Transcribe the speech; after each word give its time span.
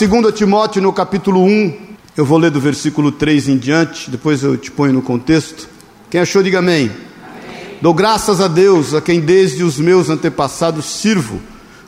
2 0.00 0.34
Timóteo, 0.34 0.80
no 0.80 0.94
capítulo 0.94 1.44
1, 1.44 1.76
eu 2.16 2.24
vou 2.24 2.38
ler 2.38 2.50
do 2.50 2.58
versículo 2.58 3.12
3 3.12 3.50
em 3.50 3.58
diante, 3.58 4.10
depois 4.10 4.42
eu 4.42 4.56
te 4.56 4.70
ponho 4.70 4.94
no 4.94 5.02
contexto. 5.02 5.68
Quem 6.08 6.22
achou, 6.22 6.42
diga 6.42 6.60
amém. 6.60 6.84
amém. 6.86 7.76
Dou 7.82 7.92
graças 7.92 8.40
a 8.40 8.48
Deus, 8.48 8.94
a 8.94 9.02
quem 9.02 9.20
desde 9.20 9.62
os 9.62 9.78
meus 9.78 10.08
antepassados 10.08 10.86
sirvo, 10.86 11.38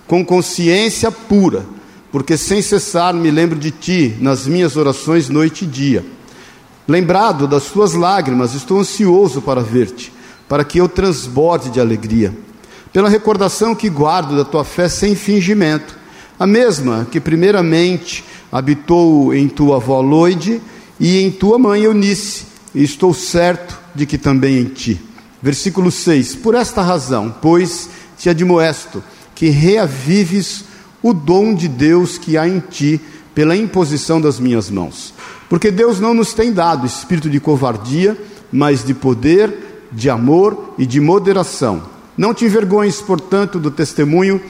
com 0.07 0.23
consciência 0.23 1.11
pura, 1.11 1.65
porque 2.11 2.37
sem 2.37 2.61
cessar 2.61 3.15
me 3.15 3.31
lembro 3.31 3.59
de 3.59 3.71
ti 3.71 4.15
nas 4.21 4.47
minhas 4.47 4.77
orações 4.77 5.31
noite 5.31 5.65
e 5.65 5.67
dia. 5.67 6.05
Lembrado 6.87 7.49
das 7.49 7.65
tuas 7.69 7.95
lágrimas, 7.95 8.53
estou 8.53 8.79
ansioso 8.79 9.41
para 9.41 9.63
ver-te, 9.63 10.13
para 10.47 10.65
que 10.65 10.77
eu 10.77 10.87
transborde 10.87 11.71
de 11.71 11.81
alegria, 11.81 12.37
pela 12.93 13.09
recordação 13.09 13.75
que 13.75 13.89
guardo 13.89 14.37
da 14.37 14.45
tua 14.45 14.65
fé 14.65 14.87
sem 14.87 15.15
fingimento, 15.15 16.02
a 16.43 16.47
mesma 16.47 17.07
que 17.09 17.21
primeiramente 17.21 18.25
habitou 18.51 19.33
em 19.33 19.47
tua 19.49 19.77
avó 19.77 20.01
Loide 20.01 20.61
e 20.99 21.21
em 21.21 21.31
tua 21.31 21.57
mãe 21.57 21.85
Eunice, 21.85 22.47
e 22.75 22.83
estou 22.83 23.15
certo 23.15 23.79
de 23.95 24.07
que 24.07 24.19
também 24.19 24.59
em 24.59 24.65
ti. 24.65 25.01
Versículo 25.41 25.89
6: 25.89 26.35
Por 26.35 26.57
esta 26.57 26.83
razão, 26.83 27.33
pois, 27.41 27.89
te 28.19 28.29
admoesto 28.29 29.05
que 29.37 29.51
reavives 29.51 30.65
o 31.01 31.13
dom 31.13 31.55
de 31.55 31.69
Deus 31.69 32.19
que 32.19 32.37
há 32.37 32.49
em 32.49 32.59
ti 32.59 33.01
pela 33.33 33.55
imposição 33.55 34.21
das 34.21 34.41
minhas 34.41 34.69
mãos. 34.69 35.15
Porque 35.49 35.71
Deus 35.71 36.01
não 36.01 36.13
nos 36.13 36.35
tem 36.35 36.53
dado 36.53 36.89
espírito 36.89 37.31
de 37.31 37.39
covardia, 37.39 38.21
mas 38.51 38.85
de 38.85 38.95
poder, 38.95 39.87
de 39.93 40.11
amor 40.11 40.75
e 40.77 40.87
de 40.87 40.99
moderação. 41.01 41.85
Não 42.19 42.35
te 42.35 42.45
envergonhes, 42.47 43.01
portanto, 43.01 43.61
do 43.61 43.71
testemunho 43.71 44.41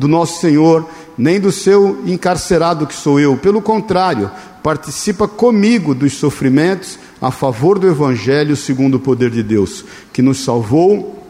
do 0.00 0.08
nosso 0.08 0.40
Senhor, 0.40 0.88
nem 1.20 1.38
do 1.38 1.52
seu 1.52 2.02
encarcerado 2.06 2.86
que 2.86 2.94
sou 2.94 3.20
eu. 3.20 3.36
Pelo 3.36 3.60
contrário, 3.60 4.30
participa 4.62 5.28
comigo 5.28 5.94
dos 5.94 6.14
sofrimentos 6.14 6.98
a 7.20 7.30
favor 7.30 7.78
do 7.78 7.86
Evangelho 7.86 8.56
segundo 8.56 8.94
o 8.94 9.00
poder 9.00 9.30
de 9.30 9.42
Deus, 9.42 9.84
que 10.12 10.22
nos 10.22 10.42
salvou 10.42 11.22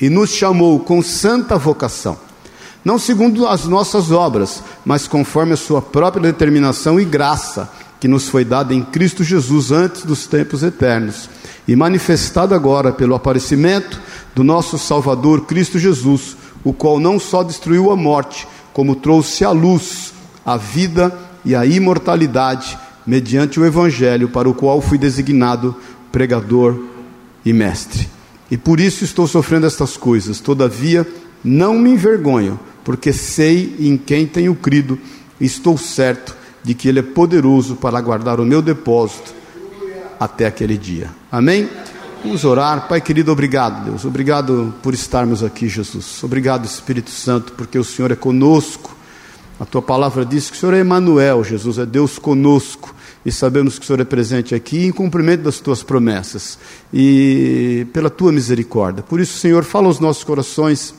e 0.00 0.10
nos 0.10 0.30
chamou 0.30 0.80
com 0.80 1.00
santa 1.02 1.56
vocação 1.56 2.28
não 2.84 2.98
segundo 2.98 3.46
as 3.46 3.66
nossas 3.66 4.10
obras, 4.10 4.62
mas 4.82 5.06
conforme 5.06 5.52
a 5.52 5.58
sua 5.58 5.82
própria 5.82 6.32
determinação 6.32 6.98
e 6.98 7.04
graça, 7.04 7.70
que 8.00 8.08
nos 8.08 8.28
foi 8.28 8.46
dada 8.46 8.72
em 8.72 8.82
Cristo 8.82 9.22
Jesus 9.22 9.70
antes 9.70 10.04
dos 10.04 10.26
tempos 10.26 10.62
eternos, 10.62 11.28
e 11.66 11.76
manifestada 11.76 12.54
agora 12.54 12.90
pelo 12.90 13.14
aparecimento 13.14 14.00
do 14.34 14.42
nosso 14.42 14.78
Salvador 14.78 15.42
Cristo 15.42 15.78
Jesus, 15.78 16.34
o 16.64 16.72
qual 16.72 16.98
não 16.98 17.18
só 17.18 17.42
destruiu 17.42 17.90
a 17.90 17.96
morte, 17.96 18.48
como 18.78 18.94
trouxe 18.94 19.44
à 19.44 19.50
luz 19.50 20.12
a 20.46 20.56
vida 20.56 21.12
e 21.44 21.52
a 21.52 21.66
imortalidade 21.66 22.78
mediante 23.04 23.58
o 23.58 23.66
Evangelho, 23.66 24.28
para 24.28 24.48
o 24.48 24.54
qual 24.54 24.80
fui 24.80 24.96
designado 24.96 25.74
pregador 26.12 26.78
e 27.44 27.52
mestre. 27.52 28.08
E 28.48 28.56
por 28.56 28.78
isso 28.78 29.02
estou 29.02 29.26
sofrendo 29.26 29.66
estas 29.66 29.96
coisas, 29.96 30.38
todavia 30.38 31.04
não 31.42 31.76
me 31.76 31.90
envergonho 31.90 32.56
porque 32.84 33.12
sei 33.12 33.74
em 33.80 33.96
quem 33.96 34.28
tenho 34.28 34.54
crido 34.54 34.96
e 35.40 35.44
estou 35.44 35.76
certo 35.76 36.36
de 36.62 36.72
que 36.72 36.88
Ele 36.88 37.00
é 37.00 37.02
poderoso 37.02 37.74
para 37.74 38.00
guardar 38.00 38.38
o 38.38 38.46
meu 38.46 38.62
depósito 38.62 39.34
até 40.20 40.46
aquele 40.46 40.78
dia. 40.78 41.10
Amém? 41.32 41.68
Vamos 42.22 42.44
orar. 42.44 42.88
Pai 42.88 43.00
querido, 43.00 43.30
obrigado, 43.30 43.84
Deus. 43.84 44.04
Obrigado 44.04 44.74
por 44.82 44.92
estarmos 44.92 45.44
aqui, 45.44 45.68
Jesus. 45.68 46.22
Obrigado, 46.24 46.64
Espírito 46.64 47.10
Santo, 47.10 47.52
porque 47.52 47.78
o 47.78 47.84
Senhor 47.84 48.10
é 48.10 48.16
conosco. 48.16 48.96
A 49.60 49.64
tua 49.64 49.80
palavra 49.80 50.24
diz 50.24 50.50
que 50.50 50.56
o 50.56 50.58
Senhor 50.58 50.74
é 50.74 50.80
Emmanuel, 50.80 51.44
Jesus, 51.44 51.78
é 51.78 51.86
Deus 51.86 52.18
conosco. 52.18 52.94
E 53.24 53.30
sabemos 53.30 53.78
que 53.78 53.84
o 53.84 53.86
Senhor 53.86 54.00
é 54.00 54.04
presente 54.04 54.54
aqui 54.54 54.84
em 54.84 54.92
cumprimento 54.92 55.42
das 55.42 55.60
tuas 55.60 55.82
promessas 55.82 56.58
e 56.92 57.86
pela 57.92 58.10
tua 58.10 58.32
misericórdia. 58.32 59.02
Por 59.02 59.20
isso, 59.20 59.38
Senhor, 59.38 59.62
fala 59.62 59.86
aos 59.86 60.00
nossos 60.00 60.24
corações 60.24 60.94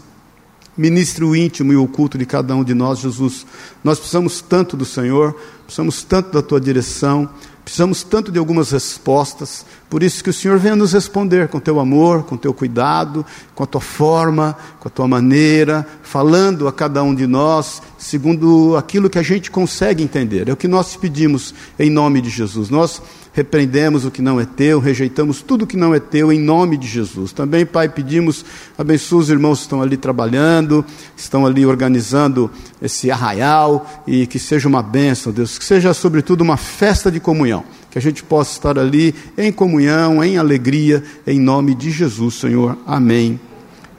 Ministre 0.79 1.25
o 1.25 1.35
íntimo 1.35 1.73
e 1.73 1.75
o 1.75 1.83
oculto 1.83 2.17
de 2.17 2.25
cada 2.25 2.55
um 2.55 2.63
de 2.63 2.73
nós, 2.73 2.99
Jesus. 2.99 3.45
Nós 3.83 3.99
precisamos 3.99 4.39
tanto 4.39 4.77
do 4.77 4.85
Senhor, 4.85 5.35
precisamos 5.65 6.03
tanto 6.03 6.31
da 6.31 6.41
tua 6.41 6.57
direção, 6.57 7.29
precisamos 7.63 8.03
tanto 8.03 8.31
de 8.31 8.39
algumas 8.39 8.71
respostas. 8.71 9.65
Por 9.89 10.03
isso 10.03 10.23
que 10.23 10.29
o 10.29 10.33
Senhor 10.33 10.57
venha 10.57 10.75
nos 10.75 10.93
responder 10.93 11.47
com 11.47 11.59
teu 11.59 11.79
amor, 11.79 12.23
com 12.23 12.37
teu 12.37 12.53
cuidado, 12.53 13.25
com 13.53 13.63
a 13.63 13.67
tua 13.67 13.81
forma, 13.81 14.57
com 14.79 14.87
a 14.87 14.91
tua 14.91 15.07
maneira, 15.07 15.85
falando 16.01 16.67
a 16.67 16.73
cada 16.73 17.03
um 17.03 17.13
de 17.13 17.27
nós 17.27 17.81
segundo 17.97 18.75
aquilo 18.77 19.09
que 19.09 19.19
a 19.19 19.23
gente 19.23 19.51
consegue 19.51 20.03
entender. 20.03 20.47
É 20.47 20.53
o 20.53 20.57
que 20.57 20.67
nós 20.67 20.95
pedimos 20.95 21.53
em 21.77 21.89
nome 21.89 22.21
de 22.21 22.29
Jesus. 22.29 22.69
Nós 22.69 23.01
repreendemos 23.39 24.03
o 24.03 24.11
que 24.11 24.21
não 24.21 24.37
é 24.37 24.43
teu, 24.45 24.81
rejeitamos 24.81 25.41
tudo 25.41 25.65
que 25.65 25.77
não 25.77 25.95
é 25.95 25.99
teu 25.99 26.29
em 26.29 26.37
nome 26.37 26.75
de 26.75 26.85
Jesus. 26.85 27.31
Também, 27.31 27.65
Pai, 27.65 27.87
pedimos, 27.87 28.43
abençoa 28.77 29.21
os 29.21 29.29
irmãos 29.29 29.59
que 29.59 29.63
estão 29.63 29.81
ali 29.81 29.95
trabalhando, 29.95 30.83
estão 31.15 31.45
ali 31.45 31.65
organizando 31.65 32.51
esse 32.81 33.09
arraial 33.09 34.03
e 34.05 34.27
que 34.27 34.37
seja 34.37 34.67
uma 34.67 34.83
bênção, 34.83 35.31
Deus, 35.31 35.57
que 35.57 35.63
seja 35.63 35.93
sobretudo 35.93 36.41
uma 36.41 36.57
festa 36.57 37.09
de 37.09 37.21
comunhão, 37.21 37.63
que 37.89 37.97
a 37.97 38.01
gente 38.01 38.23
possa 38.23 38.51
estar 38.51 38.77
ali 38.77 39.15
em 39.37 39.53
comunhão, 39.53 40.21
em 40.21 40.37
alegria, 40.37 41.01
em 41.25 41.39
nome 41.39 41.73
de 41.73 41.91
Jesus, 41.91 42.35
Senhor. 42.35 42.77
Amém 42.85 43.39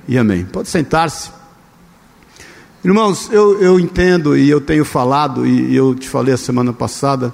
e 0.07 0.19
amém. 0.19 0.45
Pode 0.45 0.69
sentar-se. 0.69 1.31
Irmãos, 2.85 3.31
eu, 3.33 3.59
eu 3.59 3.81
entendo 3.81 4.37
e 4.37 4.51
eu 4.51 4.61
tenho 4.61 4.85
falado, 4.85 5.47
e 5.47 5.75
eu 5.75 5.95
te 5.95 6.11
falei 6.11 6.35
a 6.35 6.39
semana 6.39 6.75
passada, 6.75 7.33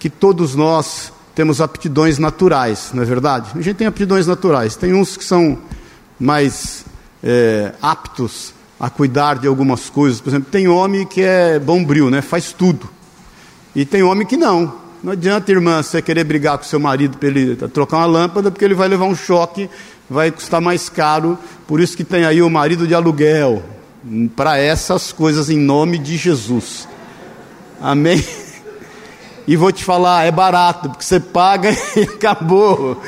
que 0.00 0.10
todos 0.10 0.56
nós 0.56 1.12
temos 1.38 1.60
aptidões 1.60 2.18
naturais, 2.18 2.90
não 2.92 3.00
é 3.00 3.06
verdade? 3.06 3.52
A 3.54 3.62
gente 3.62 3.76
tem 3.76 3.86
aptidões 3.86 4.26
naturais. 4.26 4.74
Tem 4.74 4.92
uns 4.92 5.16
que 5.16 5.24
são 5.24 5.56
mais 6.18 6.84
é, 7.22 7.74
aptos 7.80 8.52
a 8.80 8.90
cuidar 8.90 9.38
de 9.38 9.46
algumas 9.46 9.88
coisas. 9.88 10.20
Por 10.20 10.30
exemplo, 10.30 10.48
tem 10.50 10.66
homem 10.66 11.06
que 11.06 11.22
é 11.22 11.60
bombril, 11.60 12.10
né? 12.10 12.22
faz 12.22 12.52
tudo. 12.52 12.90
E 13.72 13.84
tem 13.84 14.02
homem 14.02 14.26
que 14.26 14.36
não. 14.36 14.74
Não 15.00 15.12
adianta, 15.12 15.52
irmã, 15.52 15.80
você 15.80 16.02
querer 16.02 16.24
brigar 16.24 16.58
com 16.58 16.64
seu 16.64 16.80
marido 16.80 17.16
para 17.18 17.28
ele 17.28 17.54
trocar 17.68 17.98
uma 17.98 18.06
lâmpada, 18.06 18.50
porque 18.50 18.64
ele 18.64 18.74
vai 18.74 18.88
levar 18.88 19.04
um 19.04 19.14
choque, 19.14 19.70
vai 20.10 20.32
custar 20.32 20.60
mais 20.60 20.88
caro. 20.88 21.38
Por 21.68 21.80
isso 21.80 21.96
que 21.96 22.02
tem 22.02 22.24
aí 22.24 22.42
o 22.42 22.50
marido 22.50 22.84
de 22.84 22.96
aluguel. 22.96 23.62
Para 24.34 24.58
essas 24.58 25.12
coisas, 25.12 25.48
em 25.48 25.58
nome 25.58 25.98
de 25.98 26.16
Jesus. 26.16 26.88
Amém? 27.80 28.26
E 29.48 29.56
vou 29.56 29.72
te 29.72 29.82
falar, 29.82 30.26
é 30.26 30.30
barato, 30.30 30.90
porque 30.90 31.02
você 31.02 31.18
paga 31.18 31.70
e 31.96 32.02
acabou. 32.02 33.00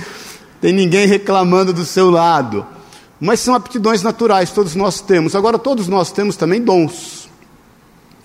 Tem 0.58 0.72
ninguém 0.72 1.06
reclamando 1.06 1.70
do 1.70 1.84
seu 1.84 2.10
lado. 2.10 2.66
Mas 3.20 3.40
são 3.40 3.54
aptidões 3.54 4.02
naturais, 4.02 4.50
todos 4.50 4.74
nós 4.74 5.02
temos. 5.02 5.36
Agora, 5.36 5.58
todos 5.58 5.86
nós 5.86 6.10
temos 6.10 6.36
também 6.36 6.62
dons, 6.62 7.28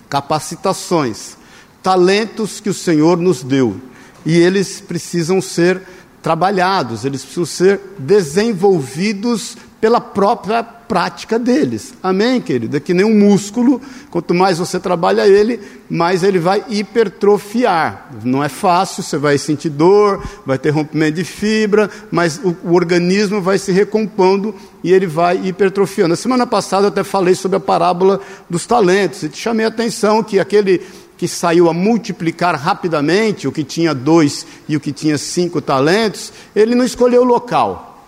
capacitações, 0.07 1.35
talentos 1.83 2.61
que 2.61 2.69
o 2.69 2.73
Senhor 2.73 3.17
nos 3.17 3.43
deu. 3.43 3.81
E 4.25 4.37
eles 4.37 4.79
precisam 4.79 5.41
ser 5.41 5.81
trabalhados, 6.25 7.05
eles 7.05 7.21
precisam 7.21 7.45
ser 7.45 7.79
desenvolvidos 7.99 9.55
pela 9.79 10.01
própria 10.01 10.63
prática 10.63 11.37
deles. 11.37 11.93
Amém, 12.01 12.41
querido? 12.41 12.75
É 12.75 12.79
que 12.79 12.95
nem 12.95 13.05
um 13.05 13.13
músculo, 13.13 13.79
quanto 14.09 14.33
mais 14.33 14.57
você 14.57 14.79
trabalha 14.79 15.27
ele, 15.27 15.59
mais 15.87 16.23
ele 16.23 16.39
vai 16.39 16.63
hipertrofiar. 16.67 18.09
Não 18.23 18.43
é 18.43 18.49
fácil, 18.49 19.03
você 19.03 19.19
vai 19.19 19.37
sentir 19.37 19.69
dor, 19.69 20.27
vai 20.43 20.57
ter 20.57 20.71
rompimento 20.71 21.17
de 21.17 21.23
fibra, 21.23 21.91
mas 22.09 22.41
o, 22.43 22.57
o 22.63 22.73
organismo 22.73 23.39
vai 23.39 23.59
se 23.59 23.71
recompondo 23.71 24.55
e 24.83 24.91
ele 24.91 25.05
vai 25.05 25.39
hipertrofiando. 25.45 26.15
A 26.15 26.17
semana 26.17 26.47
passada 26.47 26.85
eu 26.85 26.89
até 26.89 27.03
falei 27.03 27.35
sobre 27.35 27.57
a 27.57 27.59
parábola 27.59 28.19
dos 28.49 28.65
talentos 28.65 29.21
e 29.21 29.29
te 29.29 29.37
chamei 29.37 29.67
a 29.67 29.69
atenção 29.69 30.23
que 30.23 30.39
aquele 30.39 30.81
que 31.17 31.27
saiu 31.27 31.69
a 31.69 31.73
multiplicar 31.73 32.55
rapidamente, 32.55 33.47
o 33.47 33.51
que 33.51 33.63
tinha 33.63 33.93
dois 33.93 34.45
e 34.67 34.75
o 34.75 34.79
que 34.79 34.91
tinha 34.91 35.17
cinco 35.17 35.61
talentos, 35.61 36.33
ele 36.55 36.75
não 36.75 36.83
escolheu 36.83 37.21
o 37.21 37.25
local. 37.25 38.03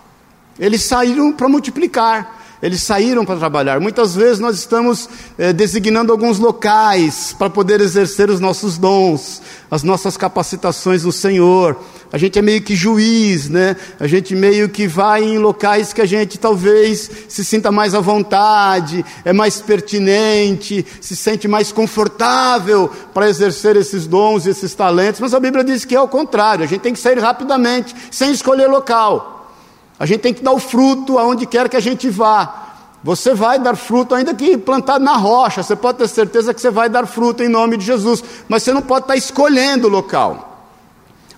Eles 0.58 0.82
saíram 0.82 1.32
para 1.32 1.48
multiplicar. 1.48 2.38
Eles 2.60 2.82
saíram 2.82 3.24
para 3.24 3.38
trabalhar. 3.38 3.78
Muitas 3.78 4.16
vezes 4.16 4.40
nós 4.40 4.58
estamos 4.58 5.08
eh, 5.38 5.52
designando 5.52 6.10
alguns 6.10 6.40
locais 6.40 7.32
para 7.38 7.48
poder 7.48 7.80
exercer 7.80 8.28
os 8.30 8.40
nossos 8.40 8.76
dons, 8.76 9.40
as 9.70 9.84
nossas 9.84 10.16
capacitações 10.16 11.04
no 11.04 11.12
Senhor. 11.12 11.76
A 12.10 12.16
gente 12.16 12.38
é 12.38 12.42
meio 12.42 12.62
que 12.62 12.74
juiz, 12.74 13.50
né? 13.50 13.76
A 14.00 14.06
gente 14.06 14.34
meio 14.34 14.70
que 14.70 14.86
vai 14.86 15.22
em 15.22 15.36
locais 15.36 15.92
que 15.92 16.00
a 16.00 16.06
gente 16.06 16.38
talvez 16.38 17.10
se 17.28 17.44
sinta 17.44 17.70
mais 17.70 17.94
à 17.94 18.00
vontade, 18.00 19.04
é 19.26 19.32
mais 19.32 19.60
pertinente, 19.60 20.86
se 21.02 21.14
sente 21.14 21.46
mais 21.46 21.70
confortável 21.70 22.90
para 23.12 23.28
exercer 23.28 23.76
esses 23.76 24.06
dons 24.06 24.46
e 24.46 24.50
esses 24.50 24.74
talentos. 24.74 25.20
Mas 25.20 25.34
a 25.34 25.40
Bíblia 25.40 25.62
diz 25.62 25.84
que 25.84 25.94
é 25.94 26.00
o 26.00 26.08
contrário. 26.08 26.64
A 26.64 26.66
gente 26.66 26.80
tem 26.80 26.94
que 26.94 26.98
sair 26.98 27.18
rapidamente, 27.18 27.94
sem 28.10 28.30
escolher 28.30 28.68
local. 28.68 29.52
A 29.98 30.06
gente 30.06 30.20
tem 30.20 30.32
que 30.32 30.42
dar 30.42 30.52
o 30.52 30.58
fruto 30.58 31.18
aonde 31.18 31.44
quer 31.44 31.68
que 31.68 31.76
a 31.76 31.80
gente 31.80 32.08
vá. 32.08 32.68
Você 33.04 33.34
vai 33.34 33.58
dar 33.58 33.76
fruto, 33.76 34.14
ainda 34.14 34.32
que 34.32 34.56
plantado 34.56 35.04
na 35.04 35.16
rocha, 35.16 35.62
você 35.62 35.76
pode 35.76 35.98
ter 35.98 36.08
certeza 36.08 36.54
que 36.54 36.60
você 36.60 36.70
vai 36.70 36.88
dar 36.88 37.06
fruto 37.06 37.42
em 37.42 37.48
nome 37.48 37.76
de 37.76 37.84
Jesus, 37.84 38.24
mas 38.48 38.62
você 38.62 38.72
não 38.72 38.80
pode 38.80 39.04
estar 39.04 39.16
escolhendo 39.16 39.88
o 39.88 39.90
local. 39.90 40.47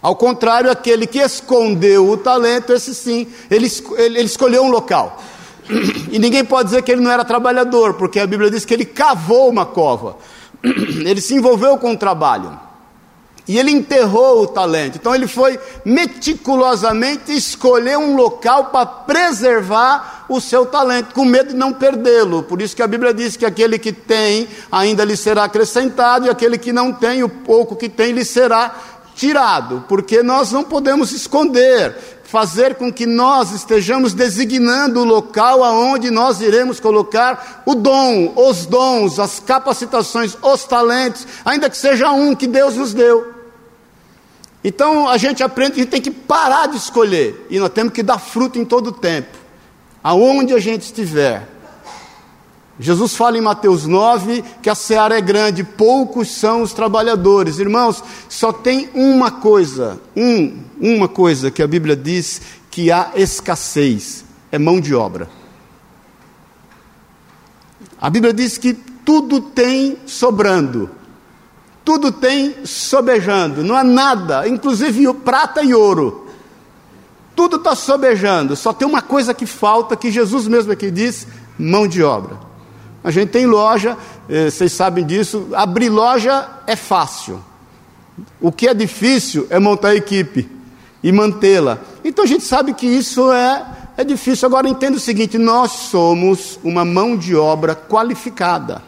Ao 0.03 0.17
contrário, 0.17 0.71
aquele 0.71 1.07
que 1.07 1.19
escondeu 1.19 2.09
o 2.09 2.17
talento, 2.17 2.73
esse 2.73 2.95
sim, 2.95 3.27
ele, 3.51 3.71
ele, 3.99 4.19
ele 4.19 4.27
escolheu 4.27 4.63
um 4.63 4.71
local. 4.71 5.21
E 6.11 6.19
ninguém 6.19 6.45
pode 6.45 6.71
dizer 6.71 6.83
que 6.83 6.91
ele 6.91 7.03
não 7.03 7.11
era 7.11 7.25
trabalhador, 7.25 7.95
porque 7.95 8.19
a 8.19 8.27
Bíblia 8.27 8.51
diz 8.51 8.65
que 8.65 8.75
ele 8.75 8.85
cavou 8.85 9.49
uma 9.49 9.67
cova, 9.67 10.17
ele 10.65 11.21
se 11.21 11.35
envolveu 11.35 11.77
com 11.79 11.93
o 11.93 11.97
trabalho. 11.97 12.59
E 13.47 13.59
ele 13.59 13.73
enterrou 13.73 14.43
o 14.43 14.47
talento. 14.47 14.97
Então 14.97 15.13
ele 15.13 15.27
foi 15.27 15.59
meticulosamente 15.85 17.33
escolher 17.33 17.99
um 17.99 18.15
local 18.15 18.67
para 18.67 18.87
preservar 18.87 20.27
o 20.29 20.41
seu 20.41 20.67
talento, 20.67 21.13
com 21.13 21.25
medo 21.25 21.49
de 21.49 21.57
não 21.57 21.73
perdê-lo. 21.73 22.45
Por 22.45 22.63
isso 22.63 22.77
que 22.77 22.83
a 22.83 22.87
Bíblia 22.87 23.13
diz 23.13 23.37
que 23.37 23.45
aquele 23.45 23.77
que 23.77 23.93
tem 23.93 24.47
ainda 24.71 25.05
lhe 25.05 25.17
será 25.17 25.45
acrescentado, 25.45 26.27
e 26.27 26.31
aquele 26.31 26.59
que 26.59 26.73
não 26.73 26.93
tem, 26.93 27.25
o 27.25 27.29
pouco 27.29 27.75
que 27.75 27.89
tem 27.89 28.13
lhe 28.13 28.25
será 28.25 28.73
tirado, 29.21 29.85
porque 29.87 30.23
nós 30.23 30.51
não 30.51 30.65
podemos 30.65 31.13
esconder, 31.13 31.95
fazer 32.25 32.77
com 32.77 32.91
que 32.91 33.05
nós 33.05 33.53
estejamos 33.53 34.15
designando 34.15 35.01
o 35.01 35.05
local 35.05 35.63
aonde 35.63 36.11
nós 36.11 36.41
iremos 36.41 36.81
colocar 36.81 37.63
o 37.67 37.75
dom, 37.75 38.33
os 38.35 38.65
dons, 38.65 39.19
as 39.19 39.39
capacitações, 39.39 40.35
os 40.41 40.65
talentos, 40.65 41.27
ainda 41.45 41.69
que 41.69 41.77
seja 41.77 42.11
um 42.11 42.35
que 42.35 42.47
Deus 42.47 42.77
nos 42.77 42.95
deu. 42.95 43.35
Então 44.65 45.07
a 45.07 45.19
gente 45.19 45.43
aprende 45.43 45.73
que 45.73 45.81
a 45.81 45.83
gente 45.83 45.91
tem 45.91 46.01
que 46.01 46.11
parar 46.11 46.69
de 46.69 46.79
escolher 46.79 47.47
e 47.51 47.59
nós 47.59 47.69
temos 47.69 47.93
que 47.93 48.03
dar 48.03 48.19
fruto 48.19 48.59
em 48.59 48.65
todo 48.65 48.87
o 48.87 48.93
tempo, 48.93 49.37
aonde 50.03 50.55
a 50.55 50.59
gente 50.59 50.85
estiver. 50.85 51.47
Jesus 52.81 53.15
fala 53.15 53.37
em 53.37 53.43
Mateus 53.43 53.85
9 53.85 54.43
que 54.63 54.71
a 54.71 54.75
seara 54.75 55.19
é 55.19 55.21
grande, 55.21 55.63
poucos 55.63 56.31
são 56.31 56.63
os 56.63 56.73
trabalhadores. 56.73 57.59
Irmãos, 57.59 58.03
só 58.27 58.55
tem 58.55 58.89
uma 58.95 59.31
coisa, 59.31 60.01
um, 60.17 60.59
uma 60.81 61.07
coisa 61.07 61.51
que 61.51 61.63
a 61.63 61.67
Bíblia 61.67 61.95
diz 61.95 62.41
que 62.71 62.91
há 62.91 63.11
escassez, 63.17 64.25
é 64.51 64.59
mão 64.59 64.81
de 64.81 64.95
obra. 64.95 65.29
A 68.01 68.09
Bíblia 68.09 68.33
diz 68.33 68.57
que 68.57 68.73
tudo 68.73 69.43
tem 69.43 69.99
sobrando, 70.07 70.89
tudo 71.85 72.11
tem 72.11 72.65
sobejando, 72.65 73.63
não 73.63 73.77
há 73.77 73.85
nada, 73.85 74.49
inclusive 74.49 75.13
prata 75.15 75.63
e 75.63 75.75
ouro. 75.75 76.29
Tudo 77.37 77.57
está 77.57 77.77
sobejando, 77.77 78.57
só 78.57 78.73
tem 78.73 78.89
uma 78.89 79.03
coisa 79.03 79.35
que 79.35 79.45
falta, 79.45 79.95
que 79.97 80.11
Jesus 80.11 80.49
mesmo 80.49 80.73
aqui 80.73 80.91
diz: 80.91 81.27
mão 81.59 81.87
de 81.87 82.03
obra. 82.03 82.50
A 83.03 83.11
gente 83.11 83.31
tem 83.31 83.47
loja, 83.47 83.97
eh, 84.29 84.51
vocês 84.51 84.73
sabem 84.73 85.05
disso, 85.07 85.49
abrir 85.55 85.89
loja 85.89 86.49
é 86.67 86.77
fácil. 86.77 87.43
O 88.41 88.53
que 88.53 88.69
é 88.69 88.75
difícil 88.75 89.47
é 89.49 89.59
montar 89.59 89.89
a 89.89 89.95
equipe 89.95 90.49
e 91.03 91.11
mantê-la. 91.11 91.79
Então 92.05 92.25
a 92.25 92.29
gente 92.29 92.45
sabe 92.45 92.75
que 92.75 92.87
isso 92.87 93.33
é, 93.33 93.67
é 93.97 94.05
difícil. 94.05 94.47
Agora 94.47 94.69
entenda 94.69 94.97
o 94.97 95.01
seguinte: 95.01 95.39
nós 95.39 95.73
somos 95.73 96.59
uma 96.63 96.85
mão 96.85 97.17
de 97.17 97.35
obra 97.35 97.75
qualificada. 97.75 98.83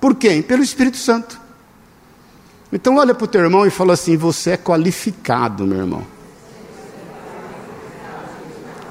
Por 0.00 0.14
quem? 0.14 0.42
Pelo 0.42 0.62
Espírito 0.62 0.96
Santo. 0.96 1.40
Então 2.72 2.96
olha 2.96 3.14
para 3.14 3.24
o 3.24 3.28
teu 3.28 3.42
irmão 3.42 3.66
e 3.66 3.70
fala 3.70 3.92
assim: 3.92 4.16
você 4.16 4.52
é 4.52 4.56
qualificado, 4.56 5.66
meu 5.66 5.78
irmão. 5.78 6.06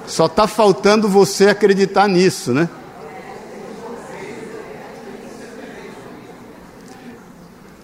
Só 0.06 0.26
está 0.26 0.46
faltando 0.46 1.08
você 1.08 1.48
acreditar 1.48 2.08
nisso, 2.08 2.52
né? 2.52 2.70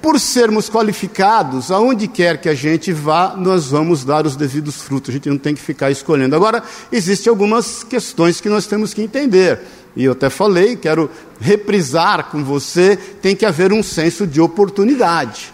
Por 0.07 0.21
sermos 0.21 0.69
qualificados, 0.69 1.69
aonde 1.69 2.07
quer 2.07 2.39
que 2.39 2.47
a 2.47 2.55
gente 2.55 2.93
vá, 2.93 3.35
nós 3.35 3.67
vamos 3.67 4.05
dar 4.05 4.25
os 4.25 4.37
devidos 4.37 4.81
frutos. 4.81 5.09
A 5.09 5.11
gente 5.11 5.27
não 5.27 5.37
tem 5.37 5.53
que 5.53 5.59
ficar 5.59 5.91
escolhendo. 5.91 6.33
Agora, 6.33 6.63
existem 6.89 7.29
algumas 7.29 7.83
questões 7.83 8.39
que 8.39 8.47
nós 8.47 8.65
temos 8.65 8.93
que 8.93 9.01
entender. 9.01 9.59
E 9.97 10.05
eu 10.05 10.13
até 10.13 10.29
falei, 10.29 10.77
quero 10.77 11.11
reprisar 11.41 12.31
com 12.31 12.41
você, 12.41 12.95
tem 13.21 13.35
que 13.35 13.45
haver 13.45 13.73
um 13.73 13.83
senso 13.83 14.25
de 14.25 14.39
oportunidade. 14.39 15.51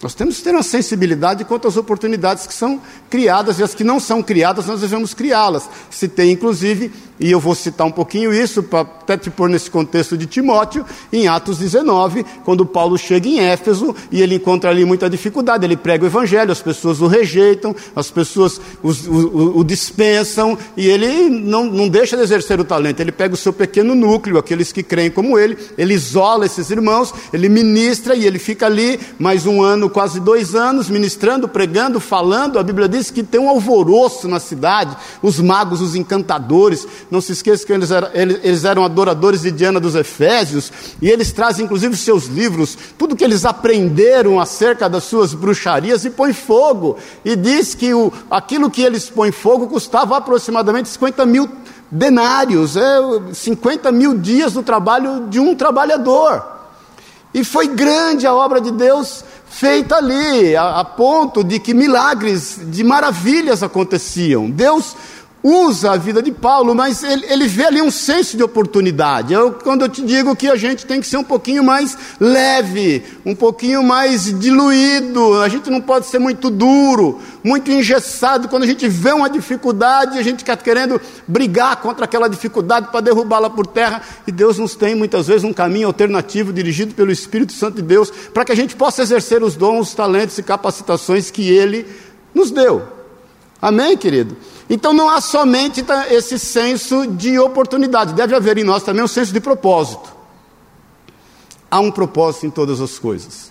Nós 0.00 0.14
temos 0.14 0.36
que 0.36 0.44
ter 0.44 0.50
uma 0.50 0.62
sensibilidade 0.62 1.44
quanto 1.44 1.66
às 1.66 1.76
oportunidades 1.76 2.46
que 2.46 2.54
são 2.54 2.80
criadas 3.10 3.58
e 3.58 3.64
as 3.64 3.74
que 3.74 3.82
não 3.82 3.98
são 3.98 4.22
criadas, 4.22 4.66
nós 4.66 4.80
devemos 4.80 5.12
criá-las. 5.12 5.68
Citei, 5.90 6.30
inclusive, 6.30 6.92
e 7.20 7.32
eu 7.32 7.40
vou 7.40 7.54
citar 7.54 7.86
um 7.86 7.90
pouquinho 7.90 8.32
isso, 8.32 8.62
para 8.62 8.82
até 8.82 9.16
te 9.16 9.30
pôr 9.30 9.48
nesse 9.48 9.70
contexto 9.70 10.16
de 10.16 10.26
Timóteo, 10.26 10.84
em 11.12 11.26
Atos 11.26 11.58
19, 11.58 12.24
quando 12.44 12.64
Paulo 12.64 12.96
chega 12.96 13.26
em 13.26 13.40
Éfeso 13.40 13.94
e 14.12 14.22
ele 14.22 14.36
encontra 14.36 14.70
ali 14.70 14.84
muita 14.84 15.10
dificuldade. 15.10 15.64
Ele 15.64 15.76
prega 15.76 16.04
o 16.04 16.06
evangelho, 16.06 16.52
as 16.52 16.62
pessoas 16.62 17.00
o 17.00 17.06
rejeitam, 17.06 17.74
as 17.96 18.10
pessoas 18.10 18.60
o, 18.82 18.90
o, 18.90 19.58
o 19.58 19.64
dispensam 19.64 20.56
e 20.76 20.86
ele 20.86 21.28
não, 21.28 21.64
não 21.64 21.88
deixa 21.88 22.16
de 22.16 22.22
exercer 22.22 22.60
o 22.60 22.64
talento. 22.64 23.00
Ele 23.00 23.10
pega 23.10 23.34
o 23.34 23.36
seu 23.36 23.52
pequeno 23.52 23.94
núcleo, 23.94 24.38
aqueles 24.38 24.70
que 24.70 24.82
creem 24.82 25.10
como 25.10 25.38
ele, 25.38 25.58
ele 25.76 25.94
isola 25.94 26.46
esses 26.46 26.70
irmãos, 26.70 27.12
ele 27.32 27.48
ministra 27.48 28.14
e 28.14 28.26
ele 28.26 28.38
fica 28.38 28.66
ali 28.66 29.00
mais 29.18 29.46
um 29.46 29.62
ano, 29.62 29.87
quase 29.88 30.20
dois 30.20 30.54
anos, 30.54 30.88
ministrando, 30.88 31.48
pregando, 31.48 32.00
falando. 32.00 32.58
A 32.58 32.62
Bíblia 32.62 32.88
diz 32.88 33.10
que 33.10 33.22
tem 33.22 33.40
um 33.40 33.48
alvoroço 33.48 34.28
na 34.28 34.40
cidade, 34.40 34.96
os 35.22 35.40
magos, 35.40 35.80
os 35.80 35.94
encantadores 35.94 36.86
não 37.10 37.20
se 37.20 37.32
esqueça 37.32 37.66
que 37.66 37.72
eles 37.72 37.90
eram, 37.90 38.08
eles 38.14 38.64
eram 38.64 38.84
adoradores 38.84 39.42
de 39.42 39.50
Diana 39.50 39.80
dos 39.80 39.94
Efésios, 39.94 40.72
e 41.00 41.08
eles 41.08 41.32
trazem 41.32 41.64
inclusive 41.64 41.96
seus 41.96 42.26
livros, 42.26 42.76
tudo 42.96 43.16
que 43.16 43.24
eles 43.24 43.44
aprenderam 43.44 44.40
acerca 44.40 44.88
das 44.88 45.04
suas 45.04 45.34
bruxarias, 45.34 46.04
e 46.04 46.10
põe 46.10 46.32
fogo. 46.32 46.96
E 47.24 47.36
diz 47.36 47.74
que 47.74 47.92
o, 47.94 48.12
aquilo 48.30 48.70
que 48.70 48.82
eles 48.82 49.08
põem 49.08 49.32
fogo 49.32 49.66
custava 49.66 50.16
aproximadamente 50.16 50.88
50 50.88 51.26
mil 51.26 51.48
denários, 51.90 52.76
é, 52.76 52.98
50 53.32 53.90
mil 53.92 54.14
dias 54.18 54.52
do 54.52 54.62
trabalho 54.62 55.26
de 55.28 55.40
um 55.40 55.54
trabalhador. 55.54 56.58
E 57.32 57.44
foi 57.44 57.68
grande 57.68 58.26
a 58.26 58.34
obra 58.34 58.60
de 58.60 58.70
Deus 58.70 59.24
feita 59.50 59.96
ali, 59.96 60.54
a, 60.56 60.80
a 60.80 60.84
ponto 60.84 61.42
de 61.42 61.58
que 61.58 61.74
milagres, 61.74 62.58
de 62.62 62.84
maravilhas 62.84 63.62
aconteciam. 63.62 64.50
Deus 64.50 64.94
usa 65.42 65.92
a 65.92 65.96
vida 65.96 66.20
de 66.20 66.32
Paulo, 66.32 66.74
mas 66.74 67.02
ele, 67.02 67.24
ele 67.28 67.46
vê 67.46 67.64
ali 67.64 67.80
um 67.80 67.90
senso 67.90 68.36
de 68.36 68.42
oportunidade. 68.42 69.32
Eu, 69.32 69.52
quando 69.52 69.82
eu 69.82 69.88
te 69.88 70.02
digo 70.02 70.34
que 70.34 70.48
a 70.48 70.56
gente 70.56 70.84
tem 70.84 71.00
que 71.00 71.06
ser 71.06 71.16
um 71.16 71.24
pouquinho 71.24 71.62
mais 71.62 71.96
leve, 72.18 73.04
um 73.24 73.34
pouquinho 73.34 73.82
mais 73.82 74.24
diluído, 74.38 75.40
a 75.40 75.48
gente 75.48 75.70
não 75.70 75.80
pode 75.80 76.06
ser 76.06 76.18
muito 76.18 76.50
duro, 76.50 77.20
muito 77.42 77.70
engessado. 77.70 78.48
Quando 78.48 78.64
a 78.64 78.66
gente 78.66 78.88
vê 78.88 79.12
uma 79.12 79.30
dificuldade, 79.30 80.18
a 80.18 80.22
gente 80.22 80.40
está 80.40 80.56
querendo 80.56 81.00
brigar 81.26 81.76
contra 81.76 82.04
aquela 82.04 82.28
dificuldade 82.28 82.88
para 82.90 83.00
derrubá-la 83.00 83.48
por 83.48 83.66
terra, 83.66 84.02
e 84.26 84.32
Deus 84.32 84.58
nos 84.58 84.74
tem 84.74 84.94
muitas 84.94 85.28
vezes 85.28 85.44
um 85.44 85.52
caminho 85.52 85.86
alternativo 85.86 86.52
dirigido 86.52 86.94
pelo 86.94 87.12
Espírito 87.12 87.52
Santo 87.52 87.76
de 87.76 87.82
Deus, 87.82 88.10
para 88.34 88.44
que 88.44 88.52
a 88.52 88.56
gente 88.56 88.74
possa 88.74 89.02
exercer 89.02 89.42
os 89.42 89.54
dons, 89.54 89.88
os 89.88 89.94
talentos 89.94 90.36
e 90.36 90.42
capacitações 90.42 91.30
que 91.30 91.48
Ele 91.48 91.86
nos 92.34 92.50
deu. 92.50 92.82
Amém, 93.60 93.96
querido? 93.96 94.36
Então 94.68 94.92
não 94.92 95.08
há 95.08 95.20
somente 95.20 95.84
esse 96.10 96.38
senso 96.38 97.06
de 97.06 97.38
oportunidade, 97.38 98.12
deve 98.12 98.34
haver 98.34 98.58
em 98.58 98.64
nós 98.64 98.82
também 98.82 99.02
um 99.02 99.08
senso 99.08 99.32
de 99.32 99.40
propósito. 99.40 100.12
Há 101.70 101.80
um 101.80 101.90
propósito 101.90 102.46
em 102.46 102.50
todas 102.50 102.80
as 102.80 102.98
coisas. 102.98 103.50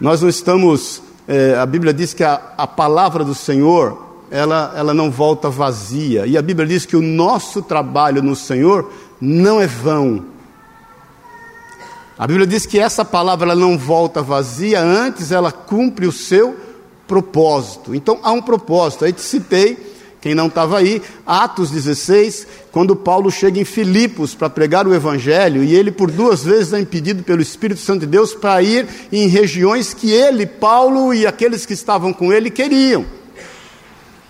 Nós 0.00 0.20
não 0.22 0.28
estamos, 0.28 1.02
é, 1.26 1.54
a 1.56 1.66
Bíblia 1.66 1.92
diz 1.92 2.14
que 2.14 2.24
a, 2.24 2.40
a 2.56 2.66
palavra 2.66 3.24
do 3.24 3.34
Senhor, 3.34 4.06
ela, 4.30 4.72
ela 4.76 4.94
não 4.94 5.10
volta 5.10 5.50
vazia, 5.50 6.26
e 6.26 6.36
a 6.36 6.42
Bíblia 6.42 6.66
diz 6.66 6.86
que 6.86 6.96
o 6.96 7.02
nosso 7.02 7.62
trabalho 7.62 8.22
no 8.22 8.36
Senhor 8.36 8.90
não 9.20 9.60
é 9.60 9.66
vão. 9.66 10.24
A 12.18 12.26
Bíblia 12.26 12.46
diz 12.46 12.66
que 12.66 12.78
essa 12.78 13.02
palavra 13.02 13.50
ela 13.50 13.60
não 13.60 13.78
volta 13.78 14.22
vazia, 14.22 14.80
antes 14.82 15.32
ela 15.32 15.50
cumpre 15.50 16.06
o 16.06 16.12
seu 16.12 16.52
propósito. 16.52 16.69
Então 17.94 18.20
há 18.22 18.30
um 18.30 18.40
propósito. 18.40 19.04
Aí 19.04 19.12
te 19.12 19.20
citei, 19.20 19.76
quem 20.20 20.34
não 20.34 20.48
estava 20.48 20.78
aí, 20.78 21.00
Atos 21.26 21.70
16, 21.70 22.46
quando 22.70 22.94
Paulo 22.94 23.30
chega 23.30 23.58
em 23.58 23.64
Filipos 23.64 24.34
para 24.34 24.50
pregar 24.50 24.86
o 24.86 24.94
Evangelho, 24.94 25.64
e 25.64 25.74
ele 25.74 25.90
por 25.90 26.10
duas 26.10 26.44
vezes 26.44 26.74
é 26.74 26.80
impedido 26.80 27.22
pelo 27.22 27.40
Espírito 27.40 27.80
Santo 27.80 28.00
de 28.00 28.06
Deus 28.06 28.34
para 28.34 28.62
ir 28.62 28.86
em 29.10 29.26
regiões 29.28 29.94
que 29.94 30.10
ele, 30.10 30.44
Paulo 30.44 31.14
e 31.14 31.26
aqueles 31.26 31.64
que 31.64 31.72
estavam 31.72 32.12
com 32.12 32.30
ele 32.32 32.50
queriam. 32.50 33.04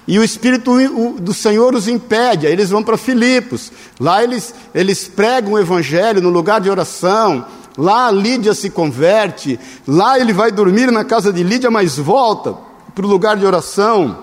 E 0.06 0.18
o 0.18 0.24
Espírito 0.24 0.72
do 1.20 1.34
Senhor 1.34 1.74
os 1.74 1.88
impede, 1.88 2.46
aí 2.46 2.52
eles 2.52 2.70
vão 2.70 2.82
para 2.82 2.96
Filipos. 2.96 3.72
Lá 3.98 4.22
eles, 4.22 4.54
eles 4.74 5.06
pregam 5.08 5.52
o 5.52 5.58
Evangelho 5.58 6.22
no 6.22 6.30
lugar 6.30 6.60
de 6.60 6.70
oração, 6.70 7.44
Lá 7.78 8.10
Lídia 8.10 8.52
se 8.52 8.68
converte, 8.68 9.58
lá 9.86 10.18
ele 10.18 10.32
vai 10.32 10.50
dormir 10.50 10.90
na 10.90 11.04
casa 11.04 11.32
de 11.32 11.42
Lídia, 11.42 11.70
mas 11.70 11.96
volta 11.96 12.69
para 13.00 13.08
o 13.08 13.10
lugar 13.10 13.36
de 13.36 13.46
oração. 13.46 14.18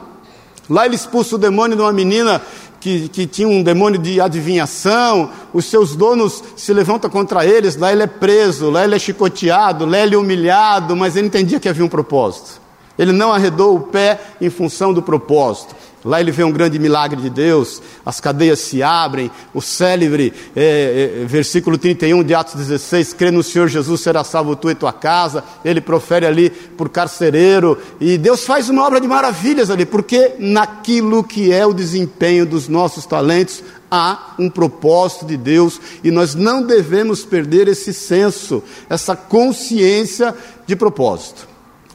Lá 0.70 0.86
ele 0.86 0.96
expulsa 0.96 1.36
o 1.36 1.40
demônio 1.40 1.76
de 1.76 1.82
uma 1.82 1.92
menina 1.92 2.42
que 2.80 3.10
que, 3.10 3.26
tinha 3.26 3.48
um 3.48 3.64
demônio 3.64 4.00
de 4.00 4.22
adivinhação, 4.22 5.32
os 5.52 5.66
seus 5.66 5.96
donos 5.96 6.44
se 6.56 6.72
levantam 6.72 7.10
contra 7.10 7.46
eles, 7.46 7.76
lá 7.76 7.92
ele 7.92 8.04
é 8.04 8.08
preso, 8.08 8.70
lá 8.70 8.84
ele 8.84 8.96
é 8.96 9.00
chicoteado, 9.00 9.86
lá 9.86 9.98
ele 9.98 10.14
é 10.14 10.18
humilhado, 10.18 10.96
mas 10.96 11.16
ele 11.16 11.28
entendia 11.28 11.60
que 11.60 11.68
havia 11.68 11.84
um 11.84 11.90
propósito. 11.90 12.62
Ele 12.98 13.12
não 13.12 13.34
arredou 13.34 13.76
o 13.76 13.80
pé 13.80 14.20
em 14.40 14.50
função 14.50 14.94
do 14.94 15.02
propósito. 15.02 15.76
Lá 16.06 16.22
ele 16.22 16.32
vê 16.32 16.44
um 16.44 16.52
grande 16.52 16.78
milagre 16.78 17.20
de 17.20 17.30
Deus, 17.30 17.82
as 18.06 18.20
cadeias 18.20 18.60
se 18.60 18.84
abrem, 18.84 19.32
o 19.54 19.62
célebre 19.62 20.32
é, 20.56 21.22
é, 21.24 21.26
versículo 21.26 21.78
31 21.78 22.24
de 22.24 22.36
Atos 22.36 22.56
16: 22.56 23.14
crê 23.14 23.32
no 23.32 23.42
Senhor 23.42 23.68
Jesus, 23.68 24.02
será 24.02 24.24
salvo 24.24 24.56
tu 24.56 24.70
e 24.70 24.76
tua 24.76 24.94
casa. 24.94 25.44
Ele 25.66 25.82
profere 25.82 26.26
ali 26.26 26.50
por 26.50 26.90
carcereiro, 26.90 27.78
e 28.00 28.18
Deus 28.18 28.46
faz 28.46 28.70
uma 28.70 28.86
obra 28.86 29.02
de 29.02 29.08
maravilhas 29.08 29.70
ali, 29.70 29.86
porque 29.86 30.36
naquilo 30.38 31.24
que 31.24 31.52
é 31.52 31.66
o 31.66 31.74
desempenho 31.74 32.46
dos 32.46 32.68
nossos 32.68 33.06
talentos, 33.06 33.64
há 33.90 34.36
um 34.38 34.50
propósito 34.50 35.26
de 35.26 35.38
Deus 35.38 35.80
e 36.04 36.12
nós 36.12 36.36
não 36.36 36.62
devemos 36.62 37.24
perder 37.24 37.68
esse 37.68 37.94
senso, 37.94 38.64
essa 38.90 39.16
consciência 39.16 40.36
de 40.66 40.76
propósito. 40.76 41.48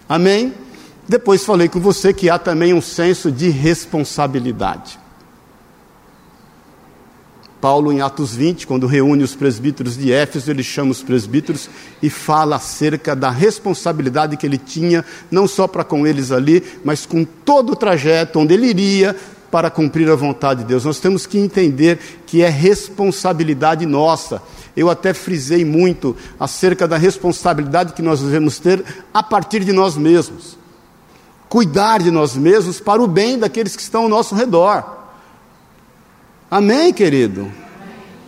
Amém? 0.09 0.53
Depois 1.09 1.45
falei 1.45 1.69
com 1.69 1.81
você 1.81 2.13
que 2.13 2.31
há 2.31 2.39
também 2.39 2.73
um 2.73 2.81
senso 2.81 3.31
de 3.31 3.49
responsabilidade. 3.49 5.01
Paulo, 7.61 7.93
em 7.93 8.01
Atos 8.01 8.35
20, 8.35 8.67
quando 8.67 8.89
reúne 8.89 9.23
os 9.23 9.37
presbíteros 9.37 9.97
de 9.97 10.13
Éfeso, 10.13 10.51
ele 10.51 10.65
chama 10.65 10.91
os 10.91 11.01
presbíteros 11.01 11.71
e 12.03 12.11
fala 12.11 12.57
acerca 12.57 13.15
da 13.15 13.31
responsabilidade 13.31 14.37
que 14.37 14.45
ele 14.45 14.59
tinha, 14.59 15.05
não 15.31 15.47
só 15.47 15.69
para 15.69 15.85
com 15.85 16.05
eles 16.05 16.33
ali, 16.33 16.63
mas 16.85 17.07
com 17.07 17.25
todo 17.25 17.73
o 17.73 17.77
trajeto 17.77 18.41
onde 18.41 18.55
ele 18.55 18.67
iria 18.67 19.15
para 19.49 19.71
cumprir 19.71 20.11
a 20.11 20.17
vontade 20.17 20.63
de 20.63 20.67
Deus. 20.67 20.85
Nós 20.85 20.99
temos 20.99 21.25
que 21.25 21.39
entender 21.39 22.01
que 22.27 22.43
é 22.43 22.49
responsabilidade 22.49 23.87
nossa. 23.87 24.43
Eu 24.77 24.91
até 24.91 25.15
frisei 25.15 25.65
muito 25.65 26.17
acerca 26.41 26.89
da 26.89 26.97
responsabilidade 26.97 27.93
que 27.93 28.03
nós 28.03 28.21
devemos 28.21 28.59
ter 28.59 28.83
a 29.15 29.23
partir 29.23 29.65
de 29.65 29.73
nós 29.73 29.97
mesmos 29.97 30.62
cuidar 31.53 31.99
de 31.99 32.11
nós 32.11 32.35
mesmos 32.35 32.81
para 32.81 33.03
o 33.03 33.07
bem 33.07 33.39
daqueles 33.39 33.77
que 33.77 33.83
estão 33.83 34.05
ao 34.05 34.09
nosso 34.09 34.35
redor. 34.35 34.83
Amém, 36.51 36.95
querido? 36.95 37.53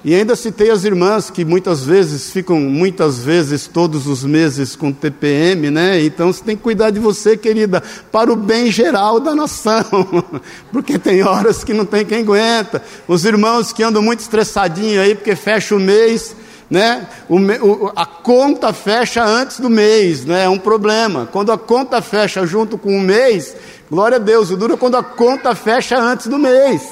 E 0.04 0.14
ainda 0.14 0.36
citei 0.36 0.70
as 0.70 0.84
irmãs 0.84 1.30
que 1.30 1.42
muitas 1.42 1.86
vezes 1.86 2.30
ficam, 2.30 2.60
muitas 2.60 3.24
vezes, 3.24 3.66
todos 3.66 4.06
os 4.06 4.24
meses 4.24 4.76
com 4.76 4.92
TPM, 4.92 5.70
né? 5.70 6.04
Então 6.04 6.30
você 6.30 6.44
tem 6.44 6.54
que 6.54 6.62
cuidar 6.62 6.90
de 6.90 7.00
você, 7.00 7.34
querida, 7.34 7.82
para 8.12 8.30
o 8.30 8.36
bem 8.36 8.70
geral 8.70 9.18
da 9.18 9.34
nação, 9.34 9.86
porque 10.70 10.98
tem 10.98 11.22
horas 11.22 11.64
que 11.64 11.72
não 11.72 11.86
tem 11.86 12.04
quem 12.04 12.18
aguenta. 12.18 12.82
Os 13.08 13.24
irmãos 13.24 13.72
que 13.72 13.82
andam 13.82 14.02
muito 14.02 14.20
estressadinhos 14.20 15.02
aí, 15.02 15.14
porque 15.14 15.34
fecha 15.34 15.74
o 15.74 15.80
mês, 15.80 16.36
né? 16.70 17.06
O, 17.28 17.36
o, 17.36 17.92
a 17.94 18.06
conta 18.06 18.72
fecha 18.72 19.24
antes 19.24 19.60
do 19.60 19.70
mês, 19.70 20.24
né? 20.24 20.44
É 20.44 20.48
um 20.48 20.58
problema. 20.58 21.28
Quando 21.30 21.52
a 21.52 21.58
conta 21.58 22.00
fecha 22.00 22.46
junto 22.46 22.78
com 22.78 22.96
o 22.96 23.00
mês, 23.00 23.54
glória 23.90 24.16
a 24.16 24.20
Deus, 24.20 24.50
o 24.50 24.56
duro 24.56 24.74
é 24.74 24.76
quando 24.76 24.96
a 24.96 25.02
conta 25.02 25.54
fecha 25.54 25.98
antes 25.98 26.26
do 26.26 26.38
mês. 26.38 26.82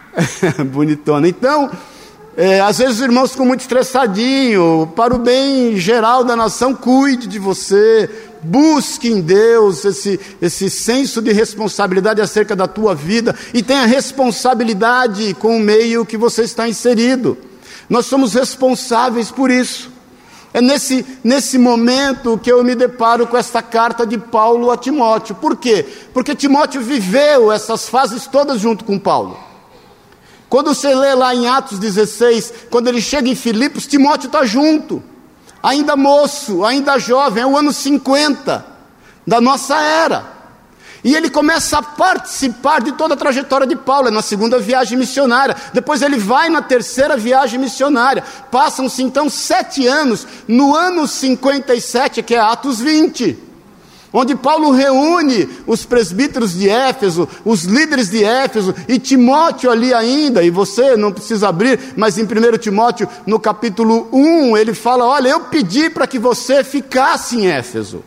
Bonitona. 0.72 1.28
Então, 1.28 1.70
é, 2.36 2.60
às 2.60 2.78
vezes 2.78 2.96
os 2.96 3.00
irmãos 3.00 3.30
ficam 3.30 3.46
muito 3.46 3.60
estressadinhos, 3.60 4.88
para 4.94 5.14
o 5.14 5.18
bem 5.18 5.76
geral 5.78 6.22
da 6.22 6.36
nação, 6.36 6.74
cuide 6.74 7.26
de 7.26 7.38
você, 7.38 8.10
busque 8.42 9.08
em 9.08 9.22
Deus 9.22 9.84
esse, 9.84 10.20
esse 10.40 10.68
senso 10.68 11.22
de 11.22 11.32
responsabilidade 11.32 12.20
acerca 12.20 12.54
da 12.54 12.68
tua 12.68 12.94
vida 12.94 13.34
e 13.54 13.62
tenha 13.62 13.86
responsabilidade 13.86 15.34
com 15.34 15.56
o 15.56 15.60
meio 15.60 16.04
que 16.04 16.16
você 16.16 16.42
está 16.42 16.68
inserido. 16.68 17.38
Nós 17.88 18.06
somos 18.06 18.34
responsáveis 18.34 19.30
por 19.30 19.50
isso. 19.50 19.90
É 20.52 20.60
nesse, 20.60 21.04
nesse 21.22 21.58
momento 21.58 22.38
que 22.38 22.50
eu 22.50 22.64
me 22.64 22.74
deparo 22.74 23.26
com 23.26 23.36
esta 23.36 23.60
carta 23.60 24.06
de 24.06 24.16
Paulo 24.16 24.70
a 24.70 24.76
Timóteo. 24.76 25.34
Por 25.34 25.56
quê? 25.56 25.86
Porque 26.14 26.34
Timóteo 26.34 26.80
viveu 26.80 27.52
essas 27.52 27.88
fases 27.88 28.26
todas 28.26 28.60
junto 28.60 28.84
com 28.84 28.98
Paulo. 28.98 29.38
Quando 30.48 30.74
você 30.74 30.94
lê 30.94 31.14
lá 31.14 31.34
em 31.34 31.48
Atos 31.48 31.78
16, 31.78 32.54
quando 32.70 32.88
ele 32.88 33.00
chega 33.00 33.28
em 33.28 33.34
Filipos, 33.34 33.86
Timóteo 33.86 34.28
está 34.28 34.44
junto, 34.44 35.02
ainda 35.62 35.96
moço, 35.96 36.64
ainda 36.64 36.98
jovem, 36.98 37.42
é 37.42 37.46
o 37.46 37.56
ano 37.56 37.72
50 37.72 38.64
da 39.26 39.40
nossa 39.40 39.76
era. 39.76 40.35
E 41.06 41.14
ele 41.14 41.30
começa 41.30 41.78
a 41.78 41.82
participar 41.82 42.80
de 42.80 42.90
toda 42.90 43.14
a 43.14 43.16
trajetória 43.16 43.64
de 43.64 43.76
Paulo, 43.76 44.08
é 44.08 44.10
na 44.10 44.22
segunda 44.22 44.58
viagem 44.58 44.98
missionária. 44.98 45.54
Depois 45.72 46.02
ele 46.02 46.18
vai 46.18 46.48
na 46.48 46.60
terceira 46.60 47.16
viagem 47.16 47.60
missionária. 47.60 48.24
Passam-se 48.50 49.04
então 49.04 49.30
sete 49.30 49.86
anos, 49.86 50.26
no 50.48 50.74
ano 50.74 51.06
57, 51.06 52.24
que 52.24 52.34
é 52.34 52.40
Atos 52.40 52.80
20 52.80 53.46
onde 54.12 54.34
Paulo 54.34 54.70
reúne 54.70 55.46
os 55.66 55.84
presbíteros 55.84 56.54
de 56.54 56.70
Éfeso, 56.70 57.28
os 57.44 57.64
líderes 57.64 58.08
de 58.08 58.24
Éfeso, 58.24 58.74
e 58.88 58.98
Timóteo 58.98 59.70
ali 59.70 59.92
ainda, 59.92 60.42
e 60.42 60.48
você 60.48 60.96
não 60.96 61.12
precisa 61.12 61.48
abrir, 61.48 61.92
mas 61.96 62.16
em 62.16 62.22
1 62.22 62.56
Timóteo, 62.56 63.06
no 63.26 63.38
capítulo 63.38 64.08
1, 64.10 64.56
ele 64.56 64.72
fala: 64.72 65.04
Olha, 65.04 65.28
eu 65.28 65.40
pedi 65.40 65.90
para 65.90 66.06
que 66.06 66.18
você 66.18 66.64
ficasse 66.64 67.36
em 67.36 67.46
Éfeso 67.46 68.02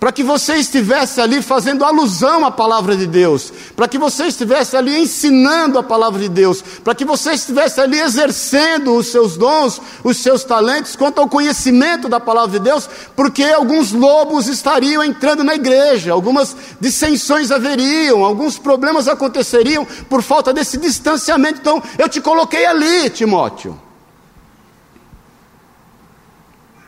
para 0.00 0.10
que 0.10 0.22
você 0.22 0.54
estivesse 0.54 1.20
ali 1.20 1.42
fazendo 1.42 1.84
alusão 1.84 2.46
à 2.46 2.50
palavra 2.50 2.96
de 2.96 3.06
Deus, 3.06 3.52
para 3.76 3.86
que 3.86 3.98
você 3.98 4.24
estivesse 4.24 4.74
ali 4.74 4.98
ensinando 4.98 5.78
a 5.78 5.82
palavra 5.82 6.18
de 6.18 6.28
Deus, 6.30 6.62
para 6.82 6.94
que 6.94 7.04
você 7.04 7.32
estivesse 7.32 7.82
ali 7.82 8.00
exercendo 8.00 8.94
os 8.94 9.08
seus 9.08 9.36
dons, 9.36 9.78
os 10.02 10.16
seus 10.16 10.42
talentos 10.42 10.96
quanto 10.96 11.20
ao 11.20 11.28
conhecimento 11.28 12.08
da 12.08 12.18
palavra 12.18 12.58
de 12.58 12.64
Deus, 12.64 12.88
porque 13.14 13.44
alguns 13.44 13.92
lobos 13.92 14.48
estariam 14.48 15.04
entrando 15.04 15.44
na 15.44 15.54
igreja, 15.54 16.12
algumas 16.12 16.56
dissensões 16.80 17.50
haveriam, 17.50 18.24
alguns 18.24 18.58
problemas 18.58 19.06
aconteceriam 19.06 19.86
por 20.08 20.22
falta 20.22 20.50
desse 20.50 20.78
distanciamento. 20.78 21.60
Então, 21.60 21.82
eu 21.98 22.08
te 22.08 22.22
coloquei 22.22 22.64
ali, 22.64 23.10
Timóteo. 23.10 23.78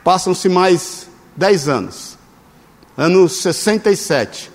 Passam-se 0.02 0.48
mais 0.48 1.06
dez 1.36 1.68
anos 1.68 2.11
ano 2.96 3.28
67, 3.28 4.50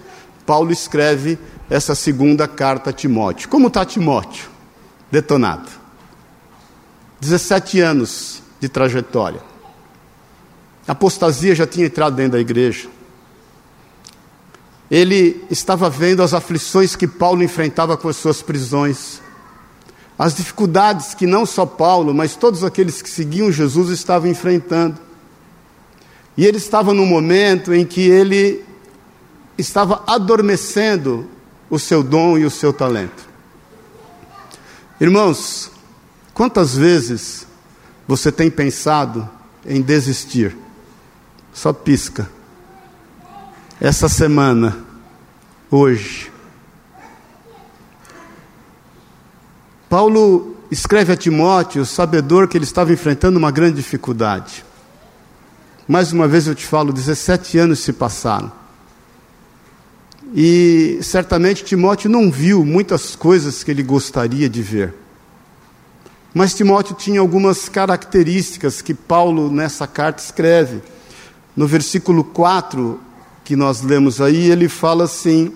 Paulo 0.46 0.72
escreve 0.72 1.38
essa 1.70 1.96
segunda 1.96 2.48
carta 2.48 2.91
a 2.91 2.94
Timóteo. 2.94 3.50
Como 3.50 3.67
está 3.67 3.86
Timóteo? 3.86 4.50
Detonado. 5.12 5.70
17 7.20 7.79
anos 7.82 8.41
de 8.60 8.70
trajetória. 8.70 9.41
A 10.88 10.94
apostasia 10.94 11.53
já 11.53 11.67
tinha 11.67 11.86
entrado 11.86 12.15
dentro 12.15 12.34
da 12.34 12.39
igreja. 12.39 12.88
Ele 14.89 15.44
estava 15.50 15.89
vendo 15.89 16.24
as 16.24 16.34
aflições 16.34 16.96
que 16.96 17.08
Paulo 17.08 17.44
enfrentava 17.44 17.98
com 17.98 18.08
as 18.08 18.15
suas 18.15 18.41
prisões, 18.41 19.22
as 20.17 20.34
dificuldades 20.34 21.13
que 21.13 21.27
não 21.27 21.46
só 21.46 21.65
Paulo, 21.65 22.13
mas 22.13 22.36
todos 22.36 22.63
aqueles 22.63 23.01
que 23.01 23.10
seguiam 23.10 23.51
Jesus 23.51 23.89
estavam 23.89 24.29
enfrentando. 24.29 25.07
E 26.38 26.46
ele 26.46 26.58
estava 26.58 26.94
num 26.94 27.06
momento 27.06 27.74
em 27.74 27.84
que 27.84 28.01
ele 28.01 28.63
estava 29.58 30.03
adormecendo 30.06 31.27
o 31.67 31.79
seu 31.79 32.03
dom 32.03 32.38
e 32.38 32.46
o 32.46 32.51
seu 32.51 32.72
talento. 32.72 33.27
Irmãos, 35.01 35.72
quantas 36.34 36.75
vezes 36.75 37.48
você 38.08 38.32
tem 38.32 38.51
pensado 38.51 39.27
em 39.65 39.82
desistir? 39.82 40.56
Só 41.51 41.74
pisca. 41.74 42.29
Essa 43.82 44.08
semana, 44.08 44.86
hoje. 45.72 46.32
Paulo 49.89 50.56
escreve 50.70 51.13
a 51.13 51.17
Timóteo, 51.17 51.86
sabedor 51.86 52.48
que 52.48 52.58
ele 52.58 52.65
estava 52.65 52.94
enfrentando 52.94 53.39
uma 53.39 53.50
grande 53.50 53.77
dificuldade. 53.77 54.66
Mais 55.88 56.12
uma 56.12 56.27
vez 56.27 56.48
eu 56.48 56.56
te 56.56 56.65
falo, 56.65 56.91
17 56.91 57.58
anos 57.58 57.79
se 57.79 57.94
passaram. 57.94 58.51
E 60.36 61.00
certamente 61.01 61.63
Timóteo 61.63 62.10
não 62.10 62.29
viu 62.29 62.65
muitas 62.65 63.15
coisas 63.15 63.63
que 63.63 63.72
ele 63.72 63.82
gostaria 63.82 64.50
de 64.50 64.62
ver. 64.62 64.94
Mas 66.34 66.53
Timóteo 66.53 66.96
tinha 66.96 67.22
algumas 67.22 67.70
características 67.70 68.82
que 68.82 68.94
Paulo 68.94 69.50
nessa 69.50 69.88
carta 69.88 70.22
escreve. 70.22 70.82
No 71.56 71.65
versículo 71.65 72.24
4 72.24 73.00
que 73.44 73.56
nós 73.56 73.82
lemos 73.82 74.20
aí, 74.20 74.51
ele 74.51 74.67
fala 74.67 75.06
assim: 75.06 75.53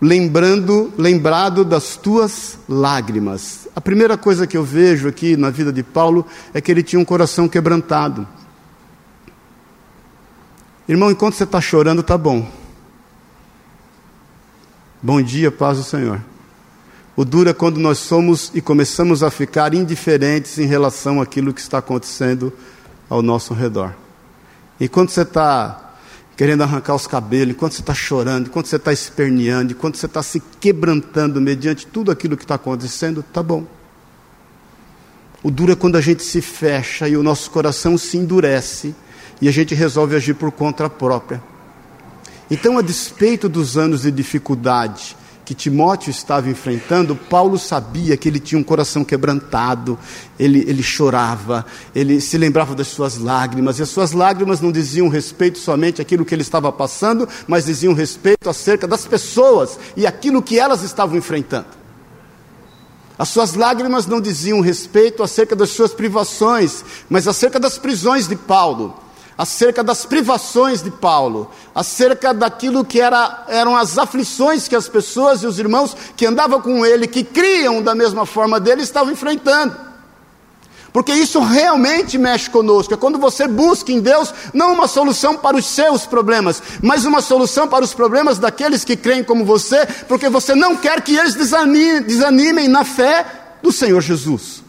lembrando, 0.00 0.92
lembrado 0.96 1.64
das 1.64 1.96
tuas 1.96 2.58
lágrimas. 2.68 3.68
A 3.76 3.80
primeira 3.80 4.16
coisa 4.16 4.46
que 4.46 4.56
eu 4.56 4.64
vejo 4.64 5.06
aqui 5.06 5.36
na 5.36 5.50
vida 5.50 5.72
de 5.72 5.82
Paulo 5.82 6.26
é 6.54 6.60
que 6.60 6.70
ele 6.70 6.82
tinha 6.82 6.98
um 6.98 7.04
coração 7.04 7.48
quebrantado. 7.48 8.26
Irmão, 10.88 11.10
enquanto 11.10 11.34
você 11.34 11.44
está 11.44 11.60
chorando, 11.60 12.00
está 12.00 12.16
bom. 12.16 12.50
Bom 15.02 15.20
dia, 15.22 15.50
paz 15.50 15.78
do 15.78 15.84
Senhor. 15.84 16.20
O 17.14 17.24
duro 17.24 17.50
é 17.50 17.52
quando 17.52 17.78
nós 17.78 17.98
somos 17.98 18.50
e 18.54 18.60
começamos 18.60 19.22
a 19.22 19.30
ficar 19.30 19.74
indiferentes 19.74 20.58
em 20.58 20.66
relação 20.66 21.20
àquilo 21.20 21.52
que 21.52 21.60
está 21.60 21.78
acontecendo 21.78 22.52
ao 23.08 23.20
nosso 23.20 23.52
redor. 23.52 23.94
E 24.78 24.88
quando 24.88 25.10
você 25.10 25.22
está 25.22 25.89
querendo 26.40 26.62
arrancar 26.62 26.94
os 26.94 27.06
cabelos, 27.06 27.54
enquanto 27.54 27.74
você 27.74 27.82
está 27.82 27.92
chorando, 27.92 28.46
enquanto 28.46 28.64
você 28.64 28.76
está 28.76 28.90
esperneando, 28.90 29.72
enquanto 29.72 29.98
você 29.98 30.06
está 30.06 30.22
se 30.22 30.40
quebrantando 30.58 31.38
mediante 31.38 31.86
tudo 31.86 32.10
aquilo 32.10 32.34
que 32.34 32.44
está 32.44 32.54
acontecendo, 32.54 33.22
tá 33.22 33.42
bom. 33.42 33.66
O 35.42 35.50
duro 35.50 35.72
é 35.72 35.76
quando 35.76 35.96
a 35.96 36.00
gente 36.00 36.22
se 36.22 36.40
fecha 36.40 37.06
e 37.06 37.14
o 37.14 37.22
nosso 37.22 37.50
coração 37.50 37.98
se 37.98 38.16
endurece 38.16 38.94
e 39.38 39.48
a 39.48 39.52
gente 39.52 39.74
resolve 39.74 40.16
agir 40.16 40.32
por 40.32 40.50
conta 40.50 40.88
própria. 40.88 41.42
Então, 42.50 42.78
a 42.78 42.80
despeito 42.80 43.46
dos 43.46 43.76
anos 43.76 44.00
de 44.00 44.10
dificuldade 44.10 45.18
que 45.50 45.54
Timóteo 45.56 46.12
estava 46.12 46.48
enfrentando, 46.48 47.16
Paulo 47.16 47.58
sabia 47.58 48.16
que 48.16 48.28
ele 48.28 48.38
tinha 48.38 48.56
um 48.56 48.62
coração 48.62 49.04
quebrantado, 49.04 49.98
ele, 50.38 50.60
ele 50.60 50.80
chorava, 50.80 51.66
ele 51.92 52.20
se 52.20 52.38
lembrava 52.38 52.72
das 52.72 52.86
suas 52.86 53.18
lágrimas, 53.18 53.76
e 53.76 53.82
as 53.82 53.88
suas 53.88 54.12
lágrimas 54.12 54.60
não 54.60 54.70
diziam 54.70 55.08
respeito 55.08 55.58
somente 55.58 56.00
àquilo 56.00 56.24
que 56.24 56.32
ele 56.32 56.42
estava 56.42 56.70
passando, 56.70 57.28
mas 57.48 57.64
diziam 57.64 57.92
respeito 57.92 58.48
acerca 58.48 58.86
das 58.86 59.06
pessoas 59.06 59.76
e 59.96 60.06
aquilo 60.06 60.40
que 60.40 60.56
elas 60.56 60.84
estavam 60.84 61.18
enfrentando. 61.18 61.66
As 63.18 63.28
suas 63.30 63.54
lágrimas 63.54 64.06
não 64.06 64.20
diziam 64.20 64.60
respeito 64.60 65.20
acerca 65.20 65.56
das 65.56 65.70
suas 65.70 65.92
privações, 65.92 66.84
mas 67.08 67.26
acerca 67.26 67.58
das 67.58 67.76
prisões 67.76 68.28
de 68.28 68.36
Paulo, 68.36 68.96
acerca 69.40 69.82
das 69.82 70.04
privações 70.04 70.82
de 70.82 70.90
Paulo, 70.90 71.50
acerca 71.74 72.34
daquilo 72.34 72.84
que 72.84 73.00
era, 73.00 73.46
eram 73.48 73.74
as 73.74 73.96
aflições 73.96 74.68
que 74.68 74.76
as 74.76 74.86
pessoas 74.86 75.42
e 75.42 75.46
os 75.46 75.58
irmãos 75.58 75.96
que 76.14 76.26
andavam 76.26 76.60
com 76.60 76.84
ele, 76.84 77.06
que 77.06 77.24
criam 77.24 77.80
da 77.80 77.94
mesma 77.94 78.26
forma 78.26 78.60
dele, 78.60 78.82
estavam 78.82 79.10
enfrentando. 79.10 79.74
Porque 80.92 81.10
isso 81.14 81.40
realmente 81.40 82.18
mexe 82.18 82.50
conosco. 82.50 82.92
É 82.92 82.98
quando 82.98 83.18
você 83.18 83.48
busca 83.48 83.90
em 83.90 84.00
Deus 84.00 84.34
não 84.52 84.74
uma 84.74 84.86
solução 84.86 85.34
para 85.34 85.56
os 85.56 85.64
seus 85.64 86.04
problemas, 86.04 86.62
mas 86.82 87.06
uma 87.06 87.22
solução 87.22 87.66
para 87.66 87.82
os 87.82 87.94
problemas 87.94 88.38
daqueles 88.38 88.84
que 88.84 88.94
creem 88.94 89.24
como 89.24 89.42
você, 89.42 89.86
porque 90.06 90.28
você 90.28 90.54
não 90.54 90.76
quer 90.76 91.00
que 91.00 91.16
eles 91.16 91.34
desanimem, 91.34 92.02
desanimem 92.02 92.68
na 92.68 92.84
fé 92.84 93.24
do 93.62 93.72
Senhor 93.72 94.02
Jesus. 94.02 94.62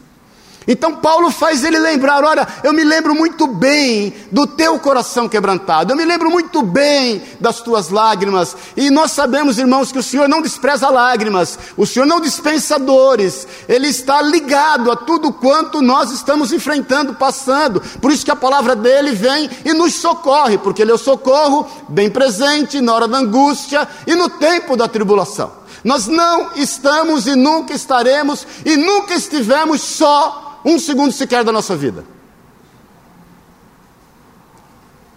Então 0.67 0.95
Paulo 0.95 1.31
faz 1.31 1.63
ele 1.63 1.79
lembrar: 1.79 2.23
olha, 2.23 2.47
eu 2.63 2.71
me 2.71 2.83
lembro 2.83 3.15
muito 3.15 3.47
bem 3.47 4.13
do 4.31 4.45
teu 4.45 4.77
coração 4.77 5.27
quebrantado, 5.27 5.91
eu 5.91 5.97
me 5.97 6.05
lembro 6.05 6.29
muito 6.29 6.61
bem 6.61 7.21
das 7.39 7.61
tuas 7.61 7.89
lágrimas, 7.89 8.55
e 8.77 8.91
nós 8.91 9.11
sabemos, 9.11 9.57
irmãos, 9.57 9.91
que 9.91 9.97
o 9.97 10.03
Senhor 10.03 10.29
não 10.29 10.41
despreza 10.41 10.87
lágrimas, 10.89 11.57
o 11.75 11.85
Senhor 11.85 12.05
não 12.05 12.21
dispensa 12.21 12.77
dores, 12.77 13.47
Ele 13.67 13.87
está 13.87 14.21
ligado 14.21 14.91
a 14.91 14.95
tudo 14.95 15.33
quanto 15.33 15.81
nós 15.81 16.11
estamos 16.11 16.53
enfrentando, 16.53 17.15
passando, 17.15 17.81
por 17.99 18.11
isso 18.11 18.23
que 18.23 18.31
a 18.31 18.35
palavra 18.35 18.75
dele 18.75 19.13
vem 19.13 19.49
e 19.65 19.73
nos 19.73 19.95
socorre, 19.95 20.59
porque 20.59 20.83
Ele 20.83 20.91
é 20.91 20.95
o 20.95 20.99
socorro 20.99 21.67
bem 21.89 22.09
presente 22.09 22.79
na 22.79 22.93
hora 22.93 23.07
da 23.07 23.17
angústia 23.17 23.87
e 24.05 24.13
no 24.13 24.29
tempo 24.29 24.77
da 24.77 24.87
tribulação. 24.87 25.59
Nós 25.83 26.05
não 26.05 26.51
estamos 26.55 27.25
e 27.25 27.35
nunca 27.35 27.73
estaremos 27.73 28.45
e 28.63 28.77
nunca 28.77 29.15
estivemos 29.15 29.81
só 29.81 30.50
um 30.63 30.79
segundo 30.79 31.11
sequer 31.11 31.43
da 31.43 31.51
nossa 31.51 31.75
vida. 31.75 32.05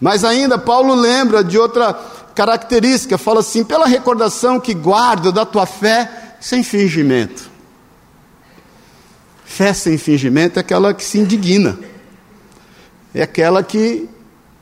Mas 0.00 0.24
ainda 0.24 0.58
Paulo 0.58 0.94
lembra 0.94 1.42
de 1.42 1.58
outra 1.58 1.94
característica, 2.34 3.16
fala 3.16 3.40
assim: 3.40 3.64
pela 3.64 3.86
recordação 3.86 4.60
que 4.60 4.74
guardo 4.74 5.32
da 5.32 5.46
tua 5.46 5.66
fé 5.66 6.36
sem 6.40 6.62
fingimento. 6.62 7.50
Fé 9.44 9.72
sem 9.72 9.96
fingimento 9.96 10.58
é 10.58 10.60
aquela 10.60 10.92
que 10.92 11.04
se 11.04 11.18
indigna, 11.18 11.78
é 13.14 13.22
aquela 13.22 13.62
que 13.62 14.08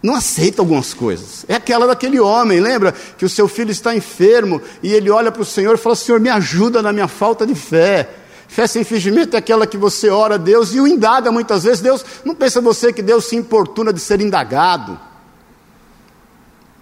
não 0.02 0.14
aceita 0.14 0.60
algumas 0.60 0.92
coisas. 0.92 1.46
É 1.48 1.54
aquela 1.54 1.86
daquele 1.86 2.18
homem, 2.20 2.60
lembra 2.60 2.92
que 2.92 3.24
o 3.24 3.28
seu 3.28 3.48
filho 3.48 3.70
está 3.70 3.94
enfermo 3.94 4.60
e 4.82 4.92
ele 4.92 5.10
olha 5.10 5.30
para 5.30 5.42
o 5.42 5.46
Senhor 5.46 5.74
e 5.74 5.78
fala: 5.78 5.94
Senhor, 5.94 6.20
me 6.20 6.28
ajuda 6.28 6.82
na 6.82 6.92
minha 6.92 7.08
falta 7.08 7.46
de 7.46 7.54
fé. 7.54 8.08
Fé 8.52 8.66
sem 8.66 8.84
fingimento 8.84 9.34
é 9.34 9.38
aquela 9.38 9.66
que 9.66 9.78
você 9.78 10.10
ora 10.10 10.34
a 10.34 10.36
Deus 10.36 10.74
e 10.74 10.80
o 10.80 10.86
indaga 10.86 11.32
muitas 11.32 11.64
vezes. 11.64 11.80
Deus 11.80 12.04
não 12.22 12.34
pensa 12.34 12.60
você 12.60 12.92
que 12.92 13.00
Deus 13.00 13.24
se 13.24 13.34
importuna 13.34 13.94
de 13.94 13.98
ser 13.98 14.20
indagado. 14.20 15.00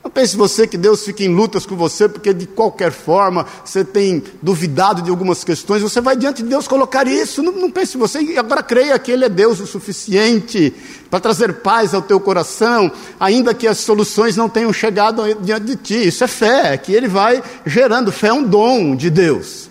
Não 0.02 0.11
pense 0.11 0.37
você 0.37 0.66
que 0.66 0.76
Deus 0.76 1.04
fica 1.04 1.22
em 1.22 1.33
lutas 1.33 1.64
com 1.64 1.76
você, 1.76 2.09
porque 2.09 2.35
de 2.35 2.44
qualquer 2.44 2.90
forma 2.90 3.46
você 3.64 3.85
tem 3.85 4.20
duvidado 4.42 5.00
de 5.00 5.11
algumas 5.11 5.44
questões, 5.44 5.80
você 5.80 6.00
vai 6.00 6.16
diante 6.16 6.42
de 6.42 6.48
Deus 6.48 6.66
colocar 6.66 7.06
isso. 7.06 7.40
Não, 7.40 7.52
não 7.52 7.70
pense 7.70 7.96
você, 7.96 8.18
agora 8.37 8.64
creia 8.64 8.98
que 8.98 9.12
Ele 9.12 9.26
é 9.26 9.28
Deus 9.28 9.61
o 9.61 9.66
suficiente 9.66 10.74
para 11.09 11.20
trazer 11.20 11.52
paz 11.61 11.94
ao 11.94 12.02
teu 12.02 12.18
coração, 12.18 12.90
ainda 13.20 13.54
que 13.54 13.68
as 13.68 13.78
soluções 13.78 14.37
não 14.37 14.48
tenham 14.48 14.72
chegado 14.72 15.22
diante 15.37 15.66
de 15.66 15.76
ti. 15.76 16.09
Isso 16.09 16.24
é 16.24 16.26
fé, 16.26 16.76
que 16.76 16.92
Ele 16.92 17.06
vai 17.06 17.40
gerando. 17.64 18.11
Fé 18.11 18.26
é 18.26 18.33
um 18.33 18.42
dom 18.42 18.96
de 18.96 19.09
Deus. 19.09 19.69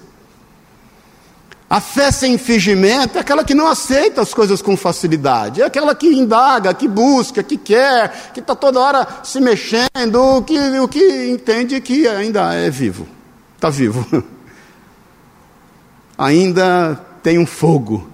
A 1.69 1.79
fé 1.79 2.11
sem 2.11 2.35
fingimento 2.37 3.17
é 3.17 3.21
aquela 3.21 3.43
que 3.43 3.53
não 3.53 3.67
aceita 3.67 4.21
as 4.21 4.33
coisas 4.33 4.59
com 4.59 4.75
facilidade, 4.75 5.61
é 5.61 5.65
aquela 5.65 5.93
que 5.93 6.07
indaga, 6.07 6.73
que 6.73 6.87
busca, 6.87 7.43
que 7.43 7.57
quer, 7.57 8.31
que 8.33 8.39
está 8.39 8.55
toda 8.55 8.79
hora 8.79 9.07
se 9.23 9.39
mexendo, 9.39 10.43
que, 10.47 10.57
o 10.79 10.87
que 10.87 11.29
entende 11.29 11.79
que 11.79 12.07
ainda 12.07 12.55
é 12.55 12.71
vivo, 12.71 13.07
está 13.55 13.69
vivo. 13.69 14.03
ainda 16.17 16.99
tem 17.21 17.37
um 17.37 17.45
fogo. 17.45 18.09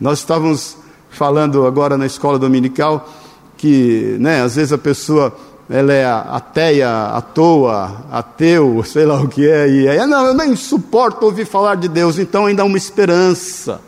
Nós 0.00 0.20
estávamos 0.20 0.76
falando 1.10 1.66
agora 1.66 1.98
na 1.98 2.06
escola 2.06 2.38
dominical 2.38 3.12
que, 3.56 4.16
né, 4.20 4.42
às 4.42 4.54
vezes 4.54 4.72
a 4.72 4.78
pessoa 4.78 5.36
ela 5.70 5.92
é 5.92 6.04
ateia, 6.04 6.88
à 7.08 7.20
toa, 7.20 8.06
ateu, 8.10 8.82
sei 8.84 9.04
lá 9.04 9.20
o 9.20 9.28
que 9.28 9.46
é, 9.46 9.68
e 9.68 9.88
aí, 9.88 10.06
não, 10.06 10.26
eu 10.26 10.34
nem 10.34 10.56
suporto 10.56 11.26
ouvir 11.26 11.44
falar 11.44 11.74
de 11.74 11.88
Deus, 11.88 12.18
então 12.18 12.46
ainda 12.46 12.62
há 12.62 12.64
uma 12.64 12.78
esperança. 12.78 13.80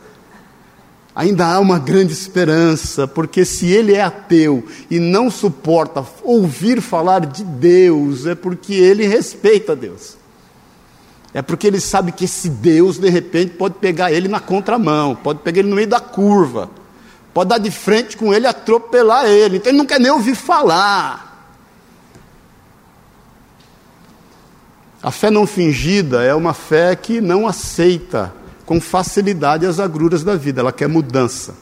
Ainda 1.14 1.46
há 1.46 1.58
uma 1.58 1.78
grande 1.78 2.12
esperança, 2.12 3.08
porque 3.08 3.44
se 3.44 3.66
ele 3.66 3.94
é 3.94 4.02
ateu 4.02 4.64
e 4.90 4.98
não 5.00 5.30
suporta 5.30 6.04
ouvir 6.22 6.80
falar 6.80 7.26
de 7.26 7.42
Deus, 7.42 8.26
é 8.26 8.34
porque 8.34 8.74
ele 8.74 9.06
respeita 9.06 9.74
Deus. 9.74 10.16
É 11.32 11.42
porque 11.42 11.66
ele 11.66 11.80
sabe 11.80 12.12
que 12.12 12.24
esse 12.24 12.48
Deus, 12.48 12.98
de 12.98 13.08
repente, 13.08 13.54
pode 13.54 13.74
pegar 13.74 14.12
ele 14.12 14.28
na 14.28 14.40
contramão, 14.40 15.14
pode 15.14 15.40
pegar 15.40 15.60
ele 15.60 15.68
no 15.68 15.76
meio 15.76 15.88
da 15.88 16.00
curva, 16.00 16.70
pode 17.32 17.50
dar 17.50 17.58
de 17.58 17.70
frente 17.70 18.16
com 18.16 18.34
ele 18.34 18.46
atropelar 18.46 19.26
ele. 19.26 19.56
Então 19.56 19.70
ele 19.70 19.78
não 19.78 19.86
quer 19.86 20.00
nem 20.00 20.10
ouvir 20.10 20.34
falar. 20.34 21.29
A 25.02 25.10
fé 25.10 25.30
não 25.30 25.46
fingida 25.46 26.22
é 26.22 26.34
uma 26.34 26.52
fé 26.52 26.94
que 26.94 27.20
não 27.20 27.46
aceita 27.46 28.32
com 28.66 28.80
facilidade 28.80 29.66
as 29.66 29.80
agruras 29.80 30.22
da 30.22 30.36
vida, 30.36 30.60
ela 30.60 30.72
quer 30.72 30.88
mudança. 30.88 31.54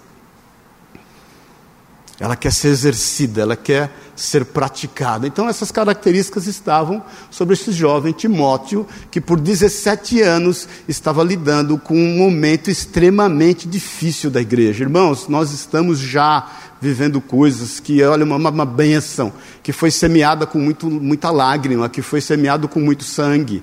Ela 2.20 2.34
quer 2.34 2.52
ser 2.52 2.68
exercida, 2.68 3.42
ela 3.42 3.56
quer 3.56 3.92
ser 4.16 4.44
praticada. 4.44 5.24
Então, 5.24 5.48
essas 5.48 5.70
características 5.70 6.48
estavam 6.48 7.00
sobre 7.30 7.54
esse 7.54 7.70
jovem 7.70 8.12
Timóteo, 8.12 8.84
que 9.08 9.20
por 9.20 9.38
17 9.38 10.20
anos 10.20 10.68
estava 10.88 11.22
lidando 11.22 11.78
com 11.78 11.94
um 11.94 12.18
momento 12.18 12.70
extremamente 12.70 13.68
difícil 13.68 14.30
da 14.30 14.40
igreja. 14.40 14.82
Irmãos, 14.82 15.28
nós 15.28 15.52
estamos 15.52 16.00
já 16.00 16.50
vivendo 16.80 17.20
coisas 17.20 17.80
que, 17.80 18.02
olha, 18.02 18.24
uma, 18.24 18.36
uma 18.36 18.64
bênção, 18.64 19.32
que 19.62 19.72
foi 19.72 19.90
semeada 19.90 20.46
com 20.46 20.58
muito, 20.58 20.88
muita 20.88 21.30
lágrima, 21.30 21.88
que 21.88 22.02
foi 22.02 22.20
semeado 22.20 22.68
com 22.68 22.80
muito 22.80 23.04
sangue. 23.04 23.62